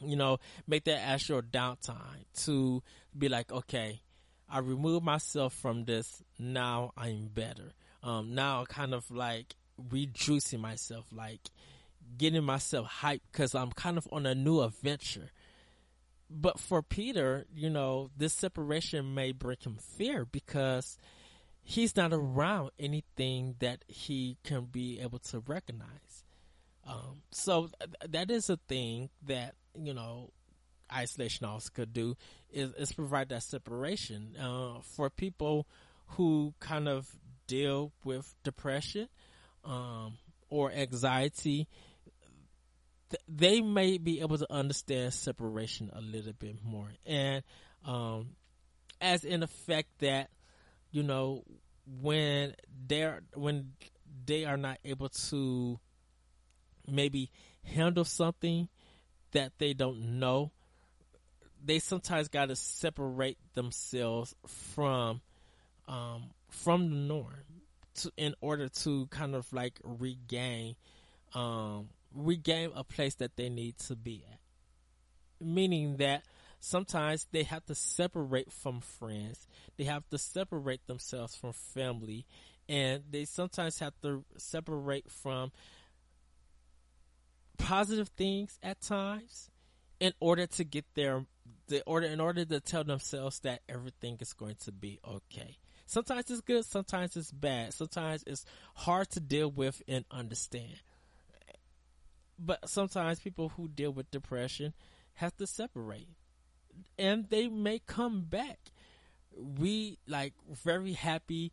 you 0.01 0.15
know, 0.15 0.37
make 0.67 0.83
that 0.85 0.99
actual 0.99 1.41
downtime 1.41 2.25
to 2.45 2.83
be 3.17 3.27
like, 3.27 3.51
okay, 3.51 4.01
I 4.49 4.59
remove 4.59 5.03
myself 5.03 5.53
from 5.53 5.85
this. 5.85 6.21
Now 6.37 6.91
I'm 6.95 7.27
better. 7.33 7.73
Um, 8.03 8.35
now 8.35 8.65
kind 8.65 8.93
of 8.93 9.09
like 9.09 9.55
rejuicing 9.91 10.59
myself, 10.59 11.05
like, 11.11 11.49
getting 12.17 12.43
myself 12.43 12.87
hyped 13.01 13.21
because 13.31 13.55
I'm 13.55 13.71
kind 13.71 13.97
of 13.97 14.07
on 14.11 14.25
a 14.25 14.35
new 14.35 14.61
adventure. 14.61 15.31
But 16.29 16.59
for 16.59 16.81
Peter, 16.81 17.45
you 17.53 17.69
know, 17.69 18.09
this 18.15 18.33
separation 18.33 19.13
may 19.13 19.31
bring 19.31 19.57
him 19.63 19.77
fear 19.77 20.25
because 20.25 20.97
he's 21.63 21.95
not 21.95 22.11
around 22.13 22.71
anything 22.77 23.55
that 23.59 23.83
he 23.87 24.37
can 24.43 24.65
be 24.65 24.99
able 24.99 25.19
to 25.19 25.39
recognize. 25.39 26.23
Um, 26.85 27.21
so 27.31 27.69
th- 27.79 28.11
that 28.11 28.29
is 28.29 28.49
a 28.49 28.57
thing 28.67 29.09
that, 29.25 29.55
you 29.79 29.93
know, 29.93 30.31
isolation 30.93 31.45
also 31.45 31.69
could 31.73 31.93
do 31.93 32.15
is, 32.51 32.73
is 32.73 32.91
provide 32.91 33.29
that 33.29 33.43
separation 33.43 34.35
uh, 34.37 34.81
for 34.81 35.09
people 35.09 35.65
who 36.07 36.53
kind 36.59 36.87
of 36.87 37.07
deal 37.47 37.91
with 38.03 38.35
depression 38.43 39.07
um, 39.63 40.17
or 40.49 40.71
anxiety. 40.71 41.67
Th- 43.09 43.23
they 43.27 43.61
may 43.61 43.97
be 43.97 44.19
able 44.19 44.37
to 44.37 44.51
understand 44.51 45.13
separation 45.13 45.89
a 45.93 46.01
little 46.01 46.33
bit 46.33 46.57
more, 46.63 46.91
and 47.05 47.43
um, 47.85 48.35
as 48.99 49.23
in 49.23 49.41
effect 49.41 49.87
that 49.99 50.29
you 50.93 51.03
know 51.03 51.43
when 52.01 52.55
they're 52.87 53.21
when 53.33 53.73
they 54.25 54.45
are 54.45 54.57
not 54.57 54.77
able 54.85 55.09
to 55.09 55.79
maybe 56.87 57.29
handle 57.63 58.05
something 58.05 58.69
that 59.31 59.51
they 59.57 59.73
don't 59.73 60.19
know, 60.19 60.51
they 61.63 61.79
sometimes 61.79 62.27
got 62.27 62.49
to 62.49 62.55
separate 62.55 63.37
themselves 63.53 64.35
from 64.47 65.21
um, 65.87 66.29
from 66.49 66.89
the 66.89 66.95
norm 66.95 67.43
to, 67.95 68.11
in 68.15 68.35
order 68.39 68.69
to 68.69 69.07
kind 69.07 69.35
of 69.35 69.51
like 69.51 69.79
regain 69.83 70.75
um, 71.33 71.89
regain 72.13 72.71
a 72.75 72.83
place 72.83 73.15
that 73.15 73.35
they 73.35 73.49
need 73.49 73.77
to 73.79 73.95
be 73.95 74.23
at. 74.31 74.39
Meaning 75.45 75.97
that 75.97 76.23
sometimes 76.63 77.27
they 77.33 77.43
have 77.43 77.65
to 77.65 77.75
separate 77.75 78.49
from 78.49 78.79
friends, 78.79 79.47
they 79.77 79.83
have 79.83 80.07
to 80.09 80.17
separate 80.17 80.87
themselves 80.87 81.35
from 81.35 81.51
family, 81.51 82.25
and 82.69 83.03
they 83.11 83.25
sometimes 83.25 83.79
have 83.79 83.93
to 84.01 84.23
separate 84.37 85.11
from 85.11 85.51
positive 87.57 88.07
things 88.09 88.57
at 88.63 88.79
times 88.79 89.49
in 89.99 90.13
order 90.21 90.47
to 90.47 90.63
get 90.63 90.85
their 90.95 91.25
the 91.67 91.83
order 91.85 92.07
in 92.07 92.21
order 92.21 92.45
to 92.45 92.61
tell 92.61 92.85
themselves 92.85 93.39
that 93.39 93.59
everything 93.67 94.17
is 94.21 94.31
going 94.31 94.55
to 94.63 94.71
be 94.71 94.99
okay. 95.05 95.57
Sometimes 95.85 96.31
it's 96.31 96.41
good, 96.41 96.63
sometimes 96.63 97.17
it's 97.17 97.31
bad, 97.31 97.73
sometimes 97.73 98.23
it's 98.25 98.45
hard 98.73 99.09
to 99.11 99.19
deal 99.19 99.51
with 99.51 99.81
and 99.85 100.05
understand. 100.09 100.79
But 102.39 102.69
sometimes 102.69 103.19
people 103.19 103.49
who 103.49 103.67
deal 103.67 103.91
with 103.91 104.09
depression 104.11 104.73
have 105.15 105.35
to 105.37 105.45
separate 105.45 106.07
and 106.97 107.29
they 107.29 107.47
may 107.47 107.79
come 107.79 108.21
back. 108.21 108.59
We 109.35 109.97
like 110.07 110.33
very 110.63 110.93
happy 110.93 111.51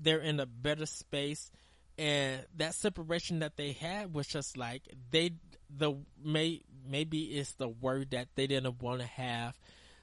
they're 0.00 0.20
in 0.20 0.40
a 0.40 0.46
better 0.46 0.86
space. 0.86 1.50
And 1.96 2.44
that 2.56 2.74
separation 2.74 3.40
that 3.40 3.56
they 3.56 3.72
had 3.72 4.12
was 4.12 4.26
just 4.26 4.56
like 4.56 4.82
they 5.10 5.32
the 5.70 5.94
may 6.22 6.62
maybe 6.86 7.22
it's 7.22 7.52
the 7.52 7.68
word 7.68 8.10
that 8.10 8.28
they 8.34 8.46
didn't 8.46 8.82
want 8.82 9.00
to 9.00 9.06
have 9.06 9.56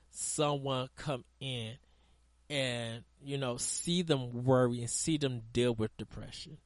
someone 0.10 0.90
come 0.96 1.24
in 1.40 1.74
and 2.50 3.04
you 3.24 3.38
know 3.38 3.58
see 3.58 4.02
them 4.02 4.46
worry 4.46 4.80
and 4.80 4.90
see 4.90 5.18
them 5.18 5.42
deal 5.52 5.74
with 5.74 5.96
depression. 5.98 6.58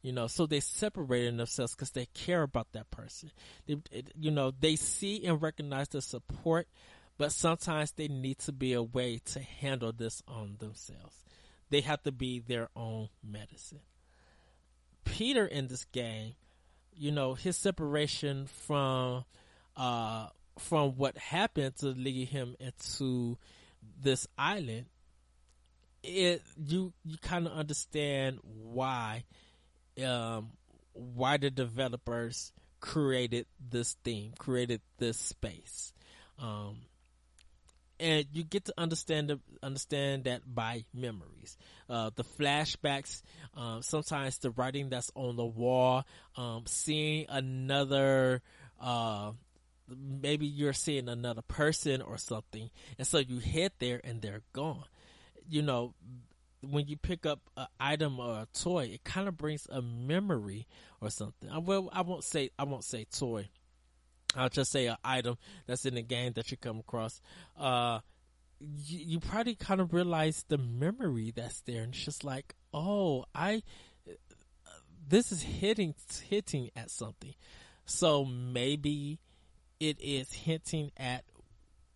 You 0.00 0.12
know 0.12 0.28
so 0.28 0.46
they 0.46 0.60
separated 0.60 1.36
themselves 1.36 1.74
because 1.74 1.90
they 1.90 2.06
care 2.14 2.42
about 2.42 2.72
that 2.72 2.90
person. 2.90 3.30
They, 3.66 3.76
you 4.18 4.30
know 4.30 4.50
they 4.50 4.76
see 4.76 5.26
and 5.26 5.42
recognize 5.42 5.88
the 5.88 6.00
support 6.00 6.68
but 7.20 7.32
sometimes 7.32 7.92
they 7.92 8.08
need 8.08 8.38
to 8.38 8.50
be 8.50 8.72
a 8.72 8.82
way 8.82 9.20
to 9.26 9.40
handle 9.40 9.92
this 9.92 10.22
on 10.26 10.56
themselves. 10.58 11.22
They 11.68 11.82
have 11.82 12.02
to 12.04 12.12
be 12.12 12.38
their 12.38 12.70
own 12.74 13.10
medicine. 13.22 13.82
Peter 15.04 15.44
in 15.44 15.66
this 15.66 15.84
game 15.84 16.32
you 16.96 17.10
know 17.10 17.34
his 17.34 17.58
separation 17.58 18.46
from 18.46 19.24
uh 19.76 20.28
from 20.58 20.92
what 20.92 21.18
happened 21.18 21.76
to 21.76 21.88
lead 21.88 22.28
him 22.28 22.56
into 22.58 23.36
this 24.02 24.26
island 24.38 24.86
it 26.02 26.42
you 26.56 26.90
you 27.04 27.18
kind 27.18 27.46
of 27.46 27.52
understand 27.52 28.38
why 28.42 29.24
um 30.02 30.48
why 30.94 31.36
the 31.36 31.50
developers 31.50 32.52
created 32.80 33.44
this 33.70 33.94
theme 34.04 34.32
created 34.38 34.80
this 34.96 35.18
space. 35.18 35.92
Um 36.38 36.76
and 38.00 38.26
you 38.32 38.42
get 38.42 38.64
to 38.64 38.74
understand 38.78 39.28
the, 39.28 39.40
understand 39.62 40.24
that 40.24 40.42
by 40.52 40.84
memories. 40.94 41.56
Uh, 41.88 42.10
the 42.14 42.24
flashbacks, 42.24 43.22
um, 43.54 43.82
sometimes 43.82 44.38
the 44.38 44.50
writing 44.50 44.88
that's 44.88 45.10
on 45.14 45.36
the 45.36 45.44
wall, 45.44 46.04
um, 46.36 46.64
seeing 46.66 47.26
another, 47.28 48.42
uh, 48.80 49.32
maybe 49.88 50.46
you're 50.46 50.72
seeing 50.72 51.08
another 51.08 51.42
person 51.42 52.00
or 52.00 52.16
something, 52.16 52.70
and 52.98 53.06
so 53.06 53.18
you 53.18 53.38
head 53.38 53.72
there 53.78 54.00
and 54.02 54.22
they're 54.22 54.42
gone. 54.52 54.84
You 55.48 55.62
know, 55.62 55.94
when 56.62 56.86
you 56.86 56.96
pick 56.96 57.26
up 57.26 57.40
an 57.56 57.66
item 57.78 58.20
or 58.20 58.42
a 58.42 58.48
toy, 58.52 58.90
it 58.92 59.04
kind 59.04 59.28
of 59.28 59.36
brings 59.36 59.66
a 59.70 59.82
memory 59.82 60.66
or 61.00 61.10
something. 61.10 61.50
Well, 61.64 61.90
I 61.92 62.02
won't 62.02 62.24
say 62.24 62.50
I 62.58 62.64
won't 62.64 62.84
say 62.84 63.04
toy 63.04 63.48
I'll 64.36 64.48
just 64.48 64.70
say 64.70 64.86
an 64.86 64.96
item 65.04 65.36
that's 65.66 65.84
in 65.84 65.94
the 65.94 66.02
game 66.02 66.32
that 66.34 66.50
you 66.50 66.56
come 66.56 66.78
across. 66.78 67.20
Uh, 67.58 68.00
you, 68.60 68.98
you 68.98 69.20
probably 69.20 69.54
kind 69.54 69.80
of 69.80 69.92
realize 69.92 70.44
the 70.48 70.58
memory 70.58 71.32
that's 71.34 71.60
there, 71.62 71.82
and 71.82 71.94
it's 71.94 72.04
just 72.04 72.24
like, 72.24 72.54
oh, 72.72 73.24
I, 73.34 73.62
this 75.08 75.32
is 75.32 75.42
hitting 75.42 75.94
hitting 76.28 76.70
at 76.76 76.90
something. 76.90 77.34
So 77.84 78.24
maybe 78.24 79.18
it 79.80 80.00
is 80.00 80.32
hinting 80.32 80.92
at 80.96 81.24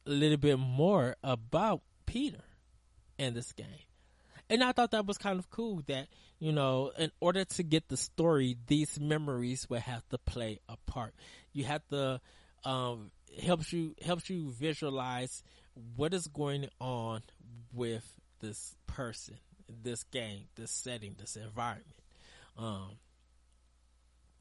a 0.07 0.11
little 0.11 0.39
bit 0.39 0.59
more 0.59 1.17
about 1.23 1.83
Peter 2.07 2.43
in 3.19 3.35
this 3.35 3.53
game. 3.53 3.67
And 4.51 4.63
I 4.63 4.73
thought 4.73 4.91
that 4.91 5.07
was 5.07 5.17
kind 5.17 5.39
of 5.39 5.51
cool 5.51 5.83
that, 5.87 6.09
you 6.39 6.53
know, 6.53 6.93
in 6.99 7.11
order 7.21 7.45
to 7.45 7.63
get 7.63 7.89
the 7.89 7.97
story, 7.97 8.57
these 8.67 9.01
memories 9.01 9.69
will 9.71 9.81
have 9.81 10.07
to 10.11 10.19
play 10.19 10.61
a 10.69 10.77
part. 10.87 11.15
You 11.53 11.65
have 11.65 11.87
to, 11.89 12.21
um, 12.65 13.11
helps 13.43 13.73
you, 13.73 13.95
helps 14.05 14.29
you 14.29 14.51
visualize 14.51 15.43
what 15.97 16.13
is 16.13 16.27
going 16.27 16.69
on 16.79 17.23
with 17.73 18.05
this 18.41 18.77
person, 18.87 19.39
this 19.83 20.05
game, 20.05 20.45
this 20.57 20.71
setting, 20.71 21.17
this 21.19 21.37
environment. 21.37 21.87
Um, 22.59 22.91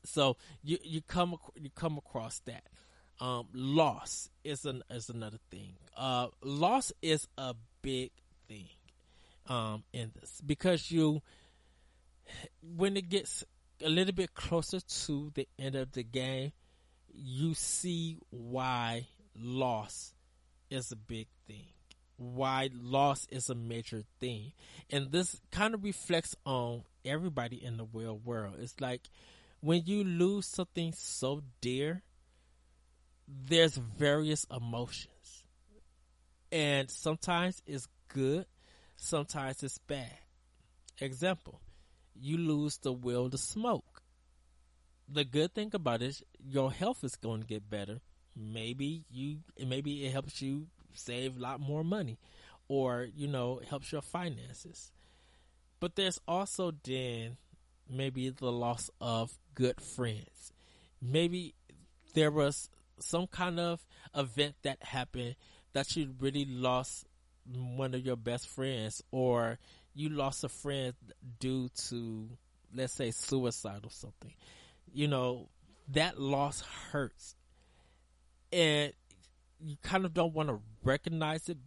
so 0.03 0.35
you, 0.63 0.79
you 0.83 1.01
come, 1.01 1.37
you 1.55 1.69
come 1.73 1.97
across 1.97 2.39
that. 2.45 2.63
Um, 3.21 3.47
loss 3.53 4.29
is 4.43 4.65
an, 4.65 4.83
is 4.89 5.09
another 5.09 5.39
thing. 5.49 5.75
Uh, 5.95 6.27
loss 6.43 6.91
is 7.01 7.25
a 7.37 7.55
big 7.81 8.11
thing 8.49 8.67
um, 9.47 9.83
in 9.93 10.11
this 10.19 10.41
because 10.45 10.91
you, 10.91 11.21
when 12.75 12.97
it 12.97 13.09
gets 13.09 13.43
a 13.83 13.89
little 13.89 14.13
bit 14.13 14.33
closer 14.33 14.79
to 14.79 15.31
the 15.33 15.47
end 15.59 15.75
of 15.75 15.91
the 15.91 16.03
game, 16.03 16.51
you 17.13 17.53
see 17.53 18.17
why 18.29 19.07
loss 19.35 20.13
is 20.69 20.91
a 20.91 20.95
big 20.95 21.27
thing. 21.47 21.67
Why 22.17 22.69
loss 22.73 23.27
is 23.29 23.49
a 23.49 23.55
major 23.55 24.03
thing. 24.19 24.53
And 24.89 25.11
this 25.11 25.41
kind 25.51 25.73
of 25.73 25.83
reflects 25.83 26.35
on 26.45 26.83
everybody 27.03 27.63
in 27.63 27.77
the 27.77 27.85
real 27.91 28.17
world. 28.17 28.55
It's 28.59 28.79
like 28.79 29.09
when 29.59 29.83
you 29.85 30.03
lose 30.03 30.47
something 30.47 30.93
so 30.93 31.41
dear, 31.61 32.03
there's 33.27 33.75
various 33.75 34.45
emotions. 34.55 35.45
And 36.51 36.89
sometimes 36.89 37.61
it's 37.65 37.87
good 38.07 38.45
sometimes 39.03 39.61
it's 39.63 39.77
bad. 39.79 40.17
Example, 40.99 41.59
you 42.15 42.37
lose 42.37 42.77
the 42.77 42.93
will 42.93 43.29
to 43.29 43.37
smoke. 43.37 44.01
The 45.09 45.25
good 45.25 45.53
thing 45.53 45.71
about 45.73 46.01
it 46.01 46.07
is 46.07 46.23
your 46.39 46.71
health 46.71 47.03
is 47.03 47.15
going 47.15 47.41
to 47.41 47.47
get 47.47 47.69
better. 47.69 47.99
Maybe 48.35 49.03
you, 49.11 49.39
maybe 49.63 50.05
it 50.05 50.11
helps 50.11 50.41
you 50.41 50.67
save 50.93 51.37
a 51.37 51.39
lot 51.39 51.59
more 51.59 51.83
money 51.83 52.17
or, 52.67 53.07
you 53.13 53.27
know, 53.27 53.59
helps 53.69 53.91
your 53.91 54.01
finances. 54.01 54.91
But 55.79 55.95
there's 55.95 56.19
also 56.27 56.71
then 56.83 57.37
maybe 57.89 58.29
the 58.29 58.51
loss 58.51 58.89
of 59.01 59.37
good 59.53 59.81
friends. 59.81 60.53
Maybe 61.01 61.55
there 62.13 62.31
was 62.31 62.69
some 62.99 63.27
kind 63.27 63.59
of 63.59 63.85
event 64.15 64.55
that 64.63 64.81
happened 64.81 65.35
that 65.73 65.95
you 65.97 66.15
really 66.19 66.45
lost 66.45 67.05
one 67.51 67.93
of 67.93 68.05
your 68.05 68.15
best 68.15 68.47
friends 68.47 69.01
or 69.11 69.57
you 69.93 70.09
lost 70.09 70.43
a 70.43 70.49
friend 70.49 70.93
due 71.39 71.69
to 71.89 72.29
let's 72.75 72.93
say 72.93 73.11
suicide 73.11 73.81
or 73.83 73.91
something. 73.91 74.33
You 74.93 75.07
know 75.07 75.49
that 75.89 76.19
loss 76.19 76.61
hurts. 76.91 77.35
And 78.51 78.93
you 79.59 79.77
kind 79.81 80.05
of 80.05 80.13
don't 80.13 80.33
want 80.33 80.49
to 80.49 80.59
recognize 80.83 81.49
it 81.49 81.57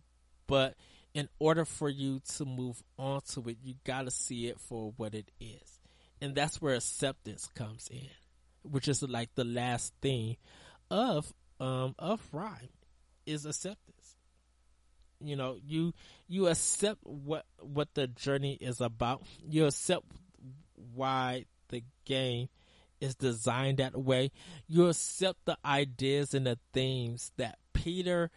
but 0.47 0.75
in 1.15 1.29
order 1.39 1.65
for 1.65 1.89
you 1.89 2.21
to 2.37 2.45
move 2.45 2.83
on 2.99 3.21
to 3.33 3.41
it 3.49 3.57
you 3.65 3.75
got 3.85 4.03
to 4.03 4.11
see 4.11 4.47
it 4.47 4.61
for 4.61 4.93
what 4.97 5.15
it 5.15 5.31
is. 5.41 5.81
And 6.21 6.35
that's 6.35 6.61
where 6.63 6.75
acceptance 6.75 7.49
comes 7.55 7.89
in 7.91 8.09
which 8.71 8.89
is 8.89 9.03
like 9.03 9.35
the 9.35 9.45
last 9.45 9.93
thing 10.01 10.37
of 10.91 11.33
um 11.61 11.95
of 11.99 12.21
RiME 12.33 12.69
is 13.25 13.47
acceptance. 13.47 13.86
You 15.21 15.37
know, 15.37 15.57
you 15.65 15.93
you 16.29 16.49
accept 16.49 17.01
what 17.03 17.45
what 17.61 17.89
the 17.95 18.07
journey 18.07 18.55
is 18.61 18.81
about. 18.81 19.23
You 19.49 19.67
accept 19.67 20.05
why 20.95 21.45
the 21.69 21.83
game 22.05 22.49
is 23.01 23.15
designed 23.15 23.79
that 23.79 23.97
way. 23.97 24.31
You 24.67 24.89
accept 24.89 25.45
the 25.45 25.59
ideas 25.65 26.35
and 26.35 26.47
the 26.47 26.59
themes 26.73 27.33
that 27.37 27.59
Peter 27.73 28.31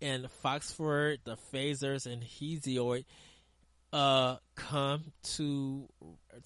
and 0.00 0.30
Foxford, 0.42 1.20
the 1.24 1.36
Phasers, 1.52 2.10
and 2.10 2.22
Hesiod 2.22 3.04
uh 3.92 4.36
come 4.56 5.12
to 5.22 5.88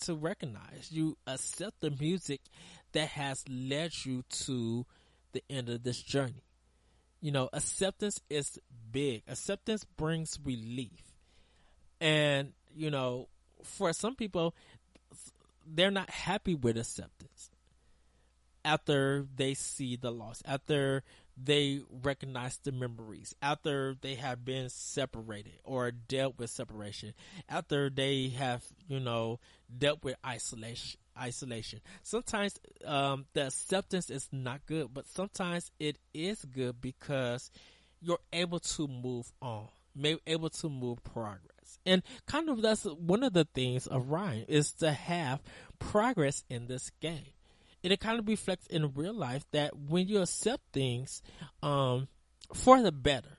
to 0.04 0.14
recognize. 0.14 0.88
You 0.90 1.16
accept 1.26 1.80
the 1.80 1.90
music 1.90 2.40
that 2.92 3.08
has 3.08 3.44
led 3.48 3.92
you 4.04 4.24
to 4.44 4.86
the 5.32 5.42
end 5.48 5.68
of 5.68 5.82
this 5.82 6.02
journey. 6.02 6.44
You 7.20 7.32
know, 7.32 7.48
acceptance 7.52 8.20
is 8.30 8.58
big. 8.90 9.22
Acceptance 9.28 9.84
brings 9.84 10.38
relief. 10.44 11.02
And, 12.00 12.52
you 12.74 12.90
know, 12.90 13.28
for 13.62 13.92
some 13.92 14.14
people, 14.14 14.54
they're 15.66 15.90
not 15.90 16.10
happy 16.10 16.54
with 16.54 16.78
acceptance 16.78 17.50
after 18.64 19.26
they 19.36 19.54
see 19.54 19.96
the 19.96 20.10
loss, 20.10 20.42
after 20.44 21.02
they 21.42 21.80
recognize 22.02 22.58
the 22.58 22.72
memories, 22.72 23.34
after 23.40 23.96
they 24.00 24.14
have 24.14 24.44
been 24.44 24.68
separated 24.68 25.52
or 25.64 25.90
dealt 25.90 26.38
with 26.38 26.50
separation, 26.50 27.14
after 27.48 27.88
they 27.88 28.28
have, 28.28 28.62
you 28.88 29.00
know, 29.00 29.38
dealt 29.76 30.04
with 30.04 30.16
isolation. 30.26 30.99
Isolation. 31.18 31.80
Sometimes 32.02 32.58
um, 32.84 33.26
the 33.34 33.46
acceptance 33.46 34.10
is 34.10 34.28
not 34.32 34.66
good, 34.66 34.92
but 34.92 35.06
sometimes 35.06 35.70
it 35.78 35.96
is 36.14 36.44
good 36.44 36.80
because 36.80 37.50
you're 38.00 38.20
able 38.32 38.60
to 38.60 38.88
move 38.88 39.30
on, 39.42 39.68
able 40.26 40.50
to 40.50 40.68
move 40.68 41.02
progress, 41.04 41.78
and 41.84 42.02
kind 42.26 42.48
of 42.48 42.62
that's 42.62 42.84
one 42.84 43.22
of 43.22 43.32
the 43.32 43.46
things 43.54 43.86
of 43.86 44.06
RiME 44.06 44.48
is 44.48 44.72
to 44.74 44.92
have 44.92 45.40
progress 45.78 46.44
in 46.48 46.66
this 46.66 46.90
game 47.00 47.32
and 47.82 47.92
it 47.92 48.00
kind 48.00 48.18
of 48.18 48.28
reflects 48.28 48.66
in 48.66 48.92
real 48.94 49.14
life 49.14 49.44
that 49.52 49.76
when 49.76 50.06
you 50.06 50.20
accept 50.20 50.62
things 50.72 51.22
um, 51.62 52.08
for 52.54 52.82
the 52.82 52.92
better, 52.92 53.38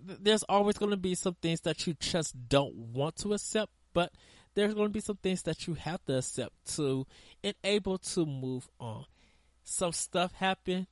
there's 0.00 0.44
always 0.44 0.78
going 0.78 0.90
to 0.90 0.96
be 0.96 1.14
some 1.14 1.36
things 1.40 1.60
that 1.62 1.86
you 1.86 1.94
just 1.98 2.48
don't 2.48 2.74
want 2.74 3.16
to 3.16 3.32
accept, 3.32 3.72
but 3.92 4.12
there's 4.54 4.74
going 4.74 4.88
to 4.88 4.92
be 4.92 5.00
some 5.00 5.16
things 5.16 5.42
that 5.42 5.66
you 5.66 5.74
have 5.74 6.04
to 6.06 6.18
accept 6.18 6.52
to 6.76 7.06
enable 7.42 7.98
to 7.98 8.26
move 8.26 8.68
on. 8.78 9.04
Some 9.64 9.92
stuff 9.92 10.32
happened, 10.34 10.86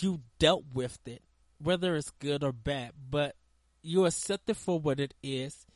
you 0.00 0.20
dealt 0.38 0.64
with 0.72 0.98
it, 1.06 1.22
whether 1.62 1.96
it's 1.96 2.10
good 2.18 2.44
or 2.44 2.52
bad, 2.52 2.92
but 3.10 3.34
you 3.82 4.04
accept 4.04 4.50
it 4.50 4.56
for 4.56 4.78
what 4.78 5.00
it 5.00 5.14
is, 5.22 5.66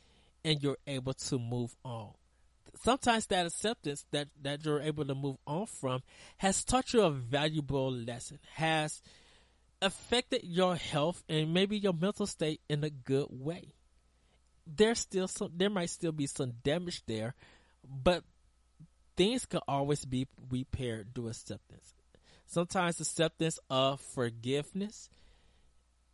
and 0.45 0.61
you're 0.61 0.77
able 0.87 1.13
to 1.13 1.39
move 1.39 1.75
on 1.83 2.13
sometimes 2.81 3.27
that 3.27 3.45
acceptance 3.45 4.05
that, 4.11 4.27
that 4.41 4.65
you're 4.65 4.81
able 4.81 5.05
to 5.05 5.15
move 5.15 5.37
on 5.45 5.65
from 5.65 6.01
has 6.37 6.63
taught 6.63 6.93
you 6.93 7.01
a 7.01 7.11
valuable 7.11 7.91
lesson, 7.91 8.39
has 8.55 9.01
affected 9.81 10.41
your 10.43 10.75
health 10.75 11.23
and 11.29 11.53
maybe 11.53 11.77
your 11.77 11.93
mental 11.93 12.25
state 12.25 12.61
in 12.69 12.83
a 12.83 12.89
good 12.89 13.27
way. 13.29 13.73
There's 14.65 14.99
still 14.99 15.27
some, 15.27 15.51
there 15.55 15.69
might 15.69 15.89
still 15.89 16.11
be 16.11 16.27
some 16.27 16.53
damage 16.63 17.03
there, 17.05 17.35
but 17.83 18.23
things 19.15 19.45
can 19.45 19.61
always 19.67 20.05
be 20.05 20.27
repaired 20.49 21.13
through 21.13 21.29
acceptance. 21.29 21.93
Sometimes 22.45 22.99
acceptance 22.99 23.59
of 23.69 23.99
forgiveness 23.99 25.09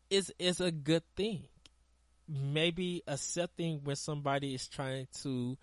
is 0.10 0.32
is 0.40 0.62
a 0.62 0.72
good 0.72 1.04
thing. 1.16 1.48
Maybe 2.28 3.04
accepting 3.08 3.82
when 3.84 3.96
somebody 3.96 4.54
is 4.54 4.68
trying 4.68 5.08
to 5.24 5.58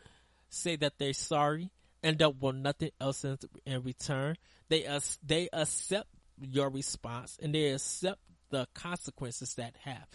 say 0.49 0.77
that 0.77 0.99
they're 0.99 1.13
sorry 1.13 1.71
and 2.03 2.19
don't 2.19 2.41
want 2.41 2.59
nothing 2.59 2.91
else 3.01 3.25
in, 3.25 3.39
in 3.65 3.83
return. 3.83 4.37
They 4.69 4.87
uh, 4.87 5.01
they 5.25 5.49
accept 5.53 6.09
your 6.41 6.71
response 6.71 7.39
and 7.43 7.55
they 7.55 7.71
accept 7.71 8.21
the 8.51 8.67
consequences 8.75 9.55
that 9.55 9.75
have. 9.83 10.07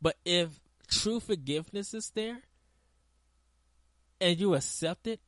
But 0.00 0.16
if 0.24 0.48
true 0.92 1.20
forgiveness 1.20 1.94
is 1.94 2.10
there 2.14 2.38
and 4.20 4.38
you 4.38 4.54
accept 4.54 5.06
it, 5.06 5.20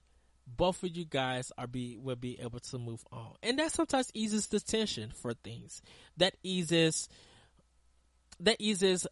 both 0.46 0.82
of 0.82 0.96
you 0.96 1.04
guys 1.04 1.50
are 1.56 1.66
be 1.66 1.96
will 1.96 2.16
be 2.16 2.38
able 2.40 2.60
to 2.60 2.78
move 2.78 3.02
on, 3.10 3.32
and 3.42 3.58
that 3.58 3.72
sometimes 3.72 4.10
eases 4.12 4.46
the 4.48 4.60
tension 4.60 5.10
for 5.10 5.32
things. 5.32 5.80
That 6.18 6.36
eases 6.42 7.08
that 8.40 8.56
eases 8.58 9.06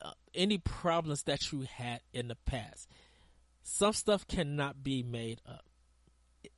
uh, 0.00 0.12
any 0.34 0.58
problems 0.58 1.24
that 1.24 1.50
you 1.50 1.66
had 1.76 2.00
in 2.12 2.28
the 2.28 2.36
past 2.46 2.88
some 3.64 3.94
stuff 3.94 4.28
cannot 4.28 4.84
be 4.84 5.02
made 5.02 5.40
up. 5.48 5.64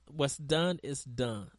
What's 0.08 0.36
done 0.36 0.80
is 0.82 1.04
done. 1.04 1.50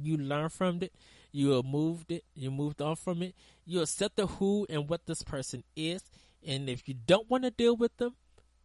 You 0.00 0.16
learn 0.16 0.48
from 0.48 0.78
it. 0.82 0.94
You 1.32 1.50
have 1.52 1.64
moved 1.64 2.12
it. 2.12 2.24
You 2.34 2.50
moved 2.50 2.82
on 2.82 2.96
from 2.96 3.22
it. 3.22 3.34
You 3.64 3.80
accept 3.80 4.16
the 4.16 4.26
who 4.26 4.66
and 4.68 4.88
what 4.88 5.06
this 5.06 5.22
person 5.22 5.64
is. 5.74 6.02
And 6.46 6.68
if 6.68 6.86
you 6.86 6.94
don't 6.94 7.28
want 7.30 7.44
to 7.44 7.50
deal 7.50 7.76
with 7.76 7.96
them, 7.96 8.14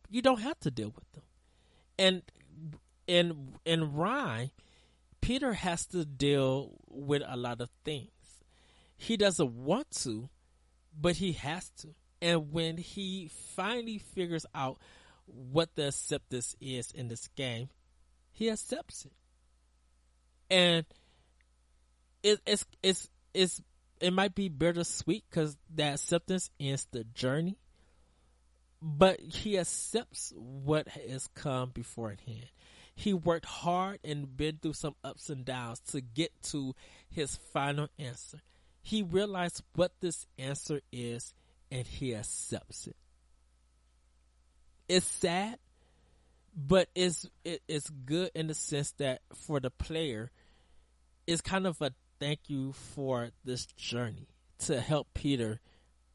you 0.09 0.21
don't 0.21 0.41
have 0.41 0.59
to 0.61 0.71
deal 0.71 0.91
with 0.93 1.11
them. 1.13 1.23
And 1.97 2.21
in 3.07 3.53
in 3.65 3.91
RiME, 3.91 4.51
Peter 5.21 5.53
has 5.53 5.85
to 5.87 6.05
deal 6.05 6.73
with 6.89 7.23
a 7.25 7.37
lot 7.37 7.61
of 7.61 7.69
things. 7.83 8.09
He 8.97 9.15
doesn't 9.15 9.51
want 9.51 9.91
to, 10.03 10.29
but 10.99 11.17
he 11.17 11.33
has 11.33 11.69
to. 11.81 11.89
And 12.21 12.51
when 12.51 12.77
he 12.77 13.29
finally 13.55 13.99
figures 13.99 14.45
out 14.55 14.79
what 15.25 15.75
the 15.75 15.89
acceptance 15.89 16.55
is 16.59 16.91
in 16.91 17.07
this 17.07 17.27
game, 17.35 17.69
he 18.31 18.49
accepts 18.49 19.05
it. 19.05 19.13
And 20.49 20.85
it, 22.23 22.39
it's 22.45 22.65
it's 22.83 23.09
it's 23.33 23.61
it 23.99 24.13
might 24.13 24.35
be 24.35 24.49
bittersweet 24.49 25.23
because 25.29 25.57
that 25.75 25.95
acceptance 25.95 26.49
ends 26.59 26.87
the 26.91 27.03
journey, 27.03 27.57
but 28.81 29.19
he 29.19 29.57
accepts 29.57 30.33
what 30.35 30.87
has 30.87 31.27
come 31.35 31.69
before 31.69 32.09
beforehand. 32.09 32.49
He 32.95 33.13
worked 33.13 33.45
hard 33.45 33.99
and 34.03 34.35
been 34.35 34.57
through 34.59 34.73
some 34.73 34.95
ups 35.03 35.29
and 35.29 35.45
downs 35.45 35.79
to 35.91 36.01
get 36.01 36.31
to 36.51 36.73
his 37.09 37.35
final 37.53 37.89
answer. 37.99 38.39
He 38.81 39.03
realized 39.03 39.61
what 39.75 39.91
this 39.99 40.25
answer 40.39 40.81
is 40.91 41.35
and 41.69 41.85
he 41.85 42.15
accepts 42.15 42.87
it 42.87 42.95
it's 44.87 45.05
sad, 45.05 45.57
but 46.55 46.89
it's 46.95 47.29
it, 47.43 47.61
it's 47.67 47.89
good 47.89 48.31
in 48.33 48.47
the 48.47 48.53
sense 48.53 48.91
that 48.93 49.21
for 49.33 49.59
the 49.59 49.69
player, 49.69 50.31
it's 51.25 51.41
kind 51.41 51.67
of 51.67 51.81
a 51.81 51.91
thank 52.19 52.41
you 52.47 52.73
for 52.73 53.29
this 53.43 53.65
journey 53.65 54.27
to 54.59 54.81
help 54.81 55.07
Peter 55.13 55.59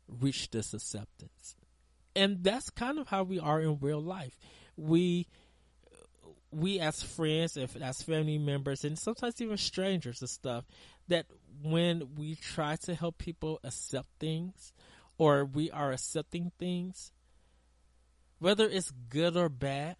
reach 0.08 0.50
this 0.50 0.74
acceptance. 0.74 1.56
And 2.14 2.42
that's 2.44 2.70
kind 2.70 2.98
of 2.98 3.08
how 3.08 3.22
we 3.22 3.38
are 3.38 3.60
in 3.60 3.78
real 3.80 4.02
life. 4.02 4.38
We 4.76 5.26
we 6.50 6.78
as 6.80 7.02
friends, 7.02 7.56
if 7.56 7.74
as 7.76 8.02
family 8.02 8.38
members, 8.38 8.84
and 8.84 8.98
sometimes 8.98 9.40
even 9.40 9.56
strangers 9.56 10.20
and 10.20 10.28
stuff, 10.28 10.64
that 11.08 11.26
when 11.62 12.14
we 12.16 12.34
try 12.34 12.76
to 12.76 12.94
help 12.94 13.18
people 13.18 13.58
accept 13.64 14.08
things, 14.20 14.72
or 15.18 15.44
we 15.44 15.70
are 15.70 15.92
accepting 15.92 16.52
things, 16.58 17.10
whether 18.38 18.68
it's 18.68 18.92
good 19.08 19.36
or 19.36 19.48
bad, 19.48 19.96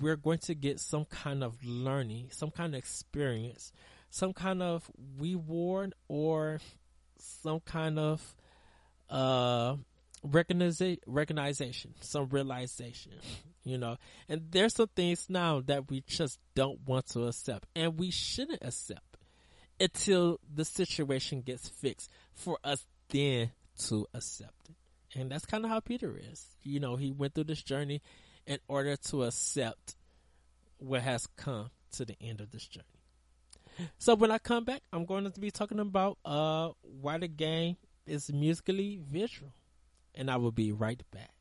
we're 0.00 0.16
going 0.16 0.38
to 0.38 0.54
get 0.54 0.80
some 0.80 1.04
kind 1.06 1.42
of 1.42 1.64
learning, 1.64 2.28
some 2.30 2.50
kind 2.50 2.74
of 2.74 2.78
experience, 2.78 3.72
some 4.14 4.32
kind 4.32 4.62
of 4.62 4.88
reward 5.18 5.92
or 6.06 6.60
some 7.18 7.58
kind 7.58 7.98
of 7.98 8.36
uh 9.10 9.74
recognition, 10.22 10.98
recognition, 11.04 11.94
some 12.00 12.28
realization, 12.28 13.12
you 13.64 13.76
know. 13.76 13.96
And 14.28 14.42
there's 14.52 14.74
some 14.74 14.86
things 14.94 15.26
now 15.28 15.62
that 15.66 15.90
we 15.90 16.04
just 16.06 16.38
don't 16.54 16.78
want 16.86 17.06
to 17.08 17.24
accept, 17.24 17.66
and 17.74 17.98
we 17.98 18.12
shouldn't 18.12 18.62
accept 18.62 19.16
until 19.80 20.38
the 20.52 20.64
situation 20.64 21.40
gets 21.40 21.68
fixed 21.68 22.08
for 22.32 22.58
us 22.62 22.86
then 23.08 23.50
to 23.88 24.06
accept 24.14 24.68
it. 24.68 25.18
And 25.18 25.32
that's 25.32 25.44
kind 25.44 25.64
of 25.64 25.70
how 25.72 25.80
Peter 25.80 26.16
is. 26.16 26.46
You 26.62 26.78
know, 26.78 26.94
he 26.94 27.10
went 27.10 27.34
through 27.34 27.44
this 27.44 27.64
journey 27.64 28.00
in 28.46 28.58
order 28.68 28.94
to 29.08 29.24
accept 29.24 29.96
what 30.78 31.02
has 31.02 31.26
come 31.36 31.70
to 31.96 32.04
the 32.04 32.16
end 32.20 32.40
of 32.40 32.52
this 32.52 32.68
journey. 32.68 32.93
So 33.98 34.14
when 34.14 34.30
I 34.30 34.38
come 34.38 34.64
back, 34.64 34.82
I'm 34.92 35.04
going 35.04 35.30
to 35.30 35.40
be 35.40 35.50
talking 35.50 35.80
about 35.80 36.18
uh, 36.24 36.70
why 36.82 37.18
the 37.18 37.28
game 37.28 37.76
is 38.06 38.32
musically 38.32 39.00
visual. 39.10 39.52
And 40.14 40.30
I 40.30 40.36
will 40.36 40.52
be 40.52 40.72
right 40.72 41.02
back. 41.10 41.33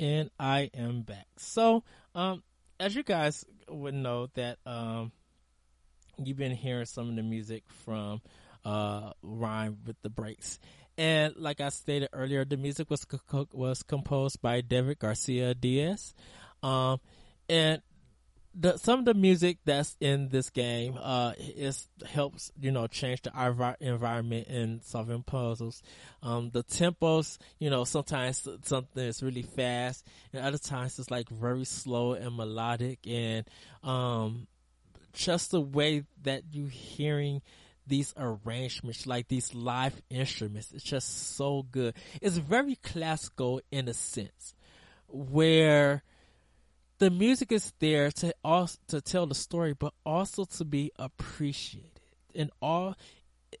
And 0.00 0.30
I 0.40 0.70
am 0.74 1.02
back. 1.02 1.26
So, 1.36 1.84
um, 2.14 2.42
as 2.80 2.96
you 2.96 3.02
guys 3.02 3.44
would 3.68 3.92
know 3.92 4.28
that, 4.34 4.58
um, 4.64 5.12
you've 6.16 6.38
been 6.38 6.54
hearing 6.56 6.86
some 6.86 7.10
of 7.10 7.16
the 7.16 7.22
music 7.22 7.64
from, 7.84 8.22
uh, 8.64 9.12
RiME 9.22 9.76
with 9.86 10.00
the 10.00 10.08
Breaks. 10.08 10.58
And 10.96 11.36
like 11.36 11.60
I 11.60 11.68
stated 11.68 12.08
earlier, 12.14 12.46
the 12.46 12.56
music 12.56 12.88
was, 12.88 13.04
co- 13.04 13.48
was 13.52 13.82
composed 13.82 14.40
by 14.40 14.62
David 14.62 14.98
Garcia 14.98 15.54
Diaz. 15.54 16.14
Um, 16.62 16.98
and 17.50 17.82
the 18.54 18.76
some 18.76 19.00
of 19.00 19.04
the 19.04 19.14
music 19.14 19.58
that's 19.64 19.96
in 20.00 20.28
this 20.28 20.50
game 20.50 20.98
uh 21.00 21.32
is 21.38 21.88
helps 22.04 22.50
you 22.60 22.72
know 22.72 22.86
change 22.86 23.22
the 23.22 23.30
envi- 23.30 23.76
environment 23.80 24.48
and 24.48 24.82
solving 24.82 25.22
puzzles 25.22 25.82
um 26.22 26.50
the 26.50 26.64
tempos 26.64 27.38
you 27.60 27.70
know 27.70 27.84
sometimes 27.84 28.48
something 28.62 29.04
is 29.04 29.22
really 29.22 29.42
fast 29.42 30.04
and 30.32 30.44
other 30.44 30.58
times 30.58 30.98
it's 30.98 31.10
like 31.10 31.28
very 31.28 31.64
slow 31.64 32.12
and 32.12 32.36
melodic 32.36 32.98
and 33.06 33.46
um 33.84 34.48
just 35.12 35.52
the 35.52 35.60
way 35.60 36.04
that 36.22 36.42
you 36.52 36.66
hearing 36.66 37.42
these 37.86 38.14
arrangements, 38.16 39.06
like 39.06 39.28
these 39.28 39.54
live 39.54 40.00
instruments, 40.08 40.72
it's 40.72 40.84
just 40.84 41.34
so 41.36 41.66
good. 41.70 41.94
It's 42.22 42.36
very 42.36 42.76
classical 42.76 43.60
in 43.70 43.88
a 43.88 43.94
sense, 43.94 44.54
where 45.08 46.02
the 47.00 47.10
music 47.10 47.50
is 47.50 47.72
there 47.80 48.10
to 48.10 48.32
also 48.44 48.78
to 48.88 49.00
tell 49.00 49.26
the 49.26 49.34
story, 49.34 49.72
but 49.72 49.94
also 50.04 50.44
to 50.44 50.64
be 50.64 50.92
appreciated 50.96 51.98
and 52.34 52.50
all 52.62 52.94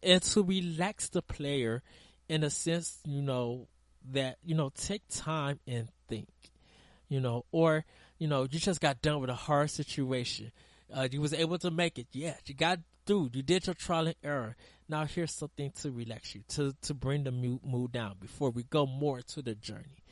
and 0.02 0.22
to 0.22 0.42
relax 0.42 1.08
the 1.08 1.22
player 1.22 1.82
in 2.28 2.44
a 2.44 2.50
sense, 2.50 2.98
you 3.04 3.22
know, 3.22 3.66
that, 4.12 4.36
you 4.44 4.54
know, 4.54 4.70
take 4.76 5.02
time 5.08 5.58
and 5.66 5.88
think, 6.06 6.28
you 7.08 7.18
know, 7.18 7.44
or, 7.50 7.84
you 8.18 8.28
know, 8.28 8.42
you 8.42 8.60
just 8.60 8.80
got 8.80 9.02
done 9.02 9.20
with 9.20 9.30
a 9.30 9.34
hard 9.34 9.70
situation. 9.70 10.52
Uh, 10.94 11.08
you 11.10 11.20
was 11.20 11.32
able 11.32 11.58
to 11.58 11.70
make 11.70 11.98
it. 11.98 12.08
Yeah, 12.12 12.34
you 12.44 12.54
got 12.54 12.78
through. 13.06 13.30
You 13.32 13.42
did 13.42 13.66
your 13.66 13.74
trial 13.74 14.06
and 14.06 14.16
error. 14.22 14.54
Now 14.86 15.06
here's 15.06 15.32
something 15.32 15.72
to 15.80 15.90
relax 15.90 16.34
you, 16.34 16.42
to, 16.50 16.74
to 16.82 16.94
bring 16.94 17.24
the 17.24 17.32
mood 17.32 17.92
down 17.92 18.16
before 18.20 18.50
we 18.50 18.64
go 18.64 18.84
more 18.84 19.22
to 19.22 19.40
the 19.40 19.54
journey, 19.54 20.04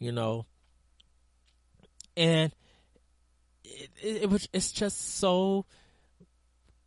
you 0.00 0.10
know. 0.10 0.46
And 2.16 2.52
it, 3.64 3.90
it, 4.02 4.22
it 4.22 4.30
was 4.30 4.48
it's 4.52 4.72
just 4.72 5.16
so 5.16 5.66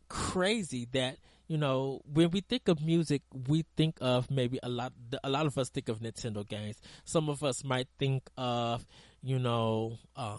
crazy 0.08 0.86
that 0.92 1.16
you 1.48 1.58
know 1.58 2.00
when 2.12 2.30
we 2.30 2.40
think 2.40 2.68
of 2.68 2.80
music 2.84 3.22
we 3.48 3.64
think 3.76 3.96
of 4.00 4.30
maybe 4.30 4.58
a 4.62 4.68
lot 4.68 4.92
a 5.24 5.30
lot 5.30 5.46
of 5.46 5.56
us 5.58 5.68
think 5.68 5.88
of 5.88 6.00
nintendo 6.00 6.46
games. 6.46 6.80
Some 7.04 7.28
of 7.28 7.42
us 7.42 7.64
might 7.64 7.88
think 7.98 8.28
of 8.36 8.86
you 9.22 9.38
know 9.38 9.98
uh, 10.14 10.36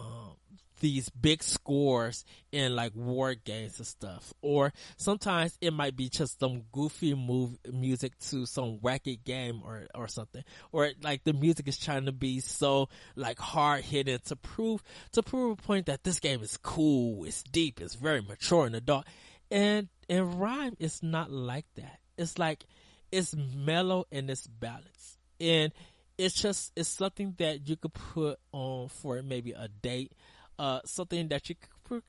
these 0.80 1.08
big 1.08 1.42
scores 1.42 2.24
in 2.52 2.74
like 2.74 2.92
war 2.94 3.34
games 3.34 3.78
and 3.78 3.86
stuff. 3.86 4.32
Or 4.42 4.72
sometimes 4.96 5.56
it 5.60 5.72
might 5.72 5.96
be 5.96 6.08
just 6.08 6.40
some 6.40 6.62
goofy 6.72 7.14
move 7.14 7.58
music 7.72 8.18
to 8.30 8.46
some 8.46 8.78
wacky 8.78 9.22
game 9.22 9.62
or, 9.64 9.86
or 9.94 10.08
something. 10.08 10.44
Or 10.72 10.90
like 11.02 11.24
the 11.24 11.32
music 11.32 11.68
is 11.68 11.78
trying 11.78 12.06
to 12.06 12.12
be 12.12 12.40
so 12.40 12.88
like 13.16 13.38
hard 13.38 13.84
hitting 13.84 14.18
to 14.26 14.36
prove, 14.36 14.82
to 15.12 15.22
prove 15.22 15.58
a 15.58 15.62
point 15.62 15.86
that 15.86 16.04
this 16.04 16.20
game 16.20 16.42
is 16.42 16.56
cool, 16.56 17.24
it's 17.24 17.42
deep, 17.42 17.80
it's 17.80 17.94
very 17.94 18.22
mature 18.22 18.66
and 18.66 18.74
adult. 18.74 19.04
And, 19.50 19.88
and 20.08 20.34
RiME 20.34 20.76
is 20.78 21.02
not 21.02 21.30
like 21.30 21.66
that. 21.76 21.98
It's 22.16 22.38
like, 22.38 22.64
it's 23.10 23.34
mellow 23.34 24.06
and 24.12 24.28
it's 24.30 24.46
balanced. 24.46 25.18
And 25.40 25.72
it's 26.18 26.34
just, 26.34 26.72
it's 26.76 26.88
something 26.88 27.34
that 27.38 27.68
you 27.68 27.76
could 27.76 27.94
put 27.94 28.38
on 28.52 28.88
for 28.88 29.22
maybe 29.22 29.52
a 29.52 29.68
date 29.68 30.12
uh, 30.58 30.80
something 30.84 31.28
that 31.28 31.48
you 31.48 31.56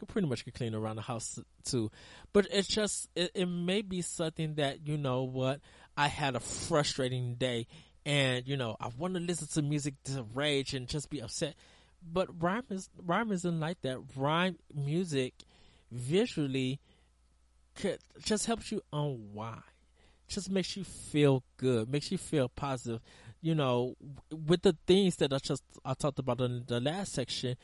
pretty 0.07 0.27
much 0.27 0.43
can 0.43 0.53
clean 0.53 0.75
around 0.75 0.97
the 0.97 1.01
house 1.01 1.39
too. 1.63 1.89
But 2.33 2.47
it's 2.51 2.67
just, 2.67 3.09
it, 3.15 3.31
it 3.33 3.45
may 3.45 3.81
be 3.81 4.01
something 4.01 4.55
that, 4.55 4.87
you 4.87 4.97
know 4.97 5.23
what, 5.23 5.61
I 5.95 6.07
had 6.07 6.35
a 6.35 6.39
frustrating 6.39 7.35
day 7.35 7.67
and, 8.05 8.47
you 8.47 8.57
know, 8.57 8.75
I 8.79 8.89
want 8.97 9.13
to 9.15 9.19
listen 9.19 9.47
to 9.49 9.61
music 9.61 9.95
to 10.05 10.25
rage 10.33 10.73
and 10.73 10.87
just 10.87 11.09
be 11.09 11.21
upset. 11.21 11.55
But 12.01 12.39
RiME 12.39 12.71
is, 12.71 12.89
RiME 13.05 13.33
isn't 13.33 13.59
like 13.59 13.81
that. 13.81 13.99
RiME 14.17 14.55
music 14.73 15.33
visually 15.91 16.79
could, 17.75 17.99
just 18.23 18.45
helps 18.45 18.71
you 18.71 18.81
unwind. 18.91 19.61
Just 20.27 20.49
makes 20.49 20.77
you 20.77 20.83
feel 20.83 21.43
good, 21.57 21.89
makes 21.89 22.11
you 22.11 22.17
feel 22.17 22.49
positive. 22.49 23.01
You 23.41 23.55
know, 23.55 23.95
with 24.31 24.61
the 24.61 24.77
things 24.85 25.15
that 25.17 25.33
I 25.33 25.39
just, 25.39 25.63
I 25.83 25.93
talked 25.93 26.19
about 26.19 26.41
in 26.41 26.65
the 26.67 26.79
last 26.79 27.13
section, 27.13 27.55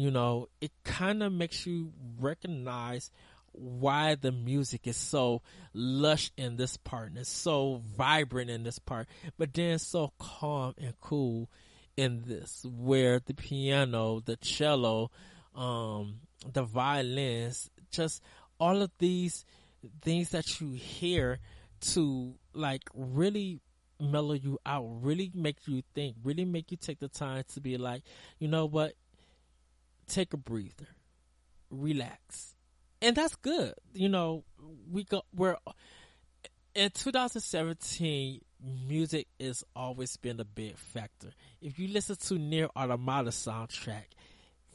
you 0.00 0.10
know, 0.10 0.48
it 0.60 0.72
kind 0.84 1.22
of 1.22 1.32
makes 1.32 1.66
you 1.66 1.92
recognize 2.18 3.10
why 3.52 4.14
the 4.14 4.32
music 4.32 4.86
is 4.86 4.96
so 4.96 5.42
lush 5.74 6.30
in 6.36 6.56
this 6.56 6.76
part 6.76 7.08
and 7.08 7.18
it's 7.18 7.30
so 7.30 7.82
vibrant 7.96 8.50
in 8.50 8.62
this 8.62 8.78
part, 8.78 9.08
but 9.36 9.52
then 9.54 9.78
so 9.78 10.12
calm 10.18 10.74
and 10.78 10.94
cool 11.00 11.48
in 11.96 12.22
this, 12.26 12.64
where 12.64 13.20
the 13.24 13.34
piano, 13.34 14.20
the 14.24 14.36
cello, 14.36 15.10
um, 15.54 16.20
the 16.52 16.62
violins, 16.62 17.70
just 17.90 18.22
all 18.58 18.80
of 18.82 18.90
these 18.98 19.44
things 20.00 20.30
that 20.30 20.60
you 20.60 20.72
hear 20.72 21.38
to 21.80 22.34
like 22.54 22.82
really 22.94 23.60
mellow 24.00 24.34
you 24.34 24.58
out, 24.64 24.86
really 25.02 25.30
make 25.34 25.56
you 25.66 25.82
think, 25.94 26.16
really 26.24 26.44
make 26.44 26.70
you 26.70 26.76
take 26.76 27.00
the 27.00 27.08
time 27.08 27.42
to 27.52 27.60
be 27.60 27.76
like, 27.76 28.02
you 28.38 28.48
know 28.48 28.66
what, 28.66 28.94
take 30.10 30.34
a 30.34 30.36
breather, 30.36 30.88
relax. 31.70 32.54
And 33.02 33.16
that's 33.16 33.36
good. 33.36 33.74
You 33.94 34.08
know, 34.08 34.44
we 34.90 35.04
go, 35.04 35.22
we're, 35.34 35.56
in 36.74 36.90
2017, 36.90 38.40
music 38.86 39.26
has 39.40 39.64
always 39.74 40.16
been 40.16 40.40
a 40.40 40.44
big 40.44 40.76
factor. 40.76 41.30
If 41.60 41.78
you 41.78 41.88
listen 41.88 42.16
to 42.16 42.34
NieR 42.34 42.68
Automata 42.76 43.30
soundtrack, 43.30 44.04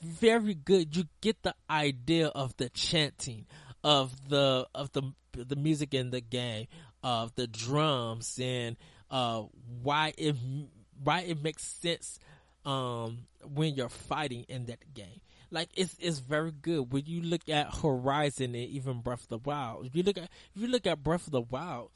very 0.02 0.56
good. 0.56 0.96
You 0.96 1.06
get 1.22 1.42
the 1.44 1.56
idea 1.70 2.28
of 2.28 2.56
the 2.58 2.70
chanting, 2.70 3.46
of 3.84 4.30
the 4.30 4.68
of 4.76 4.92
the 4.92 5.14
the 5.34 5.56
music 5.56 5.94
in 5.94 6.10
the 6.10 6.22
game, 6.22 6.68
of 7.04 7.34
the 7.36 7.48
drums, 7.48 8.40
and 8.42 8.76
uh, 9.10 9.44
why 9.82 10.14
it 10.18 10.36
why 11.04 11.22
it 11.22 11.42
makes 11.42 11.64
sense 11.64 12.20
um, 12.66 13.20
when 13.44 13.76
you're 13.76 13.90
fighting 13.90 14.46
in 14.50 14.66
that 14.66 14.94
game 14.94 15.22
like 15.52 15.70
it's 15.76 15.96
it's 16.00 16.20
very 16.20 16.52
good 16.52 16.92
when 16.92 17.06
you 17.06 17.22
look 17.22 17.48
at 17.50 17.74
Horizon 17.76 18.56
and 18.56 18.70
even 18.70 19.02
Breath 19.02 19.24
of 19.24 19.30
the 19.30 19.38
Wild. 19.38 19.86
If 19.86 19.96
you 19.96 20.04
look 20.04 20.18
at 20.18 20.24
if 20.24 20.62
you 20.62 20.68
look 20.68 20.88
at 20.88 21.04
Breath 21.04 21.28
of 21.28 21.32
the 21.32 21.42
Wild, 21.42 21.92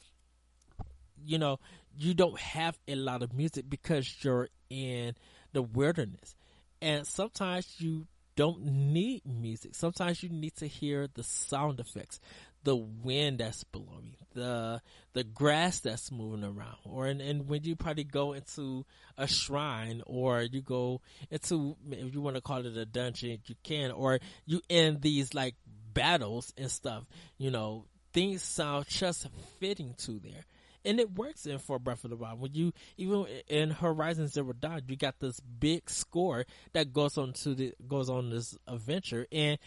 you 1.23 1.37
know 1.37 1.59
you 1.97 2.13
don't 2.13 2.39
have 2.39 2.77
a 2.87 2.95
lot 2.95 3.23
of 3.23 3.33
music 3.33 3.69
because 3.69 4.23
you're 4.23 4.49
in 4.69 5.15
the 5.53 5.61
wilderness, 5.61 6.35
and 6.81 7.05
sometimes 7.05 7.75
you 7.79 8.07
don't 8.35 8.63
need 8.63 9.21
music. 9.25 9.75
Sometimes 9.75 10.23
you 10.23 10.29
need 10.29 10.55
to 10.55 10.67
hear 10.67 11.07
the 11.13 11.23
sound 11.23 11.79
effects, 11.79 12.19
the 12.63 12.75
wind 12.75 13.39
that's 13.39 13.63
blowing, 13.63 14.15
the 14.33 14.81
the 15.13 15.23
grass 15.23 15.79
that's 15.79 16.11
moving 16.11 16.43
around, 16.43 16.77
or 16.85 17.07
and, 17.07 17.21
and 17.21 17.47
when 17.47 17.63
you 17.63 17.75
probably 17.75 18.03
go 18.03 18.33
into 18.33 18.85
a 19.17 19.27
shrine 19.27 20.01
or 20.05 20.41
you 20.41 20.61
go 20.61 21.01
into 21.31 21.75
if 21.89 22.13
you 22.13 22.21
want 22.21 22.35
to 22.35 22.41
call 22.41 22.65
it 22.65 22.77
a 22.77 22.85
dungeon, 22.85 23.39
you 23.45 23.55
can, 23.63 23.91
or 23.91 24.19
you 24.45 24.61
end 24.69 25.01
these 25.01 25.33
like 25.33 25.55
battles 25.93 26.53
and 26.57 26.69
stuff. 26.69 27.05
You 27.37 27.51
know, 27.51 27.85
things 28.13 28.43
sound 28.43 28.87
just 28.87 29.27
fitting 29.59 29.95
to 29.99 30.19
there. 30.19 30.45
And 30.85 30.99
it 30.99 31.11
works 31.11 31.45
in 31.45 31.59
for 31.59 31.77
Breath 31.77 32.05
of 32.05 32.09
the 32.09 32.15
Wild. 32.15 32.39
When 32.39 32.53
you 32.53 32.71
even 32.95 33.25
in 33.47 33.69
Horizon 33.69 34.27
Zero 34.27 34.53
Dawn, 34.53 34.83
you 34.87 34.95
got 34.95 35.19
this 35.19 35.39
big 35.39 35.89
score 35.89 36.45
that 36.71 36.93
goes 36.93 37.17
on 37.17 37.33
to 37.33 37.53
the 37.53 37.73
goes 37.85 38.09
on 38.09 38.29
this 38.29 38.57
adventure, 38.65 39.27
and 39.29 39.57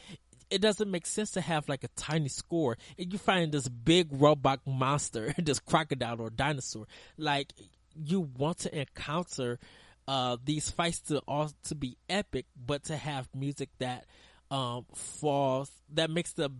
it 0.53 0.61
doesn't 0.61 0.91
make 0.91 1.07
sense 1.07 1.31
to 1.33 1.41
have 1.41 1.69
like 1.69 1.83
a 1.83 1.89
tiny 1.97 2.29
score 2.29 2.77
and 2.99 3.13
you 3.13 3.19
find 3.19 3.53
this 3.53 3.69
big 3.69 4.09
robot 4.11 4.61
monster, 4.67 5.35
this 5.39 5.59
crocodile 5.59 6.21
or 6.21 6.31
dinosaur. 6.31 6.87
Like 7.17 7.53
you 7.97 8.21
want 8.21 8.59
to 8.59 8.79
encounter 8.79 9.59
uh, 10.07 10.37
these 10.45 10.71
fights 10.71 11.01
to 11.01 11.19
all 11.21 11.51
to 11.65 11.75
be 11.75 11.97
epic, 12.09 12.47
but 12.55 12.85
to 12.85 12.97
have 12.97 13.29
music 13.35 13.71
that 13.79 14.05
um, 14.51 14.85
falls 14.95 15.71
that 15.95 16.11
makes 16.11 16.35
the 16.35 16.51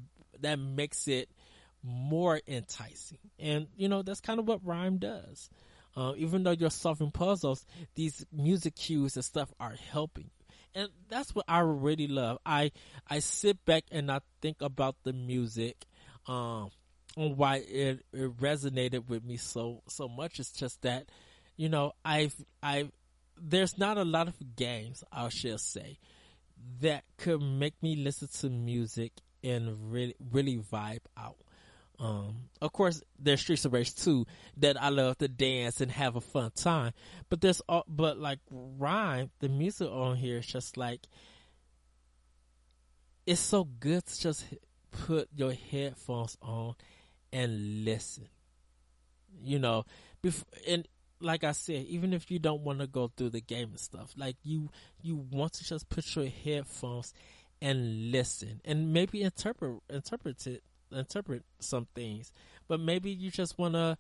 that 0.41 0.59
makes 0.59 1.07
it 1.07 1.29
more 1.83 2.41
enticing. 2.47 3.19
And 3.39 3.67
you 3.77 3.89
know 3.89 4.03
that's 4.03 4.21
kind 4.21 4.41
of 4.41 4.49
what 4.49 4.65
RiME 4.65 5.01
does. 5.01 5.51
Uh, 5.95 6.15
even 6.17 6.43
though 6.43 6.53
you're 6.53 6.71
solving 6.71 7.11
puzzles, 7.11 7.67
these 7.95 8.25
music 8.33 8.75
cues 8.75 9.17
and 9.17 9.25
stuff 9.25 9.53
are 9.61 9.77
helping 9.91 10.31
and 10.75 10.89
that's 11.09 11.35
what 11.35 11.45
I 11.49 11.61
really 11.61 12.07
love. 12.07 12.39
I 12.45 12.73
I 13.09 13.19
sit 13.21 13.65
back 13.65 13.85
and 13.91 14.11
I 14.11 14.21
think 14.41 14.63
about 14.63 14.97
the 15.05 15.13
music, 15.13 15.85
um, 16.27 16.71
and 17.17 17.37
why 17.37 17.57
it, 17.57 18.05
it 18.13 18.37
resonated 18.39 19.09
with 19.09 19.25
me 19.25 19.37
so 19.37 19.83
so 19.89 20.09
much. 20.09 20.39
It's 20.39 20.53
just 20.53 20.83
that, 20.83 21.07
you 21.57 21.69
know, 21.69 21.93
I've 22.05 22.35
I've 22.63 22.91
there's 23.41 23.79
not 23.79 23.99
a 23.99 24.05
lot 24.05 24.29
of 24.29 24.57
games 24.57 25.03
I 25.13 25.29
should 25.29 25.61
say 25.61 25.99
that 26.81 27.05
could 27.19 27.43
make 27.43 27.83
me 27.83 27.97
listen 27.97 28.29
to 28.41 28.51
music 28.51 29.13
and 29.43 29.93
really 29.93 30.15
really 30.33 30.59
vibe 30.59 31.05
out. 31.17 31.37
Um, 32.03 32.49
of 32.61 32.73
course, 32.73 33.01
there's 33.17 33.41
Streets 33.41 33.65
of 33.65 33.73
Rage 33.73 33.95
2 33.95 34.27
that 34.57 34.81
I 34.83 34.89
love 34.89 35.19
to 35.19 35.29
dance 35.29 35.81
and 35.81 35.89
have 35.93 36.17
a 36.17 36.21
fun 36.21 36.51
time. 36.53 36.93
But 37.31 37.41
there's, 37.41 37.63
all, 37.69 37.85
but 37.87 38.19
like 38.19 38.41
RiME, 38.53 39.31
the 39.39 39.49
music 39.49 39.89
on 39.89 40.17
here 40.17 40.39
is 40.39 40.47
just 40.47 40.77
like, 40.77 41.07
it's 43.25 43.41
so 43.41 43.63
good 43.79 44.05
to 44.05 44.21
just 44.21 44.45
put 44.91 45.29
your 45.33 45.53
headphones 45.53 46.37
on 46.43 46.75
and 47.33 47.85
listen. 47.85 48.27
You 49.41 49.61
know, 49.61 49.85
before, 50.23 50.49
and 50.67 50.89
like 51.21 51.45
I 51.45 51.53
said, 51.53 51.87
even 51.87 52.13
if 52.13 52.33
you 52.33 52.41
don't 52.41 52.63
want 52.63 52.81
to 52.81 52.89
go 52.89 53.13
through 53.17 53.31
the 53.31 53.41
game 53.41 53.69
and 53.71 53.81
stuff, 53.81 54.13
like 54.17 54.35
you, 54.43 54.71
you 55.01 55.25
want 55.31 55.53
to 55.55 55.65
just 55.65 55.89
put 55.89 56.17
your 56.17 56.27
headphones 56.27 57.15
and 57.61 58.11
listen 58.11 58.61
and 58.65 58.93
maybe 58.93 59.23
interpret, 59.23 59.79
interpret 59.89 60.45
it, 60.49 60.65
interpret 60.95 61.45
some 61.59 61.87
things, 61.95 62.33
but 62.69 62.81
maybe 62.81 63.11
you 63.11 63.31
just 63.31 63.59
want 63.59 63.75
to, 63.75 63.97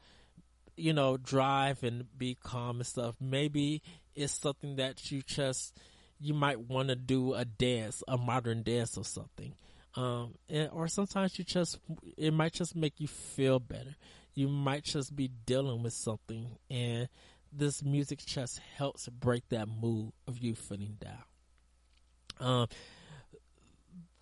you 0.77 0.93
know, 0.93 1.17
drive 1.17 1.83
and 1.83 2.07
be 2.17 2.37
calm 2.43 2.77
and 2.77 2.87
stuff. 2.87 3.17
Maybe 3.21 3.83
it's 4.15 4.33
something 4.33 4.77
that 4.77 5.11
you 5.11 5.23
just, 5.23 5.77
you 6.21 6.35
might 6.35 6.61
want 6.61 6.89
to 6.89 6.97
do 6.97 7.35
a 7.35 7.45
dance, 7.45 8.03
a 8.09 8.17
modern 8.17 8.63
dance 8.63 8.97
or 8.97 9.05
something. 9.05 9.55
Um, 9.95 10.35
and, 10.49 10.71
or 10.73 10.89
sometimes 10.89 11.39
you 11.39 11.45
just, 11.45 11.79
it 12.17 12.33
might 12.33 12.53
just 12.53 12.75
make 12.75 12.99
you 12.99 13.09
feel 13.09 13.59
better. 13.59 13.97
You 14.35 14.49
might 14.49 14.85
just 14.85 15.15
be 15.15 15.29
dealing 15.29 15.83
with 15.83 15.93
something 15.93 16.57
and 16.71 17.09
this 17.53 17.83
music 17.83 18.25
just 18.25 18.61
helps 18.77 19.09
break 19.09 19.49
that 19.51 19.69
mood 19.69 20.13
of 20.27 20.39
you 20.39 20.55
feeling 20.55 20.97
down. 20.99 21.25
Um, 22.41 22.69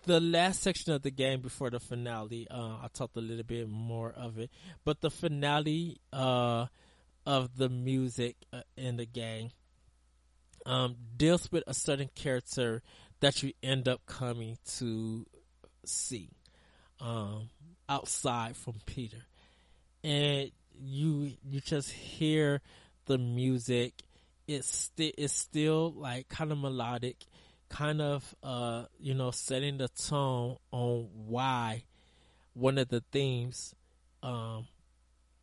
the 0.05 0.21
last 0.21 0.63
section 0.63 0.93
of 0.93 1.03
the 1.03 1.11
game 1.11 1.41
before 1.41 1.71
the 1.71 1.81
finale, 1.81 2.47
uh, 2.51 2.79
I 2.83 2.89
talked 2.93 3.17
a 3.17 3.21
little 3.21 3.45
bit 3.45 3.69
more 3.69 4.11
of 4.11 4.39
it, 4.39 4.51
but 4.85 5.01
the 5.01 5.11
finale, 5.11 6.01
uh, 6.13 6.67
of 7.27 7.57
the 7.57 7.69
music 7.69 8.37
uh, 8.53 8.63
in 8.77 8.97
the 8.97 9.07
game, 9.07 9.51
um, 10.67 10.97
deals 11.17 11.51
with 11.53 11.65
a 11.67 11.75
certain 11.75 12.11
character 12.15 12.83
that 13.21 13.43
you 13.43 13.53
end 13.63 13.89
up 13.89 14.05
coming 14.07 14.59
to 14.79 15.27
see 15.85 16.31
um, 17.01 17.49
outside 17.89 18.57
from 18.57 18.75
Peter, 18.87 19.25
and 20.03 20.51
you 20.79 21.33
you 21.49 21.61
just 21.61 21.91
hear 21.91 22.61
the 23.07 23.19
music. 23.19 24.03
It's 24.47 24.69
sti- 24.69 25.15
it's 25.17 25.35
still 25.35 25.93
like 25.93 26.29
kind 26.29 26.53
of 26.53 26.59
melodic, 26.59 27.17
kind 27.71 28.03
of 28.03 28.35
uh 28.43 28.85
you 28.99 29.15
know 29.15 29.31
setting 29.31 29.79
the 29.79 29.89
tone 29.89 30.57
on 30.73 31.09
why 31.27 31.85
one 32.53 32.77
of 32.79 32.89
the 32.89 33.03
themes 33.13 33.75
um 34.23 34.67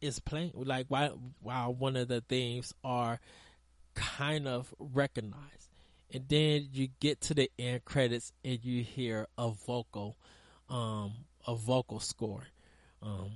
is 0.02 0.20
playing 0.20 0.52
like 0.54 0.86
why 0.90 1.10
why 1.42 1.66
one 1.68 1.96
of 1.96 2.08
the 2.08 2.22
themes 2.22 2.74
are 2.84 3.20
kind 3.98 4.48
of 4.48 4.74
recognized. 4.80 5.70
And 6.14 6.24
then 6.30 6.70
you 6.72 6.88
get 7.00 7.20
to 7.22 7.34
the 7.34 7.52
end 7.60 7.84
credits 7.84 8.32
and 8.46 8.64
you 8.64 8.84
hear 8.84 9.28
a 9.38 9.50
vocal, 9.50 10.16
um, 10.70 11.14
a 11.46 11.56
vocal 11.56 12.00
score, 12.00 12.48
um, 13.02 13.32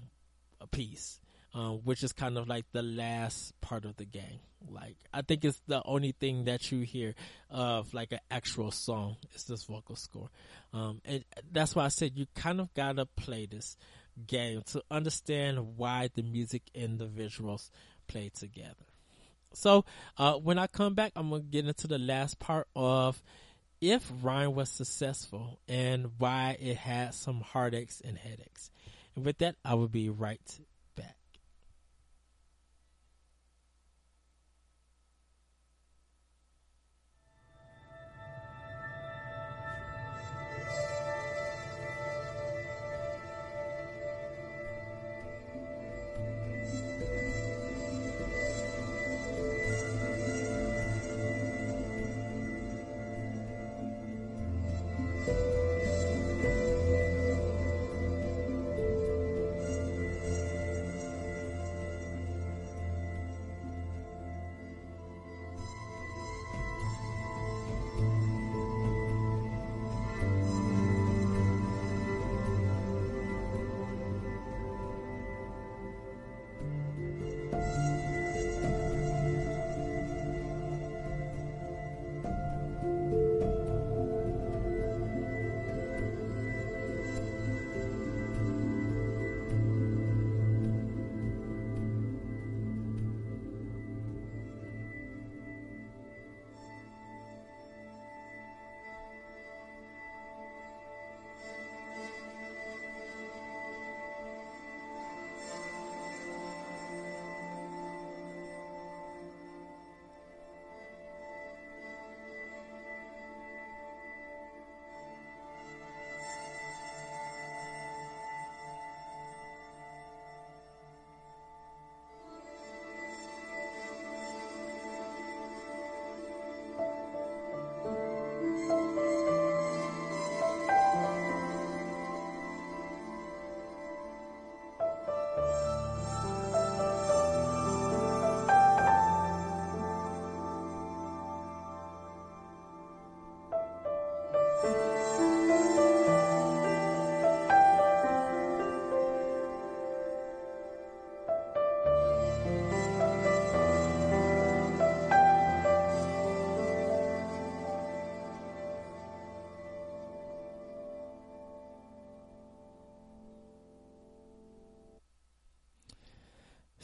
a 0.61 0.67
piece, 0.67 1.19
um, 1.53 1.81
which 1.83 2.03
is 2.03 2.13
kind 2.13 2.37
of 2.37 2.47
like 2.47 2.65
the 2.71 2.81
last 2.81 3.59
part 3.61 3.85
of 3.85 3.97
the 3.97 4.05
game. 4.05 4.39
Like, 4.69 4.95
I 5.13 5.21
think 5.21 5.43
it's 5.43 5.59
the 5.67 5.81
only 5.85 6.11
thing 6.11 6.45
that 6.45 6.71
you 6.71 6.81
hear 6.81 7.15
of 7.49 7.93
like 7.93 8.11
an 8.11 8.19
actual 8.29 8.71
song 8.71 9.17
is 9.33 9.43
this 9.45 9.63
vocal 9.63 9.95
score. 9.95 10.29
Um, 10.73 11.01
and 11.03 11.25
that's 11.51 11.75
why 11.75 11.85
I 11.85 11.89
said 11.89 12.11
you 12.15 12.27
kind 12.35 12.61
of 12.61 12.73
gotta 12.73 13.05
play 13.05 13.47
this 13.47 13.75
game 14.27 14.61
to 14.67 14.83
understand 14.91 15.77
why 15.77 16.09
the 16.13 16.21
music 16.21 16.63
and 16.75 16.99
the 16.99 17.07
visuals 17.07 17.69
play 18.07 18.29
together. 18.29 18.75
So 19.53 19.85
uh, 20.17 20.33
when 20.35 20.57
I 20.57 20.67
come 20.67 20.93
back, 20.93 21.11
I'm 21.15 21.29
gonna 21.29 21.43
get 21.43 21.67
into 21.67 21.87
the 21.87 21.99
last 21.99 22.39
part 22.39 22.67
of 22.75 23.21
if 23.81 24.09
RiME 24.23 24.53
was 24.53 24.69
successful 24.69 25.59
and 25.67 26.11
why 26.19 26.55
it 26.59 26.77
had 26.77 27.13
some 27.15 27.41
heartaches 27.41 28.01
and 28.05 28.17
headaches. 28.17 28.69
And 29.15 29.25
with 29.25 29.39
that, 29.39 29.55
I 29.65 29.73
will 29.73 29.89
be 29.89 30.09
right 30.09 30.39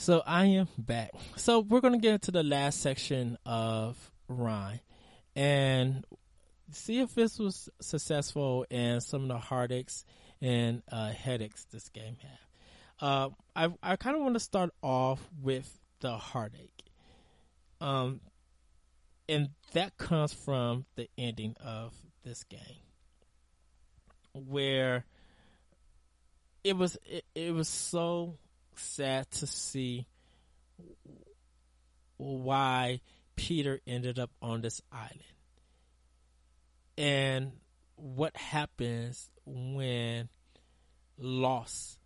So 0.07 0.23
I 0.25 0.45
am 0.45 0.69
back. 0.77 1.11
So 1.35 1.59
we're 1.59 1.81
going 1.81 1.91
to 1.91 1.99
get 1.99 2.13
into 2.13 2.31
the 2.31 2.41
last 2.41 2.79
section 2.79 3.37
of 3.45 3.97
RiME 4.31 4.79
and 5.35 6.05
see 6.71 7.01
if 7.01 7.13
this 7.13 7.37
was 7.37 7.67
successful 7.81 8.65
and 8.71 9.03
some 9.03 9.23
of 9.23 9.27
the 9.27 9.37
heartaches 9.37 10.05
and 10.41 10.81
uh, 10.89 11.09
headaches 11.09 11.65
this 11.73 11.89
game 11.89 12.15
had. 12.21 13.05
Uh, 13.05 13.29
I 13.53 13.67
I 13.83 13.97
kind 13.97 14.15
of 14.15 14.21
want 14.21 14.35
to 14.35 14.39
start 14.39 14.69
off 14.81 15.19
with 15.43 15.77
the 15.99 16.15
heartache. 16.15 16.85
Um, 17.81 18.21
and 19.27 19.49
that 19.73 19.97
comes 19.97 20.31
from 20.31 20.85
the 20.95 21.09
ending 21.17 21.57
of 21.61 21.93
this 22.23 22.45
game, 22.45 22.79
where 24.31 25.03
it 26.63 26.77
was 26.77 26.97
it, 27.03 27.25
it 27.35 27.53
was 27.53 27.67
so 27.67 28.37
sad 28.77 29.29
to 29.31 29.47
see 29.47 30.07
why 32.17 33.01
Peter 33.35 33.79
ended 33.85 34.19
up 34.19 34.31
on 34.41 34.61
this 34.61 34.81
island 34.91 35.21
and 36.97 37.51
what 37.95 38.35
happens 38.35 39.29
when 39.45 40.29
loss 41.17 41.97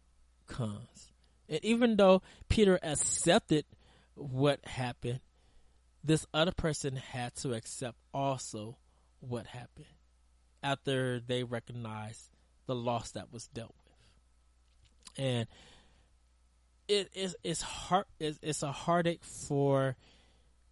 comes. 0.48 1.12
And 1.50 1.64
even 1.64 1.96
though 1.96 2.22
Peter 2.50 2.80
accepted 2.82 3.66
what 4.16 4.66
happened, 4.66 5.22
this 6.04 6.26
other 6.34 6.52
person 6.52 6.96
had 6.96 7.36
to 7.36 7.54
accept 7.54 7.98
also 8.14 8.78
what 9.20 9.46
happened 9.48 9.86
after 10.64 11.20
they 11.20 11.44
recognized 11.44 12.30
the 12.68 12.76
loss 12.76 13.12
that 13.12 13.32
was 13.32 13.48
dealt 13.48 13.76
with. 13.86 15.26
And 15.26 15.48
it 16.92 17.10
is 17.14 17.38
it's 17.42 17.62
hard 17.62 18.06
it's, 18.20 18.38
it's 18.42 18.64
a 18.64 18.72
heartache 18.72 19.24
for 19.24 19.96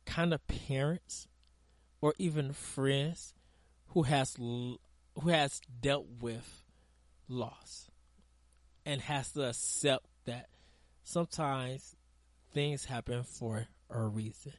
kind 0.06 0.34
of 0.34 0.46
parents 0.48 1.28
or 2.02 2.14
even 2.18 2.52
friends 2.52 3.34
who 3.90 4.04
has 4.04 4.36
who 4.36 5.30
has 5.30 5.62
dealt 5.80 6.08
with 6.22 6.66
loss 7.30 7.90
and 8.86 9.00
has 9.00 9.32
to 9.32 9.48
accept 9.48 10.06
that 10.26 10.50
sometimes 11.06 11.96
things 12.54 12.86
happen 12.86 13.24
for 13.24 13.68
a 13.90 14.02
reason. 14.02 14.54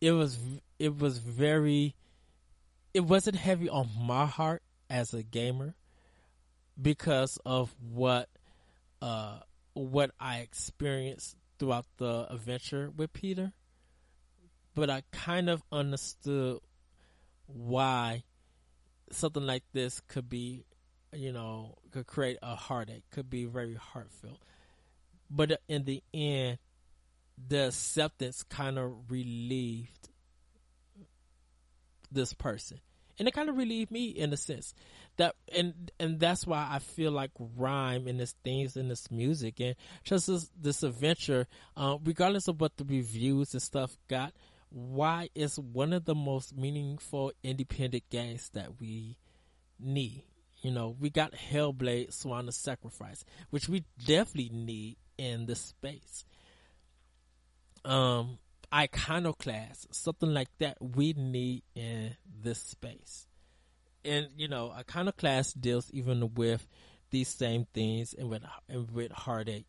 It 0.00 0.12
was 0.12 0.38
it 0.80 0.98
was 0.98 1.18
very 1.18 1.94
it 2.92 3.04
wasn't 3.04 3.36
heavy 3.36 3.68
on 3.68 3.88
my 4.00 4.26
heart 4.26 4.62
as 4.90 5.14
a 5.14 5.22
gamer 5.22 5.76
because 6.80 7.38
of 7.46 7.72
what 7.92 8.28
uh 9.00 9.38
what 9.78 10.10
I 10.18 10.38
experienced 10.38 11.36
throughout 11.58 11.86
the 11.98 12.26
adventure 12.30 12.90
with 12.94 13.12
Peter. 13.12 13.52
But 14.74 14.90
I 14.90 15.02
kind 15.12 15.48
of 15.48 15.62
understood 15.72 16.58
why 17.46 18.24
something 19.10 19.44
like 19.44 19.64
this 19.72 20.00
could 20.08 20.28
be, 20.28 20.64
you 21.12 21.32
know, 21.32 21.76
could 21.90 22.06
create 22.06 22.38
a 22.42 22.54
heartache, 22.54 23.04
could 23.10 23.30
be 23.30 23.44
very 23.44 23.74
heartfelt. 23.74 24.40
But 25.30 25.60
in 25.68 25.84
the 25.84 26.02
end, 26.12 26.58
the 27.48 27.68
acceptance 27.68 28.42
kind 28.42 28.78
of 28.78 29.10
relieved 29.10 30.08
this 32.10 32.32
person. 32.32 32.80
And 33.18 33.26
it 33.26 33.34
kind 33.34 33.48
of 33.48 33.56
relieved 33.56 33.90
me 33.90 34.06
in 34.06 34.32
a 34.32 34.36
sense 34.36 34.74
that, 35.16 35.34
and, 35.54 35.90
and 35.98 36.20
that's 36.20 36.46
why 36.46 36.68
I 36.70 36.78
feel 36.78 37.10
like 37.10 37.32
RiME 37.58 38.08
and 38.08 38.20
this 38.20 38.34
things 38.44 38.76
in 38.76 38.88
this 38.88 39.10
music 39.10 39.60
and 39.60 39.74
just 40.04 40.28
this, 40.28 40.50
this 40.60 40.82
adventure, 40.82 41.46
uh, 41.76 41.96
regardless 42.04 42.48
of 42.48 42.60
what 42.60 42.76
the 42.76 42.84
reviews 42.84 43.52
and 43.52 43.62
stuff 43.62 43.96
got, 44.08 44.32
why 44.70 45.30
it's 45.34 45.58
one 45.58 45.92
of 45.92 46.04
the 46.04 46.14
most 46.14 46.56
meaningful 46.56 47.32
independent 47.42 48.04
games 48.10 48.50
that 48.54 48.80
we 48.80 49.16
need. 49.80 50.22
You 50.60 50.72
know, 50.72 50.96
we 50.98 51.10
got 51.10 51.32
Hellblade 51.32 52.10
Senua's 52.10 52.56
Sacrifice, 52.56 53.24
which 53.50 53.68
we 53.68 53.84
definitely 54.04 54.50
need 54.52 54.96
in 55.16 55.46
this 55.46 55.60
space. 55.60 56.24
Um, 57.84 58.38
Iconoclast, 58.72 59.94
something 59.94 60.32
like 60.32 60.48
that 60.58 60.76
we 60.80 61.14
need 61.14 61.62
in 61.74 62.16
this 62.42 62.60
space. 62.60 63.26
And, 64.04 64.28
you 64.36 64.48
know, 64.48 64.70
Iconoclast 64.70 65.60
deals 65.60 65.90
even 65.92 66.34
with 66.34 66.66
these 67.10 67.28
same 67.28 67.66
things 67.72 68.14
and 68.14 68.28
with, 68.28 68.42
and 68.68 68.90
with 68.90 69.12
heartache 69.12 69.66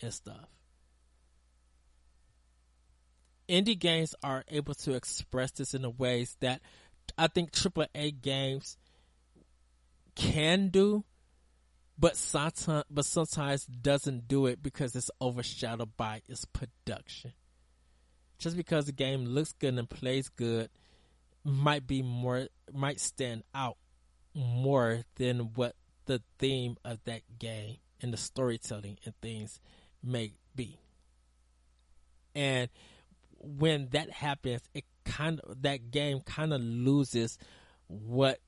and 0.00 0.12
stuff 0.12 0.48
indie 3.48 3.78
games 3.78 4.14
are 4.22 4.44
able 4.48 4.74
to 4.74 4.94
express 4.94 5.50
this 5.52 5.74
in 5.74 5.82
the 5.82 5.90
ways 5.90 6.36
that 6.40 6.60
I 7.18 7.26
think 7.26 7.52
AAA 7.52 8.20
games 8.20 8.78
can 10.14 10.68
do, 10.68 11.04
but 11.98 12.16
sometimes, 12.16 12.84
but 12.90 13.04
sometimes 13.04 13.66
doesn't 13.66 14.28
do 14.28 14.46
it 14.46 14.62
because 14.62 14.94
it's 14.96 15.10
overshadowed 15.20 15.96
by 15.96 16.22
its 16.28 16.44
production. 16.46 17.32
Just 18.42 18.56
because 18.56 18.86
the 18.86 18.92
game 18.92 19.24
looks 19.24 19.52
good 19.52 19.78
and 19.78 19.88
plays 19.88 20.28
good 20.28 20.68
might 21.44 21.86
be 21.86 22.02
more, 22.02 22.48
might 22.72 22.98
stand 22.98 23.44
out 23.54 23.76
more 24.34 25.02
than 25.14 25.52
what 25.54 25.76
the 26.06 26.20
theme 26.40 26.76
of 26.84 26.98
that 27.04 27.20
game 27.38 27.76
and 28.00 28.12
the 28.12 28.16
storytelling 28.16 28.98
and 29.04 29.14
things 29.22 29.60
may 30.02 30.32
be. 30.56 30.76
And 32.34 32.68
when 33.38 33.90
that 33.90 34.10
happens, 34.10 34.62
it 34.74 34.86
kind 35.04 35.38
of 35.38 35.62
that 35.62 35.92
game 35.92 36.18
kind 36.22 36.52
of 36.52 36.60
loses 36.60 37.38
what 37.86 38.40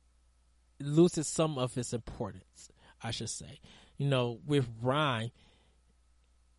loses 0.80 1.28
some 1.28 1.56
of 1.56 1.78
its 1.78 1.92
importance. 1.92 2.68
I 3.00 3.12
should 3.12 3.30
say, 3.30 3.60
you 3.96 4.08
know, 4.08 4.40
with 4.44 4.66
RiME, 4.82 5.30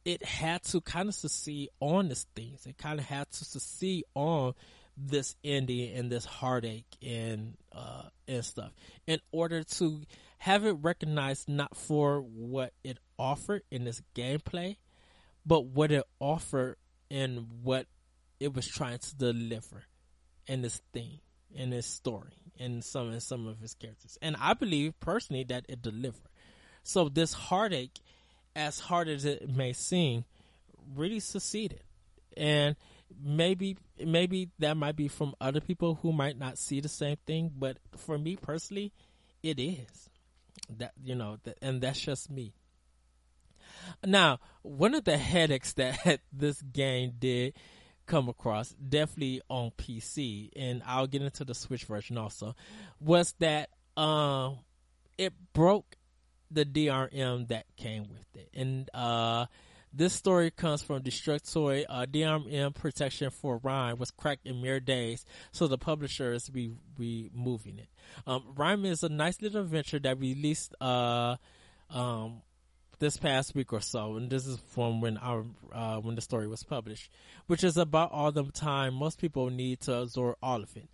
it 0.05 0.23
had 0.23 0.63
to 0.63 0.79
kind 0.81 1.09
of 1.09 1.15
succeed 1.15 1.69
on 1.79 2.07
this 2.09 2.25
things. 2.35 2.65
It 2.65 2.77
kind 2.77 2.99
of 2.99 3.05
had 3.05 3.29
to 3.31 3.45
succeed 3.45 4.05
on 4.13 4.53
this 4.95 5.35
ending 5.43 5.93
and 5.95 6.09
this 6.09 6.23
heartache 6.23 6.85
and 7.05 7.57
uh, 7.73 8.03
and 8.27 8.45
stuff 8.45 8.71
in 9.07 9.19
order 9.31 9.63
to 9.63 10.01
have 10.37 10.65
it 10.65 10.77
recognized 10.81 11.49
not 11.49 11.75
for 11.75 12.21
what 12.21 12.71
it 12.83 12.97
offered 13.17 13.63
in 13.71 13.83
this 13.83 14.01
gameplay, 14.15 14.77
but 15.45 15.65
what 15.65 15.91
it 15.91 16.03
offered 16.19 16.77
and 17.11 17.47
what 17.63 17.87
it 18.39 18.53
was 18.53 18.67
trying 18.67 18.99
to 18.99 19.15
deliver 19.15 19.83
in 20.47 20.61
this 20.61 20.81
thing, 20.93 21.19
in 21.53 21.71
this 21.71 21.87
story, 21.87 22.33
in 22.57 22.81
some 22.81 23.11
in 23.11 23.19
some 23.19 23.47
of 23.47 23.61
its 23.63 23.73
characters. 23.73 24.17
And 24.21 24.35
I 24.39 24.53
believe 24.53 24.99
personally 24.99 25.43
that 25.45 25.65
it 25.67 25.81
delivered. 25.81 26.29
So 26.83 27.09
this 27.09 27.33
heartache, 27.33 27.99
as 28.55 28.79
hard 28.79 29.07
as 29.07 29.25
it 29.25 29.49
may 29.49 29.73
seem, 29.73 30.25
really 30.95 31.19
succeeded. 31.19 31.81
And 32.37 32.75
maybe 33.23 33.77
maybe 34.03 34.49
that 34.59 34.75
might 34.75 34.95
be 34.95 35.07
from 35.07 35.35
other 35.39 35.61
people 35.61 35.99
who 36.01 36.11
might 36.11 36.37
not 36.37 36.57
see 36.57 36.79
the 36.79 36.89
same 36.89 37.17
thing, 37.25 37.51
but 37.57 37.77
for 37.97 38.17
me 38.17 38.35
personally, 38.35 38.91
it 39.43 39.59
is. 39.59 40.09
That 40.77 40.93
you 41.03 41.15
know, 41.15 41.37
that, 41.43 41.57
and 41.61 41.81
that's 41.81 41.99
just 41.99 42.29
me. 42.31 42.53
Now, 44.03 44.39
one 44.61 44.95
of 44.95 45.03
the 45.03 45.17
headaches 45.17 45.73
that 45.73 46.21
this 46.31 46.61
game 46.61 47.13
did 47.19 47.53
come 48.05 48.29
across, 48.29 48.69
definitely 48.69 49.41
on 49.49 49.71
PC, 49.71 50.49
and 50.55 50.81
I'll 50.85 51.07
get 51.07 51.21
into 51.21 51.43
the 51.43 51.55
Switch 51.55 51.85
version 51.85 52.17
also, 52.17 52.55
was 52.99 53.33
that 53.39 53.69
um, 53.97 54.59
it 55.17 55.33
broke 55.53 55.95
the 56.51 56.65
DRM 56.65 57.47
that 57.49 57.65
came 57.75 58.03
with 58.03 58.35
it. 58.35 58.49
And 58.53 58.89
uh, 58.93 59.45
this 59.93 60.13
story 60.13 60.51
comes 60.51 60.81
from 60.81 61.01
Destructoid. 61.01 61.85
Uh, 61.87 62.05
DRM 62.05 62.75
protection 62.75 63.29
for 63.29 63.59
RiME 63.59 63.97
was 63.97 64.11
cracked 64.11 64.45
in 64.45 64.61
mere 64.61 64.79
days, 64.79 65.25
so 65.51 65.67
the 65.67 65.77
publisher 65.77 66.33
is 66.33 66.51
re- 66.53 66.75
removing 66.97 67.79
it. 67.79 67.87
Um, 68.27 68.43
RiME 68.55 68.87
is 68.87 69.03
a 69.03 69.09
nice 69.09 69.41
little 69.41 69.61
adventure 69.61 69.99
that 69.99 70.19
released 70.19 70.75
uh, 70.81 71.37
um, 71.89 72.41
this 72.99 73.17
past 73.17 73.55
week 73.55 73.71
or 73.71 73.81
so, 73.81 74.15
and 74.15 74.29
this 74.29 74.45
is 74.45 74.59
from 74.67 75.01
when 75.01 75.17
our 75.17 75.45
uh, 75.71 75.97
when 75.97 76.15
the 76.15 76.21
story 76.21 76.47
was 76.47 76.63
published, 76.63 77.09
which 77.47 77.63
is 77.63 77.77
about 77.77 78.11
all 78.11 78.31
the 78.31 78.43
time 78.51 78.93
most 78.93 79.19
people 79.19 79.49
need 79.49 79.79
to 79.81 79.93
absorb 79.93 80.35
all 80.41 80.61
of 80.61 80.75
it. 80.75 80.89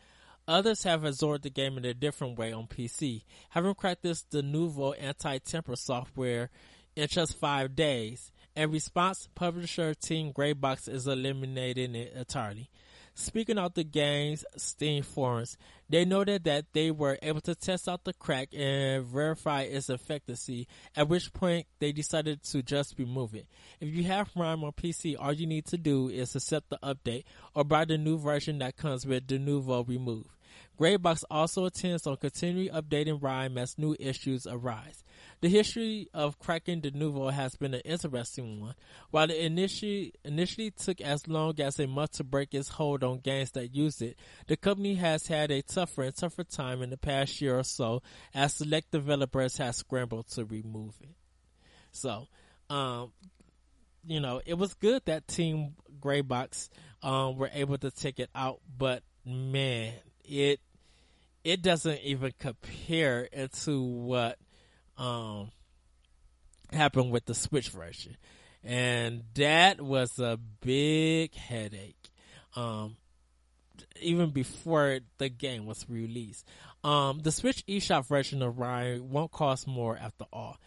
Others 0.48 0.84
have 0.84 1.04
absorbed 1.04 1.44
the 1.44 1.50
game 1.50 1.78
in 1.78 1.86
a 1.86 1.94
different 1.94 2.38
way 2.38 2.52
on 2.52 2.68
PC, 2.68 3.24
having 3.50 3.76
cracked 3.76 4.04
this 4.04 4.24
Denuvo 4.24 4.94
anti-temper 5.00 5.76
software 5.76 6.50
in 6.96 7.08
just 7.08 7.38
five 7.40 7.76
days. 7.76 8.32
In 8.56 8.72
response, 8.72 9.30
publisher 9.34 9.94
Team 9.94 10.32
Grey 10.32 10.54
Box 10.54 10.88
is 10.88 11.08
eliminating 11.08 11.96
it 11.96 12.14
entirely. 12.14 12.70
Speaking 13.14 13.58
of 13.58 13.74
the 13.74 13.84
game's 13.84 14.46
Steam 14.58 15.04
forums, 15.04 15.58
they 15.90 16.06
noted 16.06 16.46
that 16.46 16.66
they 16.74 16.92
were 16.92 17.20
able 17.22 17.42
to 17.42 17.54
test 17.54 17.90
out 17.90 18.06
the 18.06 18.14
crack 18.14 18.50
and 18.54 19.06
verify 19.06 19.62
its 19.62 19.90
efficacy, 19.90 20.68
at 20.96 21.10
which 21.10 21.34
point 21.34 21.68
they 21.80 21.92
decided 21.92 22.42
to 22.44 22.64
just 22.64 22.98
remove 22.98 23.36
it. 23.36 23.48
If 23.80 23.90
you 23.90 24.04
have 24.06 24.34
RiME 24.34 24.64
on 24.64 24.72
PC, 24.72 25.16
all 25.20 25.34
you 25.34 25.46
need 25.46 25.66
to 25.68 25.78
do 25.78 26.08
is 26.10 26.36
accept 26.36 26.70
the 26.70 26.80
update 26.82 27.26
or 27.54 27.64
buy 27.64 27.86
the 27.86 27.98
new 27.98 28.18
version 28.18 28.60
that 28.60 28.78
comes 28.78 29.06
with 29.06 29.28
the 29.28 29.38
Denuvo 29.38 29.88
removed. 29.88 30.30
Grey 30.78 30.98
Box 30.98 31.24
also 31.30 31.66
intends 31.66 32.08
on 32.08 32.18
continually 32.18 32.70
updating 32.70 33.20
RiME 33.20 33.60
as 33.60 33.78
new 33.78 33.96
issues 34.00 34.48
arise. 34.48 35.04
The 35.42 35.50
history 35.50 36.08
of 36.14 36.40
cracking 36.40 36.82
Denuvo 36.82 37.32
has 37.32 37.56
been 37.56 37.74
an 37.74 37.82
interesting 37.86 38.60
one. 38.60 38.76
While 39.12 39.30
it 39.30 39.38
initially, 39.38 40.14
initially 40.24 40.72
took 40.72 41.02
as 41.02 41.28
long 41.28 41.60
as 41.60 41.80
a 41.80 41.88
month 41.88 42.14
to 42.14 42.24
break 42.24 42.54
its 42.54 42.70
hold 42.70 43.04
on 43.04 43.20
games 43.20 43.52
that 43.52 43.76
use 43.76 44.02
it, 44.02 44.18
the 44.48 44.58
company 44.58 44.96
has 44.96 45.28
had 45.28 45.52
a 45.52 45.62
tougher 45.62 46.04
and 46.04 46.16
tougher 46.16 46.44
time 46.44 46.82
in 46.82 46.90
the 46.90 46.98
past 46.98 47.42
year 47.42 47.60
or 47.60 47.64
so 47.64 48.02
as 48.34 48.56
select 48.56 48.92
developers 48.92 49.58
have 49.58 49.76
scrambled 49.76 50.28
to 50.30 50.46
remove 50.46 50.96
it. 51.02 51.16
So, 51.92 52.28
um, 52.70 53.12
you 54.06 54.20
know, 54.20 54.42
it 54.46 54.56
was 54.56 54.74
good 54.74 55.04
that 55.06 55.28
Team 55.28 55.76
Grey 56.00 56.22
Box 56.22 56.70
um, 57.04 57.38
were 57.38 57.50
able 57.54 57.78
to 57.78 57.92
take 57.92 58.20
it 58.20 58.30
out, 58.34 58.60
but 58.78 59.04
man, 59.26 59.94
it 60.26 60.60
it 61.44 61.62
doesn't 61.62 62.00
even 62.02 62.34
compare 62.40 63.28
to 63.64 63.82
what 63.82 64.38
um, 64.98 65.52
happened 66.72 67.12
with 67.12 67.26
the 67.26 67.34
Switch 67.34 67.70
version, 67.70 68.18
and 68.64 69.24
that 69.36 69.82
was 69.82 70.20
a 70.20 70.38
big 70.62 71.34
headache. 71.34 72.10
Um, 72.56 72.98
even 74.00 74.30
before 74.30 75.00
the 75.18 75.30
game 75.30 75.66
was 75.66 75.86
released, 75.90 76.46
um, 76.84 77.20
the 77.20 77.32
Switch 77.32 77.66
eShop 77.66 78.08
version 78.08 78.42
of 78.42 78.56
RiME 78.56 79.02
won't 79.02 79.32
cost 79.32 79.68
more 79.68 79.98
after 79.98 80.26
all. 80.32 80.58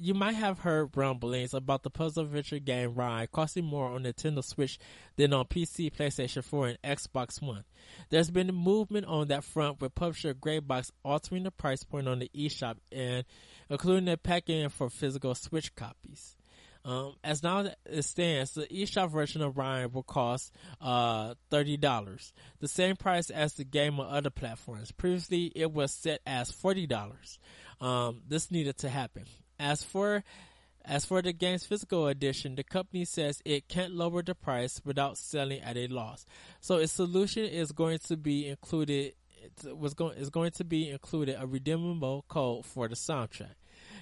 You 0.00 0.14
might 0.14 0.36
have 0.36 0.60
heard 0.60 0.96
rumblings 0.96 1.54
about 1.54 1.82
the 1.82 1.90
puzzle 1.90 2.24
adventure 2.24 2.60
game 2.60 2.94
RiME 2.94 3.30
costing 3.32 3.64
more 3.64 3.88
on 3.88 4.04
Nintendo 4.04 4.44
Switch 4.44 4.78
than 5.16 5.32
on 5.32 5.46
PC, 5.46 5.92
PlayStation 5.92 6.44
4, 6.44 6.68
and 6.68 6.82
Xbox 6.82 7.42
One. 7.42 7.64
There's 8.08 8.30
been 8.30 8.48
a 8.48 8.52
movement 8.52 9.06
on 9.06 9.28
that 9.28 9.42
front 9.42 9.80
with 9.80 9.96
publisher 9.96 10.34
Grey 10.34 10.60
Box 10.60 10.92
altering 11.04 11.42
the 11.42 11.50
price 11.50 11.82
point 11.82 12.06
on 12.06 12.20
the 12.20 12.30
eShop 12.36 12.76
and 12.92 13.24
including 13.68 14.04
the 14.04 14.16
packing 14.16 14.68
for 14.68 14.88
physical 14.88 15.34
Switch 15.34 15.74
copies. 15.74 16.36
Um, 16.84 17.16
as 17.24 17.42
now 17.42 17.68
it 17.84 18.02
stands, 18.02 18.52
the 18.52 18.66
eShop 18.68 19.10
version 19.10 19.42
of 19.42 19.54
RiME 19.54 19.92
will 19.92 20.04
cost 20.04 20.54
uh, 20.80 21.34
$30, 21.50 22.32
the 22.60 22.68
same 22.68 22.94
price 22.94 23.30
as 23.30 23.54
the 23.54 23.64
game 23.64 23.98
on 23.98 24.14
other 24.14 24.30
platforms. 24.30 24.92
Previously, 24.92 25.50
it 25.56 25.72
was 25.72 25.92
set 25.92 26.20
as 26.24 26.52
$40. 26.52 27.38
Um, 27.80 28.22
this 28.28 28.50
needed 28.50 28.78
to 28.78 28.88
happen. 28.88 29.24
As 29.58 29.82
for 29.82 30.24
as 30.84 31.04
for 31.04 31.20
the 31.20 31.32
game's 31.32 31.66
physical 31.66 32.06
edition, 32.06 32.54
the 32.54 32.62
company 32.62 33.04
says 33.04 33.42
it 33.44 33.68
can't 33.68 33.92
lower 33.92 34.22
the 34.22 34.34
price 34.34 34.80
without 34.84 35.18
selling 35.18 35.60
at 35.60 35.76
a 35.76 35.86
loss. 35.88 36.24
So 36.60 36.76
its 36.76 36.92
solution 36.92 37.44
is 37.44 37.72
going 37.72 37.98
to 38.06 38.16
be 38.16 38.48
included 38.48 39.12
was 39.64 39.94
going 39.94 40.16
is 40.16 40.30
going 40.30 40.52
to 40.52 40.64
be 40.64 40.90
included 40.90 41.36
a 41.38 41.46
redeemable 41.46 42.24
code 42.28 42.64
for 42.64 42.88
the 42.88 42.94
soundtrack. 42.94 43.54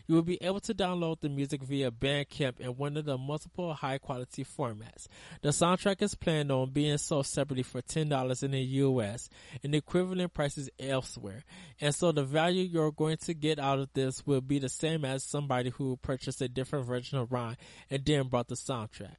You 0.07 0.15
will 0.15 0.23
be 0.23 0.43
able 0.43 0.61
to 0.61 0.75
download 0.75 1.21
the 1.21 1.29
music 1.29 1.63
via 1.63 1.91
Bandcamp 1.91 2.61
in 2.61 2.77
one 2.77 2.97
of 2.97 3.05
the 3.05 3.19
multiple 3.19 3.75
high 3.75 3.99
quality 3.99 4.45
formats. 4.45 5.09
The 5.43 5.49
soundtrack 5.49 6.03
is 6.03 6.15
planned 6.15 6.53
on 6.53 6.71
being 6.71 6.99
sold 6.99 7.27
separately 7.27 7.63
for 7.63 7.83
$10 7.83 8.43
in 8.43 8.51
the 8.53 8.61
US 8.61 9.29
and 9.63 9.75
equivalent 9.75 10.33
prices 10.33 10.71
elsewhere. 10.79 11.45
And 11.81 11.95
so 11.95 12.13
the 12.13 12.25
value 12.25 12.63
you're 12.63 12.93
going 12.93 13.17
to 13.19 13.35
get 13.35 13.59
out 13.59 13.79
of 13.79 13.93
this 13.95 14.27
will 14.27 14.41
be 14.41 14.59
the 14.59 14.69
same 14.69 15.05
as 15.05 15.25
somebody 15.25 15.71
who 15.71 15.97
purchased 15.97 16.41
a 16.41 16.49
different 16.49 16.87
version 16.87 17.19
of 17.19 17.31
RiME 17.31 17.57
and 17.91 18.05
then 18.05 18.29
bought 18.29 18.49
the 18.49 18.55
soundtrack. 18.55 19.17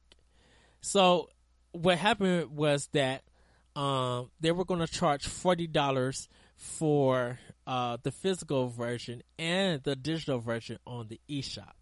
So 0.80 1.28
what 1.72 1.98
happened 1.98 2.56
was 2.56 2.88
that 2.92 3.22
um, 3.76 4.30
they 4.40 4.50
were 4.50 4.64
going 4.64 4.80
to 4.80 4.86
charge 4.86 5.26
forty 5.26 5.66
dollars 5.66 6.28
for 6.56 7.38
uh, 7.68 7.98
the 8.02 8.10
physical 8.10 8.68
version 8.68 9.22
and 9.38 9.82
the 9.82 9.94
digital 9.94 10.38
version 10.38 10.78
on 10.86 11.06
the 11.08 11.20
eShop. 11.28 11.74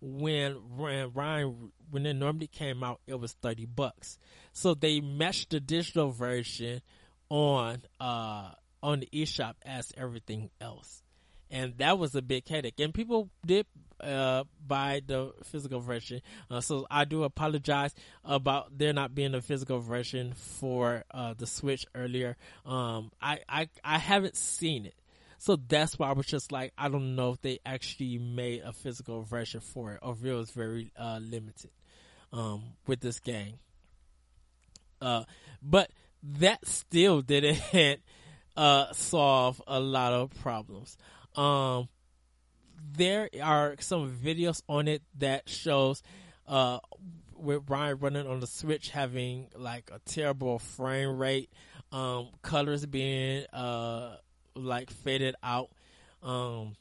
When 0.00 0.52
when 0.76 1.10
RiME 1.10 1.70
when 1.90 2.06
it 2.06 2.14
normally 2.14 2.46
came 2.46 2.84
out, 2.84 3.00
it 3.06 3.18
was 3.18 3.32
thirty 3.32 3.66
bucks. 3.66 4.18
So 4.52 4.74
they 4.74 5.00
matched 5.00 5.50
the 5.50 5.58
digital 5.58 6.10
version 6.10 6.80
on 7.28 7.82
uh, 7.98 8.50
on 8.82 9.00
the 9.00 9.08
eShop 9.12 9.54
as 9.64 9.92
everything 9.96 10.50
else, 10.60 11.02
and 11.50 11.76
that 11.78 11.98
was 11.98 12.14
a 12.14 12.22
big 12.22 12.46
headache. 12.46 12.78
And 12.78 12.94
people 12.94 13.30
did 13.44 13.66
uh, 14.00 14.44
buy 14.64 15.00
the 15.04 15.32
physical 15.44 15.80
version. 15.80 16.20
Uh, 16.50 16.60
so 16.60 16.86
I 16.88 17.04
do 17.04 17.24
apologize 17.24 17.94
about 18.24 18.78
there 18.78 18.92
not 18.92 19.14
being 19.14 19.34
a 19.34 19.40
physical 19.40 19.80
version 19.80 20.34
for 20.34 21.04
uh, 21.10 21.34
the 21.36 21.46
Switch 21.46 21.84
earlier. 21.94 22.36
Um, 22.64 23.10
I, 23.20 23.40
I 23.48 23.68
I 23.82 23.98
haven't 23.98 24.36
seen 24.36 24.86
it. 24.86 24.94
So 25.38 25.56
that's 25.56 25.98
why 25.98 26.08
I 26.08 26.12
was 26.12 26.26
just 26.26 26.52
like, 26.52 26.72
I 26.78 26.88
don't 26.88 27.14
know 27.14 27.32
if 27.32 27.42
they 27.42 27.58
actually 27.64 28.18
made 28.18 28.62
a 28.62 28.72
physical 28.72 29.22
version 29.22 29.60
for 29.60 29.92
it, 29.92 30.00
or 30.02 30.12
if 30.12 30.24
it 30.24 30.32
was 30.32 30.50
very 30.50 30.92
uh, 30.98 31.18
limited 31.22 31.70
um, 32.32 32.62
with 32.86 33.00
this 33.00 33.20
game. 33.20 33.58
Uh, 35.00 35.24
but 35.62 35.90
that 36.22 36.66
still 36.66 37.20
didn't 37.20 37.60
uh, 38.56 38.92
solve 38.92 39.62
a 39.66 39.78
lot 39.80 40.12
of 40.12 40.30
problems. 40.40 40.96
Um, 41.34 41.88
there 42.96 43.28
are 43.42 43.76
some 43.80 44.10
videos 44.10 44.62
on 44.68 44.88
it 44.88 45.02
that 45.18 45.48
shows 45.48 46.02
uh, 46.46 46.78
with 47.34 47.66
RiME 47.66 48.02
running 48.02 48.26
on 48.26 48.40
the 48.40 48.46
Switch 48.46 48.90
having 48.90 49.48
like 49.54 49.90
a 49.92 50.00
terrible 50.06 50.58
frame 50.58 51.18
rate, 51.18 51.50
um, 51.92 52.28
colors 52.42 52.86
being 52.86 53.44
uh, 53.52 54.16
like 54.56 54.90
faded 54.90 55.34
out. 55.42 55.70
Um, 56.22 56.76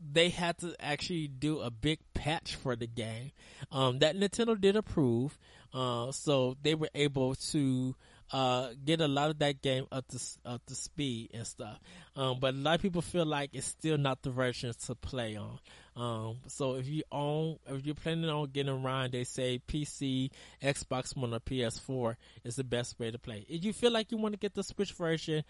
they 0.00 0.28
had 0.28 0.58
to 0.58 0.74
actually 0.78 1.28
do 1.28 1.60
a 1.60 1.70
big 1.70 1.98
patch 2.14 2.54
for 2.54 2.76
the 2.76 2.86
game 2.86 3.32
um, 3.72 3.98
that 4.00 4.16
Nintendo 4.16 4.60
did 4.60 4.76
approve. 4.76 5.38
Uh, 5.72 6.12
so 6.12 6.56
they 6.62 6.74
were 6.74 6.90
able 6.94 7.34
to 7.34 7.94
uh, 8.32 8.70
get 8.84 9.00
a 9.00 9.08
lot 9.08 9.30
of 9.30 9.38
that 9.38 9.62
game 9.62 9.86
up 9.92 10.06
to 10.08 10.18
up 10.44 10.64
to 10.66 10.74
speed 10.74 11.30
and 11.34 11.46
stuff. 11.46 11.78
Um, 12.14 12.38
but 12.40 12.54
a 12.54 12.56
lot 12.56 12.76
of 12.76 12.82
people 12.82 13.02
feel 13.02 13.26
like 13.26 13.50
it's 13.52 13.66
still 13.66 13.98
not 13.98 14.22
the 14.22 14.30
version 14.30 14.72
to 14.86 14.94
play 14.94 15.36
on. 15.36 15.58
Um, 15.96 16.38
so 16.48 16.74
if 16.74 16.86
you 16.88 17.02
own, 17.10 17.58
if 17.66 17.86
you're 17.86 17.94
planning 17.94 18.28
on 18.28 18.50
getting 18.50 18.72
around, 18.84 19.12
they 19.12 19.24
say 19.24 19.60
PC, 19.66 20.30
Xbox 20.62 21.16
One, 21.16 21.32
or 21.32 21.40
PS4 21.40 22.16
is 22.44 22.56
the 22.56 22.64
best 22.64 22.98
way 22.98 23.10
to 23.10 23.18
play. 23.18 23.46
If 23.48 23.64
you 23.64 23.72
feel 23.72 23.92
like 23.92 24.12
you 24.12 24.18
want 24.18 24.34
to 24.34 24.38
get 24.38 24.54
the 24.54 24.62
Switch 24.62 24.92
version, 24.92 25.44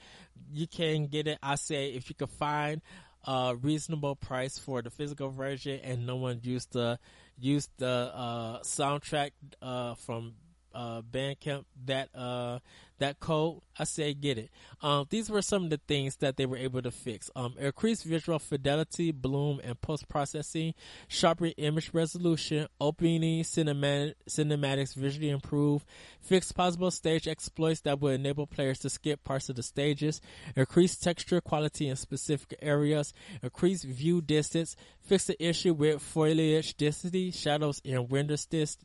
you 0.52 0.66
can 0.66 1.06
get 1.06 1.26
it. 1.26 1.38
I 1.42 1.56
say 1.56 1.90
if 1.90 2.08
you 2.08 2.14
can 2.14 2.28
find 2.28 2.80
a 3.24 3.56
reasonable 3.60 4.14
price 4.14 4.58
for 4.58 4.82
the 4.82 4.90
physical 4.90 5.30
version 5.30 5.80
and 5.82 6.06
no 6.06 6.16
one 6.16 6.38
used 6.42 6.72
the 6.72 6.98
use 7.38 7.68
the 7.78 8.12
uh, 8.14 8.60
soundtrack 8.60 9.32
uh, 9.60 9.94
from 9.94 10.34
uh, 10.76 11.00
Bandcamp 11.02 11.64
that 11.86 12.10
uh, 12.14 12.58
that 12.98 13.20
code, 13.20 13.60
I 13.78 13.84
say 13.84 14.14
get 14.14 14.38
it. 14.38 14.50
Um, 14.80 15.06
these 15.10 15.28
were 15.28 15.42
some 15.42 15.64
of 15.64 15.70
the 15.70 15.80
things 15.86 16.16
that 16.16 16.36
they 16.36 16.46
were 16.46 16.56
able 16.56 16.82
to 16.82 16.90
fix. 16.90 17.30
Um, 17.36 17.54
increased 17.58 18.04
visual 18.04 18.38
fidelity, 18.38 19.12
bloom, 19.12 19.60
and 19.62 19.80
post 19.80 20.08
processing, 20.08 20.74
sharper 21.08 21.50
image 21.56 21.90
resolution, 21.92 22.68
opening 22.80 23.42
cinematic, 23.42 24.14
cinematics 24.28 24.94
visually 24.94 25.30
improved, 25.30 25.86
fixed 26.20 26.54
possible 26.54 26.90
stage 26.90 27.28
exploits 27.28 27.80
that 27.82 28.00
would 28.00 28.14
enable 28.14 28.46
players 28.46 28.78
to 28.80 28.90
skip 28.90 29.22
parts 29.24 29.48
of 29.48 29.56
the 29.56 29.62
stages, 29.62 30.20
increased 30.54 31.02
texture 31.02 31.40
quality 31.40 31.88
in 31.88 31.96
specific 31.96 32.58
areas, 32.62 33.12
increased 33.42 33.84
view 33.84 34.20
distance, 34.20 34.76
fixed 35.02 35.28
the 35.28 35.44
issue 35.44 35.72
with 35.72 36.02
foliage 36.02 36.76
density, 36.76 37.30
shadows, 37.30 37.80
and 37.84 38.10
render 38.10 38.36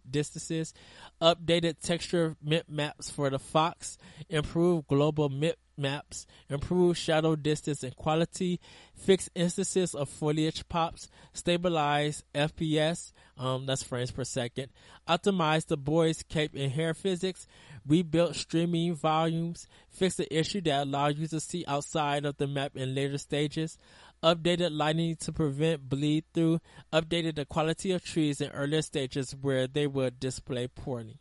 distances, 0.09 0.73
updated 1.21 1.79
texture 1.81 2.35
maps 2.67 3.09
for 3.09 3.29
the 3.29 3.39
Fox, 3.39 3.97
improve 4.29 4.87
global 4.87 5.29
mip 5.29 5.57
maps, 5.77 6.27
improve 6.49 6.97
shadow 6.97 7.35
distance 7.35 7.83
and 7.83 7.95
quality, 7.95 8.59
fix 8.93 9.29
instances 9.35 9.95
of 9.95 10.09
foliage 10.09 10.67
pops, 10.69 11.09
stabilize 11.33 12.23
FPS, 12.33 13.11
um, 13.37 13.65
that's 13.65 13.83
frames 13.83 14.11
per 14.11 14.23
second, 14.23 14.67
optimize 15.07 15.65
the 15.67 15.77
boys 15.77 16.23
cape 16.23 16.53
and 16.55 16.71
hair 16.71 16.93
physics, 16.93 17.47
rebuilt 17.87 18.35
streaming 18.35 18.95
volumes, 18.95 19.67
fix 19.89 20.15
the 20.15 20.37
issue 20.37 20.61
that 20.61 20.83
allows 20.83 21.17
you 21.17 21.27
to 21.27 21.39
see 21.39 21.65
outside 21.67 22.25
of 22.25 22.37
the 22.37 22.47
map 22.47 22.75
in 22.75 22.93
later 22.93 23.17
stages, 23.17 23.77
updated 24.23 24.69
lighting 24.71 25.15
to 25.15 25.31
prevent 25.31 25.89
bleed 25.89 26.23
through, 26.33 26.59
updated 26.93 27.35
the 27.35 27.45
quality 27.45 27.91
of 27.91 28.03
trees 28.03 28.39
in 28.39 28.51
earlier 28.51 28.81
stages 28.81 29.35
where 29.41 29.67
they 29.67 29.87
would 29.87 30.19
display 30.19 30.67
poorly. 30.67 31.17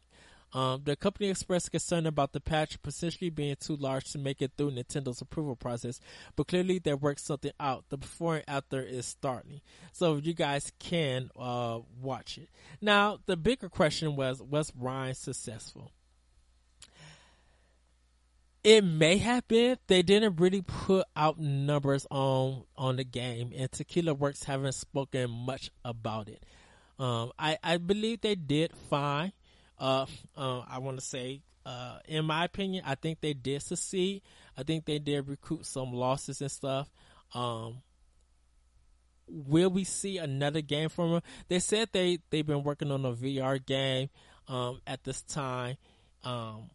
Um, 0.53 0.83
the 0.85 0.97
company 0.97 1.31
expressed 1.31 1.71
concern 1.71 2.07
about 2.07 2.33
the 2.33 2.41
patch 2.41 2.81
potentially 2.83 3.31
being 3.31 3.57
too 3.61 3.77
large 3.77 4.11
to 4.13 4.19
make 4.19 4.43
it 4.43 4.53
through 4.57 4.73
Nintendo's 4.73 5.21
approval 5.21 5.55
process, 5.55 6.01
but 6.35 6.49
clearly 6.49 6.81
they 6.81 6.95
worked 6.95 7.21
something 7.21 7.53
out. 7.61 7.85
The 7.89 7.97
before 7.97 8.37
and 8.37 8.45
after 8.49 8.83
is 8.83 9.07
starting, 9.07 9.61
so 9.93 10.17
you 10.17 10.35
guys 10.35 10.73
can 10.81 11.31
uh, 11.39 11.79
watch 12.01 12.37
it. 12.37 12.49
Now, 12.81 13.19
the 13.27 13.37
bigger 13.37 13.69
question 13.69 14.17
was: 14.17 14.43
Was 14.43 14.73
RiME 14.73 15.15
successful? 15.15 15.93
It 18.63 18.85
may 18.85 19.17
have 19.19 19.47
been. 19.49 19.79
They 19.87 20.03
didn't 20.03 20.37
really 20.41 20.63
put 20.63 21.07
out 21.17 21.39
numbers 21.39 22.07
on 22.11 22.65
on 22.77 22.97
the 22.97 23.05
game, 23.05 23.53
and 23.57 23.71
Tequila 23.71 24.15
Works 24.15 24.45
haven't 24.45 24.73
spoken 24.73 25.31
much 25.31 25.71
about 25.85 26.29
it. 26.29 26.43
Um, 26.99 27.31
I 27.39 27.57
I 27.63 27.77
believe 27.77 28.21
they 28.21 28.35
did 28.35 28.73
fine. 28.91 29.33
Uh, 29.81 30.07
uh 30.37 30.61
I 30.69 30.79
want 30.79 30.99
to 30.99 31.05
say, 31.05 31.43
uh, 31.67 31.99
in 32.07 32.25
my 32.27 32.45
opinion, 32.45 32.85
I 32.87 32.95
think 32.95 33.21
they 33.21 33.33
did 33.33 33.63
succeed. 33.63 34.23
I 34.57 34.63
think 34.63 34.85
they 34.85 34.99
did 34.99 35.29
recruit 35.29 35.67
some 35.67 35.93
losses 35.93 36.41
and 36.41 36.51
stuff. 36.51 36.89
Um, 37.35 37.83
will 39.27 39.71
we 39.71 39.85
see 39.85 40.19
another 40.19 40.61
game 40.61 40.89
from 40.89 41.13
them? 41.13 41.23
They 41.49 41.59
said 41.59 41.89
they 41.93 42.19
they've 42.31 42.47
been 42.47 42.63
working 42.63 42.91
on 42.91 43.05
a 43.05 43.13
VR 43.13 43.65
game 43.65 44.11
um, 44.49 44.81
at 44.87 45.05
this 45.05 45.23
time. 45.23 45.77
Um, 46.25 46.71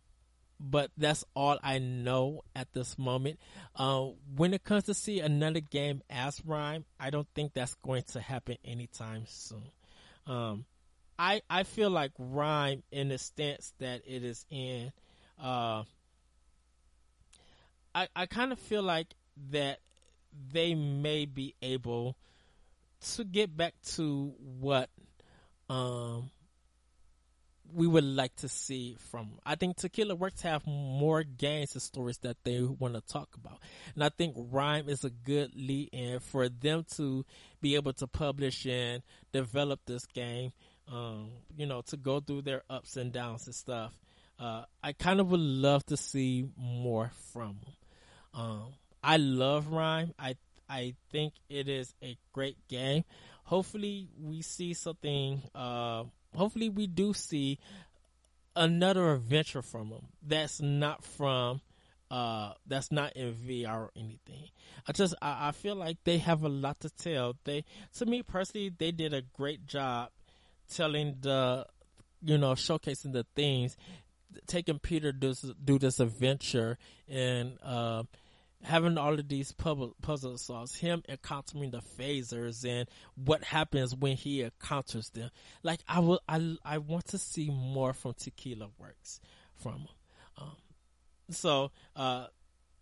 but 0.59 0.91
that's 0.97 1.23
all 1.35 1.59
I 1.61 1.79
know 1.79 2.43
at 2.55 2.71
this 2.73 2.97
moment. 2.97 3.39
Uh, 3.75 4.07
when 4.35 4.53
it 4.53 4.63
comes 4.63 4.85
to 4.85 4.93
see 4.93 5.19
another 5.19 5.59
game 5.59 6.01
as 6.09 6.39
RiME, 6.39 6.85
I 6.99 7.09
don't 7.09 7.27
think 7.35 7.53
that's 7.53 7.75
going 7.75 8.03
to 8.13 8.21
happen 8.21 8.57
anytime 8.63 9.25
soon. 9.27 9.69
Um, 10.25 10.65
I 11.17 11.41
I 11.49 11.63
feel 11.63 11.89
like 11.89 12.11
RiME 12.19 12.83
in 12.91 13.09
the 13.09 13.17
stance 13.17 13.73
that 13.79 14.01
it 14.05 14.23
is 14.23 14.45
in, 14.49 14.91
uh, 15.41 15.83
I 17.93 18.07
I 18.15 18.25
kind 18.25 18.51
of 18.51 18.59
feel 18.59 18.83
like 18.83 19.07
that 19.51 19.79
they 20.51 20.75
may 20.75 21.25
be 21.25 21.55
able 21.61 22.17
to 23.13 23.23
get 23.23 23.55
back 23.55 23.73
to 23.95 24.33
what 24.59 24.89
um 25.69 26.29
we 27.73 27.87
would 27.87 28.03
like 28.03 28.35
to 28.37 28.47
see 28.47 28.95
from. 29.11 29.39
I 29.45 29.55
think 29.55 29.77
Tequila 29.77 30.15
Works 30.15 30.41
have 30.41 30.67
more 30.67 31.23
games 31.23 31.73
and 31.73 31.81
stories 31.81 32.19
that 32.19 32.37
they 32.43 32.61
want 32.61 32.93
to 32.93 33.01
talk 33.01 33.29
about, 33.35 33.59
and 33.95 34.03
I 34.03 34.09
think 34.09 34.35
RiME 34.35 34.87
is 34.89 35.03
a 35.03 35.09
good 35.09 35.51
lead 35.55 35.89
in 35.91 36.19
for 36.19 36.47
them 36.47 36.85
to 36.95 37.25
be 37.61 37.75
able 37.75 37.93
to 37.93 38.07
publish 38.07 38.65
and 38.65 39.01
develop 39.31 39.79
this 39.85 40.05
game. 40.05 40.51
Um, 40.91 41.31
you 41.57 41.65
know, 41.65 41.81
to 41.87 41.97
go 41.97 42.19
through 42.19 42.43
their 42.43 42.61
ups 42.69 42.95
and 42.95 43.11
downs 43.11 43.47
and 43.47 43.55
stuff. 43.55 43.91
Uh, 44.37 44.63
I 44.83 44.93
kind 44.93 45.19
of 45.19 45.31
would 45.31 45.39
love 45.39 45.85
to 45.87 45.97
see 45.97 46.45
more 46.57 47.11
from 47.31 47.57
them. 47.63 47.73
Um, 48.33 48.73
I 49.03 49.17
love 49.17 49.67
RiME. 49.67 50.13
I 50.19 50.35
I 50.69 50.95
think 51.11 51.33
it 51.49 51.69
is 51.69 51.93
a 52.03 52.17
great 52.33 52.57
game. 52.67 53.03
Hopefully, 53.45 54.09
we 54.19 54.41
see 54.41 54.73
something. 54.73 55.41
Uh, 55.53 56.05
hopefully 56.35 56.69
we 56.69 56.87
do 56.87 57.13
see 57.13 57.59
another 58.55 59.13
adventure 59.13 59.61
from 59.61 59.89
them 59.89 60.07
that's 60.25 60.61
not 60.61 61.03
from 61.03 61.59
uh 62.09 62.53
that's 62.65 62.89
not 62.91 63.13
in 63.13 63.33
VR 63.33 63.75
or 63.75 63.91
anything. 63.95 64.49
I 64.87 64.91
just 64.91 65.15
I, 65.21 65.49
I 65.49 65.51
feel 65.51 65.75
like 65.75 65.97
they 66.03 66.19
have 66.19 66.43
a 66.43 66.49
lot 66.49 66.79
to 66.81 66.89
tell. 66.89 67.35
They 67.43 67.65
to 67.97 68.05
me 68.05 68.23
personally 68.23 68.71
they 68.77 68.91
did 68.91 69.13
a 69.13 69.21
great 69.21 69.65
job 69.65 70.09
telling 70.73 71.17
the 71.21 71.65
you 72.23 72.37
know 72.37 72.53
showcasing 72.53 73.13
the 73.13 73.25
things 73.35 73.77
taking 74.47 74.79
Peter 74.79 75.13
to 75.13 75.55
do 75.63 75.79
this 75.79 75.99
adventure 75.99 76.77
and 77.07 77.57
uh 77.63 78.03
having 78.65 78.97
all 78.97 79.13
of 79.13 79.27
these 79.27 79.51
puzzle, 79.51 79.95
puzzle 80.01 80.37
solves, 80.37 80.75
him 80.75 81.03
encountering 81.07 81.71
the 81.71 81.81
phasers 81.97 82.67
and 82.67 82.89
what 83.15 83.43
happens 83.43 83.95
when 83.95 84.17
he 84.17 84.41
encounters 84.41 85.09
them. 85.11 85.29
Like 85.63 85.79
I 85.87 85.99
will, 85.99 86.19
I, 86.27 86.57
I 86.63 86.79
want 86.79 87.07
to 87.07 87.17
see 87.17 87.49
more 87.49 87.93
from 87.93 88.13
Tequila 88.13 88.69
Works 88.79 89.19
from 89.55 89.73
him. 89.73 89.87
Um, 90.37 90.51
so, 91.29 91.71
uh, 91.95 92.27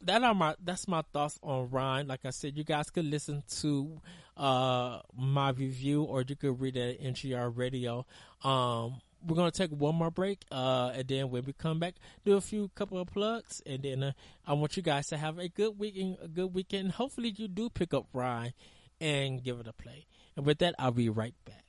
that 0.03 0.23
are 0.23 0.33
my 0.33 0.55
that's 0.63 0.87
my 0.87 1.03
thoughts 1.13 1.39
on 1.43 1.67
RiME. 1.69 2.07
Like 2.07 2.25
I 2.25 2.29
said, 2.29 2.57
you 2.57 2.63
guys 2.63 2.89
could 2.89 3.05
listen 3.05 3.43
to 3.61 4.01
uh 4.35 4.99
my 5.15 5.51
review 5.51 6.03
or 6.03 6.23
you 6.27 6.35
could 6.35 6.59
read 6.59 6.75
it 6.75 6.99
at 6.99 7.13
NGR 7.13 7.55
Radio. 7.55 8.05
Um 8.43 9.01
we're 9.25 9.35
gonna 9.35 9.51
take 9.51 9.71
one 9.71 9.95
more 9.95 10.11
break, 10.11 10.43
uh, 10.51 10.91
and 10.93 11.07
then 11.07 11.29
when 11.29 11.45
we 11.45 11.53
come 11.53 11.79
back, 11.79 11.95
do 12.25 12.35
a 12.35 12.41
few 12.41 12.69
couple 12.75 12.99
of 12.99 13.07
plugs, 13.07 13.61
and 13.65 13.83
then 13.83 14.03
uh, 14.03 14.11
I 14.45 14.51
want 14.53 14.75
you 14.75 14.83
guys 14.83 15.07
to 15.07 15.17
have 15.17 15.39
a 15.39 15.47
good 15.47 15.79
weekend, 15.79 16.17
a 16.21 16.27
good 16.27 16.53
weekend. 16.53 16.91
Hopefully, 16.91 17.33
you 17.35 17.47
do 17.47 17.69
pick 17.69 17.93
up 17.93 18.07
RiME 18.13 18.51
and 18.99 19.41
give 19.43 19.59
it 19.59 19.67
a 19.67 19.73
play. 19.73 20.07
And 20.35 20.45
with 20.45 20.59
that, 20.59 20.75
I'll 20.77 20.91
be 20.91 21.09
right 21.09 21.35
back. 21.45 21.62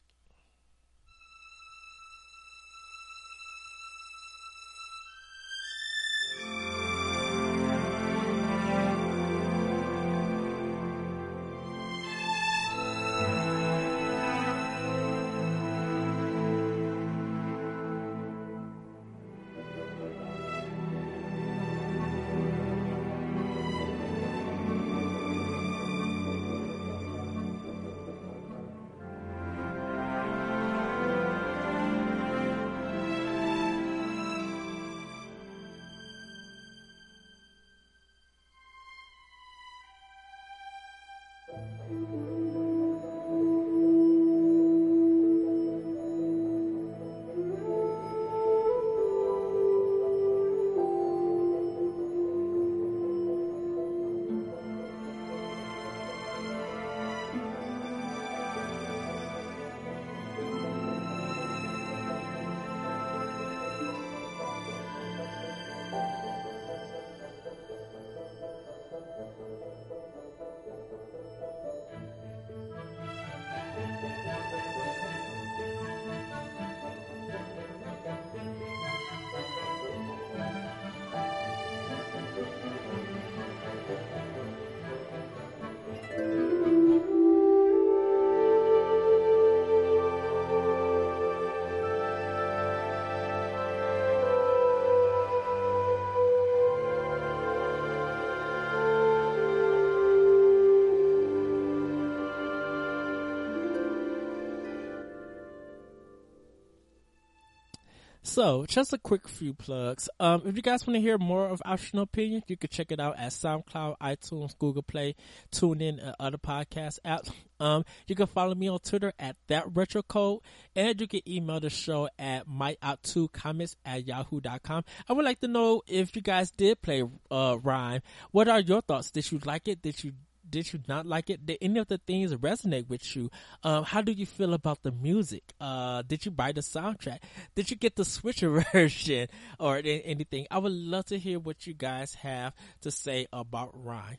So, 108.34 108.66
just 108.66 108.92
a 108.92 108.98
quick 108.98 109.28
few 109.28 109.54
plugs. 109.54 110.08
Um, 110.18 110.42
if 110.44 110.56
you 110.56 110.62
guys 110.62 110.84
want 110.84 110.96
to 110.96 111.00
hear 111.00 111.18
more 111.18 111.46
of 111.46 111.62
Optional 111.64 112.02
Opinion, 112.02 112.42
you 112.48 112.56
can 112.56 112.68
check 112.68 112.90
it 112.90 112.98
out 112.98 113.16
at 113.16 113.30
SoundCloud, 113.30 113.96
iTunes, 114.02 114.58
Google 114.58 114.82
Play, 114.82 115.14
TuneIn, 115.52 116.04
and 116.04 116.16
other 116.18 116.36
podcast 116.36 116.98
apps. 117.04 117.30
Um, 117.60 117.84
you 118.08 118.16
can 118.16 118.26
follow 118.26 118.56
me 118.56 118.66
on 118.66 118.80
Twitter 118.80 119.12
at 119.20 119.36
that 119.46 119.66
retro 119.72 120.02
code, 120.02 120.40
and 120.74 121.00
you 121.00 121.06
can 121.06 121.20
email 121.28 121.60
the 121.60 121.70
show 121.70 122.08
at 122.18 122.48
myout2comments 122.48 123.76
at 123.84 124.04
yahoo.com. 124.04 124.82
I 125.08 125.12
would 125.12 125.24
like 125.24 125.38
to 125.42 125.46
know 125.46 125.82
if 125.86 126.16
you 126.16 126.20
guys 126.20 126.50
did 126.50 126.82
play 126.82 127.02
uh, 127.02 127.54
RiME. 127.54 128.00
What 128.32 128.48
are 128.48 128.58
your 128.58 128.80
thoughts? 128.80 129.12
Did 129.12 129.30
you 129.30 129.38
like 129.44 129.68
it? 129.68 129.80
Did 129.80 130.02
you 130.02 130.10
did 130.54 130.72
you 130.72 130.78
not 130.86 131.04
like 131.04 131.30
it? 131.30 131.44
Did 131.44 131.58
any 131.60 131.80
of 131.80 131.88
the 131.88 131.98
things 131.98 132.32
resonate 132.32 132.88
with 132.88 133.16
you? 133.16 133.28
Um, 133.64 133.82
how 133.82 134.02
do 134.02 134.12
you 134.12 134.24
feel 134.24 134.54
about 134.54 134.84
the 134.84 134.92
music? 134.92 135.42
Uh, 135.60 136.02
did 136.02 136.24
you 136.24 136.30
buy 136.30 136.52
the 136.52 136.60
soundtrack? 136.60 137.18
Did 137.56 137.72
you 137.72 137.76
get 137.76 137.96
the 137.96 138.04
Switcher 138.04 138.64
version 138.72 139.26
or 139.58 139.82
anything? 139.84 140.46
I 140.52 140.58
would 140.58 140.70
love 140.70 141.06
to 141.06 141.18
hear 141.18 141.40
what 141.40 141.66
you 141.66 141.74
guys 141.74 142.14
have 142.14 142.54
to 142.82 142.92
say 142.92 143.26
about 143.32 143.74
RiME. 143.84 144.18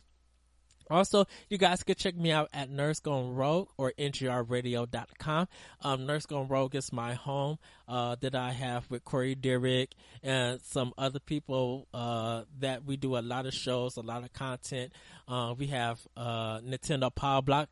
Also, 0.89 1.25
you 1.49 1.57
guys 1.57 1.83
can 1.83 1.95
check 1.95 2.15
me 2.15 2.31
out 2.31 2.49
at 2.53 2.69
Nerds 2.69 3.01
Gone 3.01 3.33
Rogue 3.33 3.69
or 3.77 3.93
NGRradio.com. 3.97 5.47
Um, 5.81 6.01
Nerds 6.01 6.27
Gone 6.27 6.47
Rogue 6.47 6.75
is 6.75 6.93
my 6.93 7.15
home 7.15 7.57
uh, 7.87 8.15
that 8.21 8.35
I 8.35 8.51
have 8.51 8.89
with 8.89 9.03
Corey 9.03 9.35
Derrick 9.35 9.95
and 10.21 10.61
some 10.61 10.93
other 10.97 11.19
people 11.19 11.87
uh, 11.93 12.43
that 12.59 12.85
we 12.85 12.97
do 12.97 13.17
a 13.17 13.19
lot 13.19 13.45
of 13.45 13.53
shows, 13.53 13.97
a 13.97 14.01
lot 14.01 14.23
of 14.23 14.33
content. 14.33 14.91
Uh, 15.27 15.55
we 15.57 15.67
have 15.67 15.99
uh, 16.15 16.59
Nintendo 16.59 17.13
Power 17.13 17.41
Block. 17.41 17.69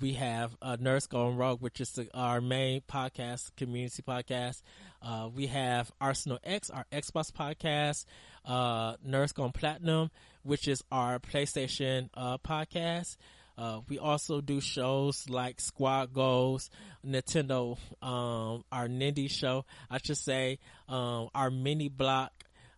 We 0.00 0.14
have 0.14 0.56
uh, 0.60 0.76
Nerds 0.76 1.08
Gone 1.08 1.36
Rogue, 1.36 1.60
which 1.60 1.80
is 1.80 1.90
the, 1.92 2.08
our 2.14 2.40
main 2.40 2.80
podcast, 2.82 3.54
community 3.56 4.02
podcast. 4.02 4.62
Uh, 5.00 5.28
we 5.32 5.48
have 5.48 5.92
Arsenal 6.00 6.38
X, 6.44 6.70
our 6.70 6.86
Xbox 6.92 7.32
podcast. 7.32 8.04
Nerds 8.48 9.34
Gone 9.34 9.52
Platinum 9.52 10.10
which 10.42 10.68
is 10.68 10.82
our 10.90 11.18
PlayStation 11.18 12.08
uh, 12.14 12.38
podcast. 12.38 13.16
Uh, 13.56 13.80
we 13.88 13.98
also 13.98 14.40
do 14.40 14.60
shows 14.60 15.28
like 15.28 15.60
Squad 15.60 16.12
Goals, 16.12 16.70
Nintendo, 17.06 17.76
um, 18.00 18.64
our 18.72 18.88
Nindie 18.88 19.30
show, 19.30 19.64
I 19.90 19.98
should 19.98 20.16
say, 20.16 20.58
um, 20.88 21.28
our 21.34 21.50
mini 21.50 21.88
block, 21.88 22.32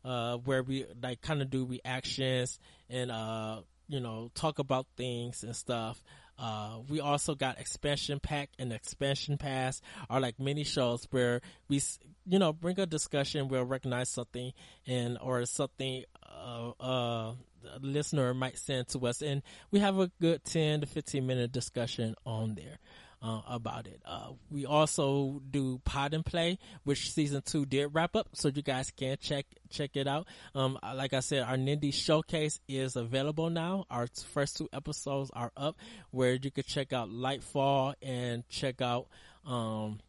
uh, 0.05 0.36
where 0.39 0.62
we 0.62 0.85
like 1.01 1.23
kind 1.23 1.43
of 1.43 1.51
do 1.51 1.65
reactions 1.65 2.59
and, 2.91 3.11
uh, 3.11 3.61
you 3.89 4.01
know, 4.01 4.31
talk 4.35 4.59
about 4.59 4.86
things 4.97 5.45
and 5.45 5.55
stuff. 5.55 6.03
Uh, 6.36 6.78
we 6.89 6.99
also 6.99 7.36
got 7.36 7.61
expansion 7.61 8.19
pack 8.19 8.51
and 8.59 8.73
expansion 8.73 9.39
pass 9.39 9.81
are 10.11 10.20
like 10.20 10.41
mini 10.41 10.65
shows 10.65 11.07
where 11.12 11.41
we, 11.69 11.81
you 12.27 12.41
know, 12.41 12.53
bring 12.53 12.78
a 12.81 12.86
discussion, 12.86 13.47
we'll 13.47 13.65
recognize 13.65 14.09
something 14.09 14.53
and, 14.86 15.16
or 15.20 15.45
something, 15.47 16.03
uh, 16.28 16.70
uh, 16.81 17.32
listener 17.81 18.35
might 18.35 18.59
send 18.59 18.89
to 18.89 19.07
us, 19.07 19.23
and 19.23 19.43
we 19.70 19.81
have 19.81 19.99
a 19.99 20.11
good 20.20 20.45
ten 20.45 20.81
to 20.81 20.86
fifteen 20.86 21.27
minute 21.27 21.53
discussion 21.53 22.15
on 22.24 22.55
there. 22.55 22.78
Uh, 23.23 23.41
about 23.49 23.86
it. 23.86 24.03
Uh, 24.05 24.32
we 24.51 24.66
also 24.66 25.41
do 25.51 25.81
pod 25.86 26.12
and 26.12 26.27
play, 26.27 26.59
which 26.82 27.11
season 27.11 27.41
two 27.43 27.65
did 27.65 27.86
wrap 27.95 28.15
up, 28.16 28.28
so 28.35 28.51
you 28.55 28.61
guys 28.61 28.91
can 28.91 29.16
check 29.19 29.47
check 29.70 29.97
it 29.97 30.07
out. 30.07 30.27
Um, 30.55 30.78
like 30.82 31.15
I 31.15 31.20
said, 31.20 31.43
our 31.43 31.57
Nindie 31.57 31.95
showcase 31.95 32.61
is 32.69 32.97
available 32.97 33.49
now. 33.49 33.86
Our 33.89 34.09
first 34.35 34.59
two 34.59 34.69
episodes 34.74 35.31
are 35.32 35.51
up, 35.57 35.78
where 36.11 36.35
you 36.35 36.51
could 36.51 36.66
check 36.66 36.93
out 36.93 37.09
Lightfall 37.09 37.95
and 38.03 38.47
check 38.51 38.82
out 38.82 39.07
um, 39.47 40.01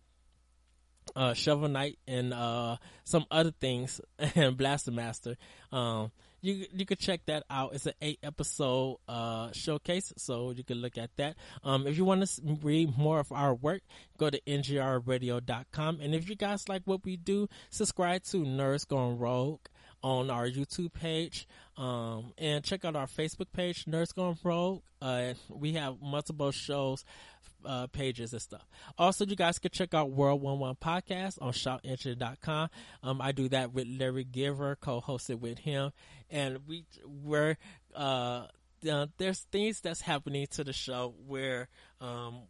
uh, 1.15 1.33
Shovel 1.33 1.69
Knight 1.69 1.97
and 2.07 2.33
uh, 2.33 2.77
some 3.03 3.25
other 3.31 3.51
things 3.51 4.01
and 4.35 4.57
Blaster 4.57 4.91
Master. 4.91 5.37
Um, 5.71 6.11
you 6.45 6.65
you 6.71 6.85
could 6.85 6.99
check 6.99 7.25
that 7.25 7.43
out. 7.49 7.73
It's 7.73 7.85
an 7.85 7.93
eight 8.01 8.19
episode 8.21 8.97
uh, 9.07 9.49
showcase, 9.51 10.13
so 10.17 10.51
you 10.51 10.63
can 10.63 10.77
look 10.77 10.97
at 10.97 11.09
that. 11.17 11.35
Um, 11.63 11.87
if 11.87 11.97
you 11.97 12.05
want 12.05 12.25
to 12.25 12.41
read 12.61 12.97
more 12.97 13.19
of 13.19 13.31
our 13.31 13.55
work, 13.55 13.81
go 14.17 14.29
to 14.29 14.39
ngrradio.com. 14.41 15.99
And 16.01 16.13
if 16.13 16.29
you 16.29 16.35
guys 16.35 16.69
like 16.69 16.83
what 16.85 17.03
we 17.03 17.17
do, 17.17 17.47
subscribe 17.71 18.23
to 18.25 18.37
Nerds 18.37 18.87
Gone 18.87 19.17
Rogue 19.17 19.61
on 20.03 20.29
our 20.29 20.47
YouTube 20.47 20.93
page. 20.93 21.47
Um, 21.77 22.33
and 22.37 22.63
check 22.63 22.85
out 22.85 22.95
our 22.95 23.07
Facebook 23.07 23.51
page, 23.51 23.85
Nerds 23.85 24.13
Gone 24.13 24.37
Rogue. 24.43 24.81
Uh, 25.01 25.33
we 25.49 25.73
have 25.73 26.01
multiple 26.01 26.51
shows 26.51 27.03
uh, 27.65 27.87
pages 27.87 28.33
and 28.33 28.41
stuff. 28.41 28.67
Also, 28.97 29.25
you 29.25 29.35
guys 29.35 29.59
can 29.59 29.71
check 29.71 29.93
out 29.93 30.11
World 30.11 30.41
One 30.41 30.59
One 30.59 30.75
Podcast 30.75 31.37
on 31.41 31.53
ShoutEngine.com. 31.53 32.69
Um, 33.03 33.21
I 33.21 33.31
do 33.31 33.49
that 33.49 33.73
with 33.73 33.87
Larry 33.87 34.23
Giver, 34.23 34.75
co-hosted 34.75 35.39
with 35.39 35.59
him, 35.59 35.91
and 36.29 36.59
we 36.67 36.85
we're 37.05 37.57
uh, 37.95 38.47
uh, 38.89 39.07
there's 39.17 39.41
things 39.51 39.81
that's 39.81 40.01
happening 40.01 40.47
to 40.51 40.63
the 40.63 40.73
show 40.73 41.15
where 41.25 41.69
um, 42.01 42.41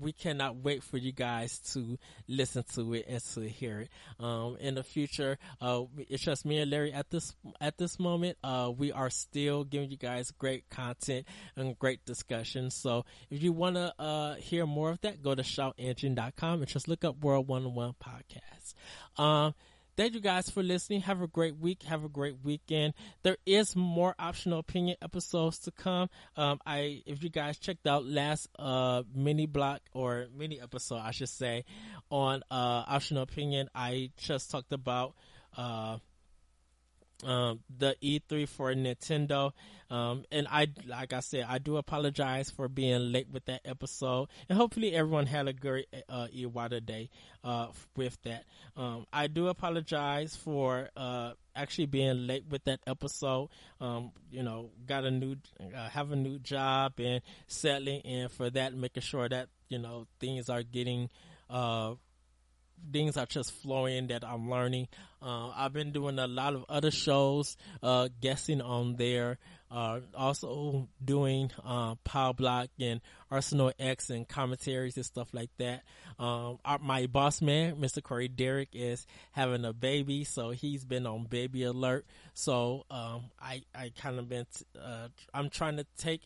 we 0.00 0.12
cannot 0.12 0.56
wait 0.56 0.82
for 0.82 0.96
you 0.96 1.12
guys 1.12 1.58
to 1.72 1.98
listen 2.26 2.64
to 2.74 2.94
it 2.94 3.06
and 3.08 3.22
to 3.34 3.48
hear 3.48 3.80
it. 3.80 3.90
Um, 4.22 4.56
in 4.60 4.74
the 4.74 4.82
future, 4.82 5.38
uh, 5.60 5.82
it's 5.96 6.22
just 6.22 6.44
me 6.44 6.58
and 6.58 6.70
Larry 6.70 6.92
at 6.92 7.10
this 7.10 7.34
at 7.60 7.78
this 7.78 7.98
moment. 7.98 8.38
Uh, 8.42 8.72
we 8.76 8.92
are 8.92 9.10
still 9.10 9.64
giving 9.64 9.90
you 9.90 9.96
guys 9.96 10.30
great 10.32 10.68
content 10.70 11.26
and 11.56 11.78
great 11.78 12.04
discussion. 12.04 12.70
So 12.70 13.04
if 13.30 13.42
you 13.42 13.52
want 13.52 13.76
to 13.76 13.94
uh, 13.98 14.34
hear 14.36 14.66
more 14.66 14.90
of 14.90 15.00
that, 15.02 15.22
go 15.22 15.34
to 15.34 15.42
shoutengine.com 15.42 16.60
and 16.60 16.68
just 16.68 16.88
look 16.88 17.04
up 17.04 17.18
World 17.20 17.48
One 17.48 17.74
One 17.74 17.94
Podcast. 18.02 18.74
Um, 19.20 19.54
Thank 19.98 20.14
you 20.14 20.20
guys 20.20 20.48
for 20.48 20.62
listening. 20.62 21.00
Have 21.00 21.22
a 21.22 21.26
great 21.26 21.56
week. 21.56 21.82
Have 21.82 22.04
a 22.04 22.08
great 22.08 22.36
weekend. 22.44 22.94
There 23.24 23.36
is 23.44 23.74
more 23.74 24.14
optional 24.16 24.60
opinion 24.60 24.96
episodes 25.02 25.58
to 25.62 25.72
come. 25.72 26.08
Um, 26.36 26.60
I, 26.64 27.02
if 27.04 27.24
you 27.24 27.30
guys 27.30 27.58
checked 27.58 27.84
out 27.84 28.06
last, 28.06 28.46
uh, 28.60 29.02
mini 29.12 29.46
block 29.46 29.80
or 29.92 30.28
mini 30.32 30.60
episode, 30.60 31.00
I 31.00 31.10
should 31.10 31.28
say, 31.28 31.64
on, 32.12 32.44
uh, 32.48 32.84
optional 32.86 33.24
opinion, 33.24 33.70
I 33.74 34.12
just 34.16 34.52
talked 34.52 34.72
about, 34.72 35.16
uh, 35.56 35.98
um, 37.24 37.60
the 37.76 37.96
E3 38.02 38.48
for 38.48 38.72
Nintendo. 38.74 39.52
Um, 39.90 40.24
and 40.30 40.46
I, 40.50 40.68
like 40.86 41.12
I 41.12 41.20
said, 41.20 41.46
I 41.48 41.58
do 41.58 41.78
apologize 41.78 42.50
for 42.50 42.68
being 42.68 43.10
late 43.10 43.28
with 43.30 43.46
that 43.46 43.62
episode. 43.64 44.28
And 44.48 44.58
hopefully 44.58 44.94
everyone 44.94 45.26
had 45.26 45.48
a 45.48 45.52
great, 45.52 45.86
uh, 46.08 46.26
Iwata 46.34 46.84
day, 46.84 47.08
uh, 47.42 47.68
with 47.96 48.20
that. 48.22 48.44
Um, 48.76 49.06
I 49.12 49.28
do 49.28 49.48
apologize 49.48 50.36
for, 50.36 50.90
uh, 50.96 51.32
actually 51.56 51.86
being 51.86 52.26
late 52.26 52.44
with 52.50 52.64
that 52.64 52.80
episode. 52.86 53.48
Um, 53.80 54.12
you 54.30 54.42
know, 54.42 54.70
got 54.86 55.04
a 55.04 55.10
new, 55.10 55.36
uh, 55.60 55.88
have 55.88 56.12
a 56.12 56.16
new 56.16 56.38
job 56.38 56.92
and 56.98 57.22
settling 57.46 58.00
in 58.00 58.28
for 58.28 58.50
that, 58.50 58.74
making 58.74 59.02
sure 59.02 59.28
that, 59.28 59.48
you 59.68 59.78
know, 59.78 60.06
things 60.20 60.50
are 60.50 60.62
getting, 60.62 61.08
uh, 61.48 61.94
things 62.92 63.16
are 63.16 63.26
just 63.26 63.52
flowing 63.52 64.08
that 64.08 64.24
I'm 64.24 64.50
learning. 64.50 64.88
Uh, 65.20 65.48
I've 65.48 65.72
been 65.72 65.92
doing 65.92 66.18
a 66.18 66.26
lot 66.26 66.54
of 66.54 66.64
other 66.68 66.90
shows, 66.90 67.56
uh, 67.82 68.08
guessing 68.20 68.60
on 68.60 68.96
there, 68.96 69.38
uh, 69.70 70.00
also 70.14 70.88
doing, 71.04 71.50
uh, 71.64 71.96
Power 72.04 72.32
Block 72.32 72.68
and 72.80 73.00
Arsenal 73.30 73.72
X 73.78 74.10
and 74.10 74.28
commentaries 74.28 74.96
and 74.96 75.04
stuff 75.04 75.28
like 75.32 75.50
that. 75.58 75.82
Um, 76.18 76.58
our, 76.64 76.78
my 76.78 77.06
boss 77.06 77.42
man, 77.42 77.76
Mr. 77.76 78.02
Corey 78.02 78.28
Derrick 78.28 78.70
is 78.72 79.06
having 79.32 79.64
a 79.64 79.72
baby, 79.72 80.24
so 80.24 80.50
he's 80.50 80.84
been 80.84 81.06
on 81.06 81.24
baby 81.24 81.64
alert. 81.64 82.06
So, 82.34 82.84
um, 82.90 83.24
I, 83.40 83.62
I 83.74 83.92
kind 84.00 84.18
of 84.18 84.28
been, 84.28 84.46
uh, 84.80 85.08
I'm 85.34 85.50
trying 85.50 85.76
to 85.78 85.86
take 85.98 86.22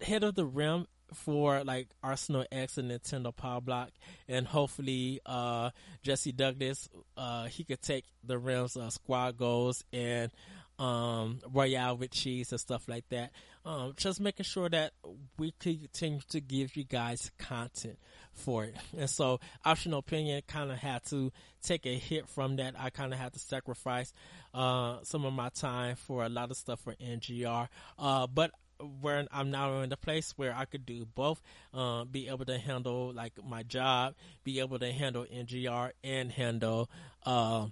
head 0.00 0.22
of 0.22 0.34
the 0.34 0.44
rim 0.46 0.86
for 1.14 1.64
like 1.64 1.88
Arsenal 2.02 2.44
X 2.50 2.78
and 2.78 2.90
Nintendo 2.90 3.34
Power 3.34 3.60
Block, 3.60 3.90
and 4.28 4.46
hopefully 4.46 5.20
uh, 5.26 5.70
Jesse 6.02 6.32
Douglas 6.32 6.88
uh, 7.16 7.46
he 7.46 7.64
could 7.64 7.82
take 7.82 8.04
the 8.24 8.38
rims 8.38 8.76
uh, 8.76 8.90
squad 8.90 9.36
goals 9.36 9.84
and 9.92 10.30
um, 10.78 11.40
Royale 11.52 11.96
with 11.96 12.10
cheese 12.10 12.52
and 12.52 12.60
stuff 12.60 12.88
like 12.88 13.08
that. 13.08 13.32
Um, 13.64 13.92
just 13.96 14.20
making 14.20 14.44
sure 14.44 14.68
that 14.68 14.92
we 15.38 15.52
continue 15.58 16.20
to 16.30 16.40
give 16.40 16.76
you 16.76 16.84
guys 16.84 17.30
content 17.38 17.98
for 18.32 18.64
it. 18.64 18.76
And 18.96 19.10
so 19.10 19.40
optional 19.64 19.98
opinion 19.98 20.42
kind 20.46 20.70
of 20.70 20.78
had 20.78 21.04
to 21.06 21.32
take 21.62 21.84
a 21.84 21.98
hit 21.98 22.28
from 22.28 22.56
that. 22.56 22.74
I 22.78 22.90
kind 22.90 23.12
of 23.12 23.18
had 23.18 23.32
to 23.32 23.38
sacrifice, 23.38 24.12
uh, 24.54 24.98
some 25.02 25.24
of 25.24 25.32
my 25.32 25.48
time 25.50 25.96
for 25.96 26.24
a 26.24 26.28
lot 26.28 26.50
of 26.50 26.56
stuff 26.56 26.80
for 26.80 26.94
NGR. 26.94 27.68
Uh, 27.98 28.26
but 28.26 28.52
where 29.00 29.26
I'm 29.32 29.50
now 29.50 29.80
in 29.80 29.90
the 29.90 29.96
place 29.96 30.32
where 30.36 30.54
I 30.54 30.64
could 30.64 30.86
do 30.86 31.06
both, 31.06 31.42
uh, 31.74 32.04
be 32.04 32.28
able 32.28 32.44
to 32.46 32.58
handle 32.58 33.12
like 33.12 33.32
my 33.46 33.62
job, 33.62 34.14
be 34.44 34.60
able 34.60 34.78
to 34.78 34.92
handle 34.92 35.24
NGR 35.24 35.92
and 36.04 36.30
handle, 36.32 36.88
uh, 37.24 37.66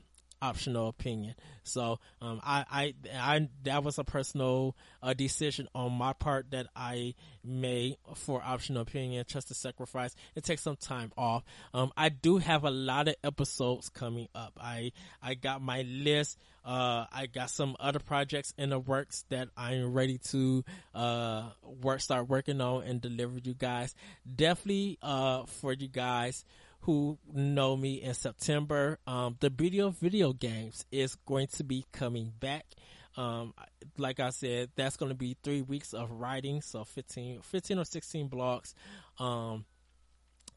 optional 0.48 0.89
opinion. 0.89 1.35
So, 1.64 1.98
um, 2.23 2.40
I, 2.44 2.64
I, 2.70 2.94
I, 3.12 3.48
that 3.64 3.82
was 3.82 3.98
a 3.98 4.05
personal 4.05 4.77
uh, 5.02 5.14
decision 5.14 5.68
on 5.74 5.93
my 5.93 6.12
part 6.12 6.52
that 6.52 6.68
I 6.77 7.14
made 7.44 7.97
for 8.14 8.40
optional 8.43 8.82
opinion, 8.82 9.24
just 9.27 9.48
to 9.48 9.55
sacrifice 9.55 10.14
and 10.35 10.44
take 10.44 10.60
some 10.60 10.77
time 10.77 11.12
off. 11.16 11.43
Um, 11.74 11.90
I 11.97 12.09
do 12.09 12.39
have 12.39 12.64
a 12.64 12.70
lot 12.70 13.09
of 13.09 13.16
episodes 13.24 13.89
coming 13.89 14.28
up. 14.35 14.52
I, 14.60 14.93
I 15.20 15.35
got 15.35 15.60
my 15.60 15.82
list. 15.82 16.39
Uh, 16.64 17.06
I 17.12 17.27
got 17.27 17.51
some 17.51 17.77
other 17.78 18.01
projects 18.01 18.52
in 18.59 18.70
the 18.70 18.78
works 18.78 19.24
that 19.31 19.48
I'm 19.56 19.93
ready 19.93 20.18
to, 20.31 20.64
uh, 20.94 21.51
work, 21.82 22.01
start 22.01 22.28
working 22.28 22.60
on 22.60 22.82
and 22.85 23.01
deliver 23.01 23.39
you 23.43 23.55
guys. 23.55 23.94
Definitely, 24.32 24.98
uh, 25.02 25.44
for 25.47 25.73
you 25.73 25.89
guys, 25.89 26.44
who 26.87 27.19
know 27.33 27.77
me 27.77 27.95
in 27.95 28.15
September, 28.15 29.01
um, 29.09 29.37
the 29.41 29.51
video 29.51 29.91
video 29.91 30.33
games 30.33 30.87
is 30.93 31.17
going 31.27 31.49
to 31.49 31.65
be 31.65 31.85
coming 31.93 32.33
back. 32.39 32.65
Um, 33.17 33.55
like 33.99 34.21
I 34.21 34.31
said, 34.31 34.71
that's 34.77 34.97
going 34.97 35.09
to 35.09 35.17
be 35.17 35.37
three 35.43 35.63
weeks 35.63 35.95
of 35.95 36.13
writing. 36.13 36.63
So 36.63 36.85
15, 36.85 37.41
15 37.43 37.79
or 37.81 37.85
16 37.85 38.29
blocks. 38.29 38.73
Um, 39.19 39.65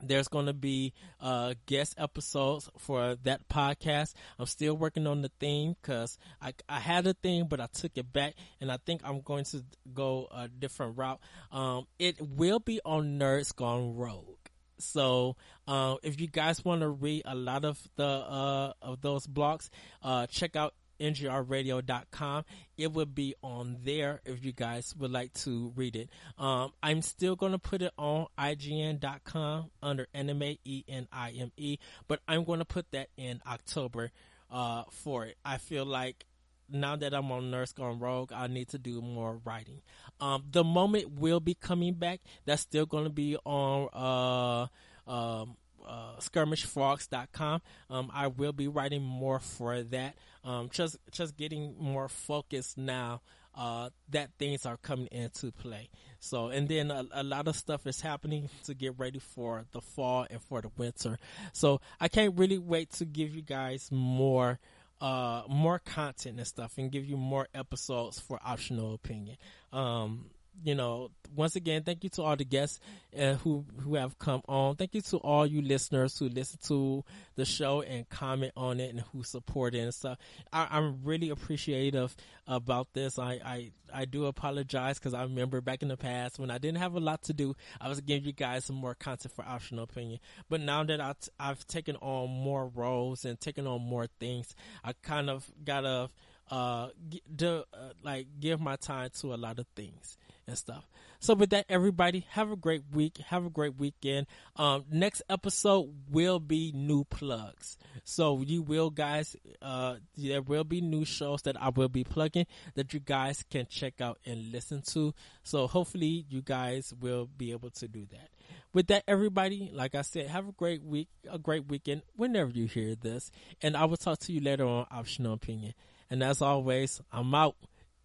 there's 0.04 0.28
going 0.28 0.46
to 0.46 0.54
be 0.54 0.94
uh, 1.20 1.56
guest 1.66 1.96
episodes 1.98 2.70
for 2.78 3.16
that 3.24 3.50
podcast. 3.50 4.14
I'm 4.38 4.46
still 4.46 4.78
working 4.78 5.08
on 5.08 5.24
the 5.24 5.32
theme 5.40 5.76
because 5.82 6.20
I, 6.40 6.54
I 6.70 6.80
had 6.80 7.08
a 7.08 7.16
theme, 7.16 7.48
but 7.48 7.60
I 7.60 7.68
took 7.74 7.98
it 7.98 8.14
back, 8.14 8.36
and 8.62 8.72
I 8.72 8.78
think 8.86 9.02
I'm 9.04 9.22
going 9.22 9.46
to 9.46 9.64
go 9.94 10.28
a 10.32 10.48
different 10.48 10.98
route. 10.98 11.20
Um, 11.52 11.88
it 11.98 12.22
will 12.22 12.60
be 12.60 12.80
on 12.86 13.20
Nerds 13.20 13.54
Gone 13.54 13.96
Rogue. 13.96 14.39
So, 14.80 15.36
uh, 15.68 15.96
if 16.04 16.20
you 16.20 16.28
guys 16.28 16.64
want 16.64 16.82
to 16.82 16.90
read 16.90 17.24
a 17.26 17.36
lot 17.36 17.66
of 17.66 17.80
the 17.96 18.06
uh, 18.06 18.74
of 18.82 19.02
those 19.02 19.28
blogs, 19.28 19.70
uh, 20.02 20.28
check 20.28 20.56
out 20.56 20.74
ngrradio.com. 21.00 22.46
It 22.78 22.94
will 22.94 23.06
be 23.06 23.36
on 23.42 23.78
there 23.84 24.22
if 24.26 24.44
you 24.44 24.52
guys 24.52 24.96
would 24.98 25.12
like 25.12 25.34
to 25.34 25.72
read 25.76 25.96
it. 25.96 26.10
Um, 26.38 26.72
I'm 26.84 27.02
still 27.02 27.36
going 27.36 27.54
to 27.54 27.60
put 27.60 27.82
it 27.82 27.94
on 27.98 28.28
IGN.com 28.38 29.72
under 29.82 30.08
anime, 30.14 30.58
E 30.66 30.84
N 30.88 31.08
I 31.12 31.32
M 31.32 31.52
E, 31.58 31.78
but 32.08 32.20
I'm 32.28 32.44
going 32.44 32.60
to 32.60 32.66
put 32.66 32.92
that 32.92 33.10
in 33.18 33.42
October 33.48 34.12
uh, 34.52 34.84
for 34.92 35.26
it. 35.26 35.38
I 35.46 35.58
feel 35.58 35.86
like 35.86 36.26
now 36.72 36.96
that 36.96 37.14
I'm 37.14 37.32
on 37.32 37.52
Nerds 37.52 37.74
Gone 37.74 38.00
Rogue, 38.00 38.32
I 38.34 38.48
need 38.48 38.70
to 38.70 38.78
do 38.78 39.02
more 39.02 39.40
writing. 39.44 39.82
Um, 40.20 40.44
the 40.52 40.64
moment 40.64 41.20
will 41.20 41.40
be 41.40 41.54
coming 41.54 41.94
back. 41.94 42.22
That's 42.46 42.62
still 42.62 42.86
going 42.86 43.06
to 43.06 43.10
be 43.10 43.38
on 43.46 43.90
uh, 43.94 45.12
um, 45.12 45.56
uh, 45.88 46.16
skirmishfrogs.com. 46.20 47.62
Um, 47.90 48.12
I 48.14 48.28
will 48.28 48.54
be 48.54 48.68
writing 48.68 49.04
more 49.04 49.40
for 49.40 49.82
that. 49.82 50.16
Um, 50.44 50.70
just 50.72 50.98
just 51.12 51.36
getting 51.38 51.76
more 51.80 52.08
focused 52.08 52.78
now 52.78 53.22
uh, 53.56 53.90
that 54.10 54.30
things 54.40 54.66
are 54.66 54.78
coming 54.78 55.08
into 55.12 55.52
play. 55.52 55.90
So, 56.20 56.48
and 56.48 56.68
then 56.68 56.91
a, 56.91 57.06
a, 57.12 57.24
lot 57.24 57.48
of 57.48 57.56
stuff 57.56 57.88
is 57.88 58.02
happening 58.02 58.50
to 58.66 58.74
get 58.74 58.98
ready 58.98 59.20
for 59.20 59.66
the 59.72 59.82
fall 59.82 60.26
and 60.30 60.41
for 60.41 60.62
the 60.62 60.70
winter. 60.78 61.18
So, 61.54 61.82
I 62.00 62.08
can't 62.08 62.38
really 62.38 62.58
wait 62.58 62.91
to 62.94 63.06
give 63.06 63.34
you 63.34 63.41
guys 63.41 63.90
more, 63.91 64.60
uh, 65.02 65.44
more 65.48 65.80
content 65.80 66.38
and 66.38 66.48
stuff 66.48 66.74
and 66.78 66.92
give 66.92 67.06
you 67.06 67.18
more 67.18 67.48
episodes 67.54 68.20
for 68.20 68.40
optional 68.44 68.94
opinion. 68.94 69.38
Um, 69.72 70.26
you 70.64 70.76
know, 70.76 71.11
once 71.36 71.56
again, 71.56 71.84
thank 71.84 72.03
you 72.03 72.10
to 72.10 72.23
all 72.23 72.36
the 72.36 72.45
guests 72.45 72.80
uh, 73.18 73.34
who 73.36 73.65
who 73.81 73.95
have 73.95 74.18
come 74.18 74.41
on. 74.48 74.76
Thank 74.76 74.95
you 74.95 75.02
to 75.02 75.18
all 75.18 75.45
you 75.45 75.61
listeners 75.61 76.18
who 76.18 76.27
listen 76.27 76.60
to 76.68 77.03
the 77.36 77.45
show 77.45 77.81
and 77.81 78.07
comment 78.10 78.53
on 78.57 78.80
it 78.80 78.90
and 78.90 79.02
who 79.11 79.23
support 79.23 79.76
it 79.76 79.80
and 79.80 79.94
stuff. 79.94 80.18
I, 80.52 80.77
am 80.77 80.99
really 81.03 81.30
appreciative 81.30 82.15
about 82.48 82.88
this. 82.94 83.19
I 83.19 83.40
I, 83.44 83.72
I 83.94 84.06
do 84.06 84.26
apologize 84.26 84.99
because 84.99 85.14
I 85.14 85.23
remember 85.23 85.61
back 85.61 85.81
in 85.81 85.88
the 85.88 85.98
past 85.98 86.40
when 86.40 86.52
I 86.52 86.57
didn't 86.57 86.80
have 86.80 86.95
a 86.95 86.99
lot 86.99 87.23
to 87.23 87.34
do, 87.34 87.56
I 87.80 87.90
was 87.90 88.02
giving 88.02 88.26
you 88.26 88.34
guys 88.34 88.65
some 88.65 88.76
more 88.76 88.95
content 88.95 89.34
for 89.34 89.45
optional 89.45 89.84
opinion. 89.84 90.19
But 90.49 90.61
now 90.61 90.84
that 90.84 90.99
I 90.99 91.14
t- 91.14 91.31
I've 91.40 91.65
taken 91.68 91.95
on 91.98 92.30
more 92.30 92.68
roles 92.68 93.26
and 93.26 93.40
taken 93.40 93.68
on 93.68 93.81
more 93.81 94.07
things, 94.19 94.56
I 94.84 94.94
kind 95.03 95.30
of 95.30 95.49
gotta 95.64 96.10
uh, 96.50 96.90
to, 97.38 97.66
uh, 97.74 97.90
like 98.04 98.28
give 98.40 98.60
my 98.60 98.76
time 98.76 99.10
to 99.22 99.34
a 99.34 99.38
lot 99.38 99.60
of 99.60 99.68
things 99.76 100.18
and 100.48 100.58
stuff. 100.58 100.90
So 101.22 101.34
with 101.34 101.50
that, 101.50 101.66
everybody 101.68 102.26
have 102.30 102.50
a 102.50 102.56
great 102.56 102.84
week. 102.94 103.18
Have 103.28 103.46
a 103.46 103.50
great 103.50 103.78
weekend. 103.78 104.28
Um, 104.56 104.86
next 104.90 105.22
episode 105.30 105.94
will 106.10 106.40
be 106.40 106.72
new 106.74 107.04
plugs. 107.04 107.78
So 108.06 108.42
you 108.42 108.62
will 108.62 108.90
guys, 108.90 109.36
uh, 109.62 109.96
there 110.18 110.42
will 110.42 110.64
be 110.64 110.80
new 110.80 111.04
shows 111.04 111.42
that 111.42 111.62
I 111.62 111.70
will 111.70 111.90
be 111.90 112.06
plugging 112.06 112.46
that 112.76 112.94
you 112.94 113.02
guys 113.02 113.44
can 113.50 113.68
check 113.70 114.00
out 114.00 114.18
and 114.26 114.52
listen 114.52 114.82
to. 114.94 115.14
So 115.44 115.68
hopefully 115.68 116.26
you 116.30 116.42
guys 116.42 116.94
will 117.00 117.26
be 117.26 117.52
able 117.52 117.72
to 117.72 117.88
do 117.88 118.06
that. 118.12 118.30
With 118.74 118.88
that, 118.88 119.04
everybody, 119.08 119.72
like 119.74 119.96
I 119.96 120.04
said, 120.04 120.28
have 120.28 120.48
a 120.48 120.54
great 120.54 120.84
week, 120.84 121.10
a 121.30 121.38
great 121.38 121.68
weekend 121.68 122.04
whenever 122.16 122.52
you 122.52 122.66
hear 122.66 122.96
this. 122.96 123.30
And 123.62 123.76
I 123.76 123.86
will 123.86 123.98
talk 123.98 124.20
to 124.20 124.32
you 124.32 124.40
later 124.40 124.66
on 124.66 124.88
Optional 124.90 125.34
Opinion. 125.34 125.74
And 126.10 126.23
as 126.23 126.41
always, 126.41 127.02
I'm 127.11 127.34
out. 127.36 127.56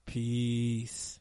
Peace. 0.06 1.18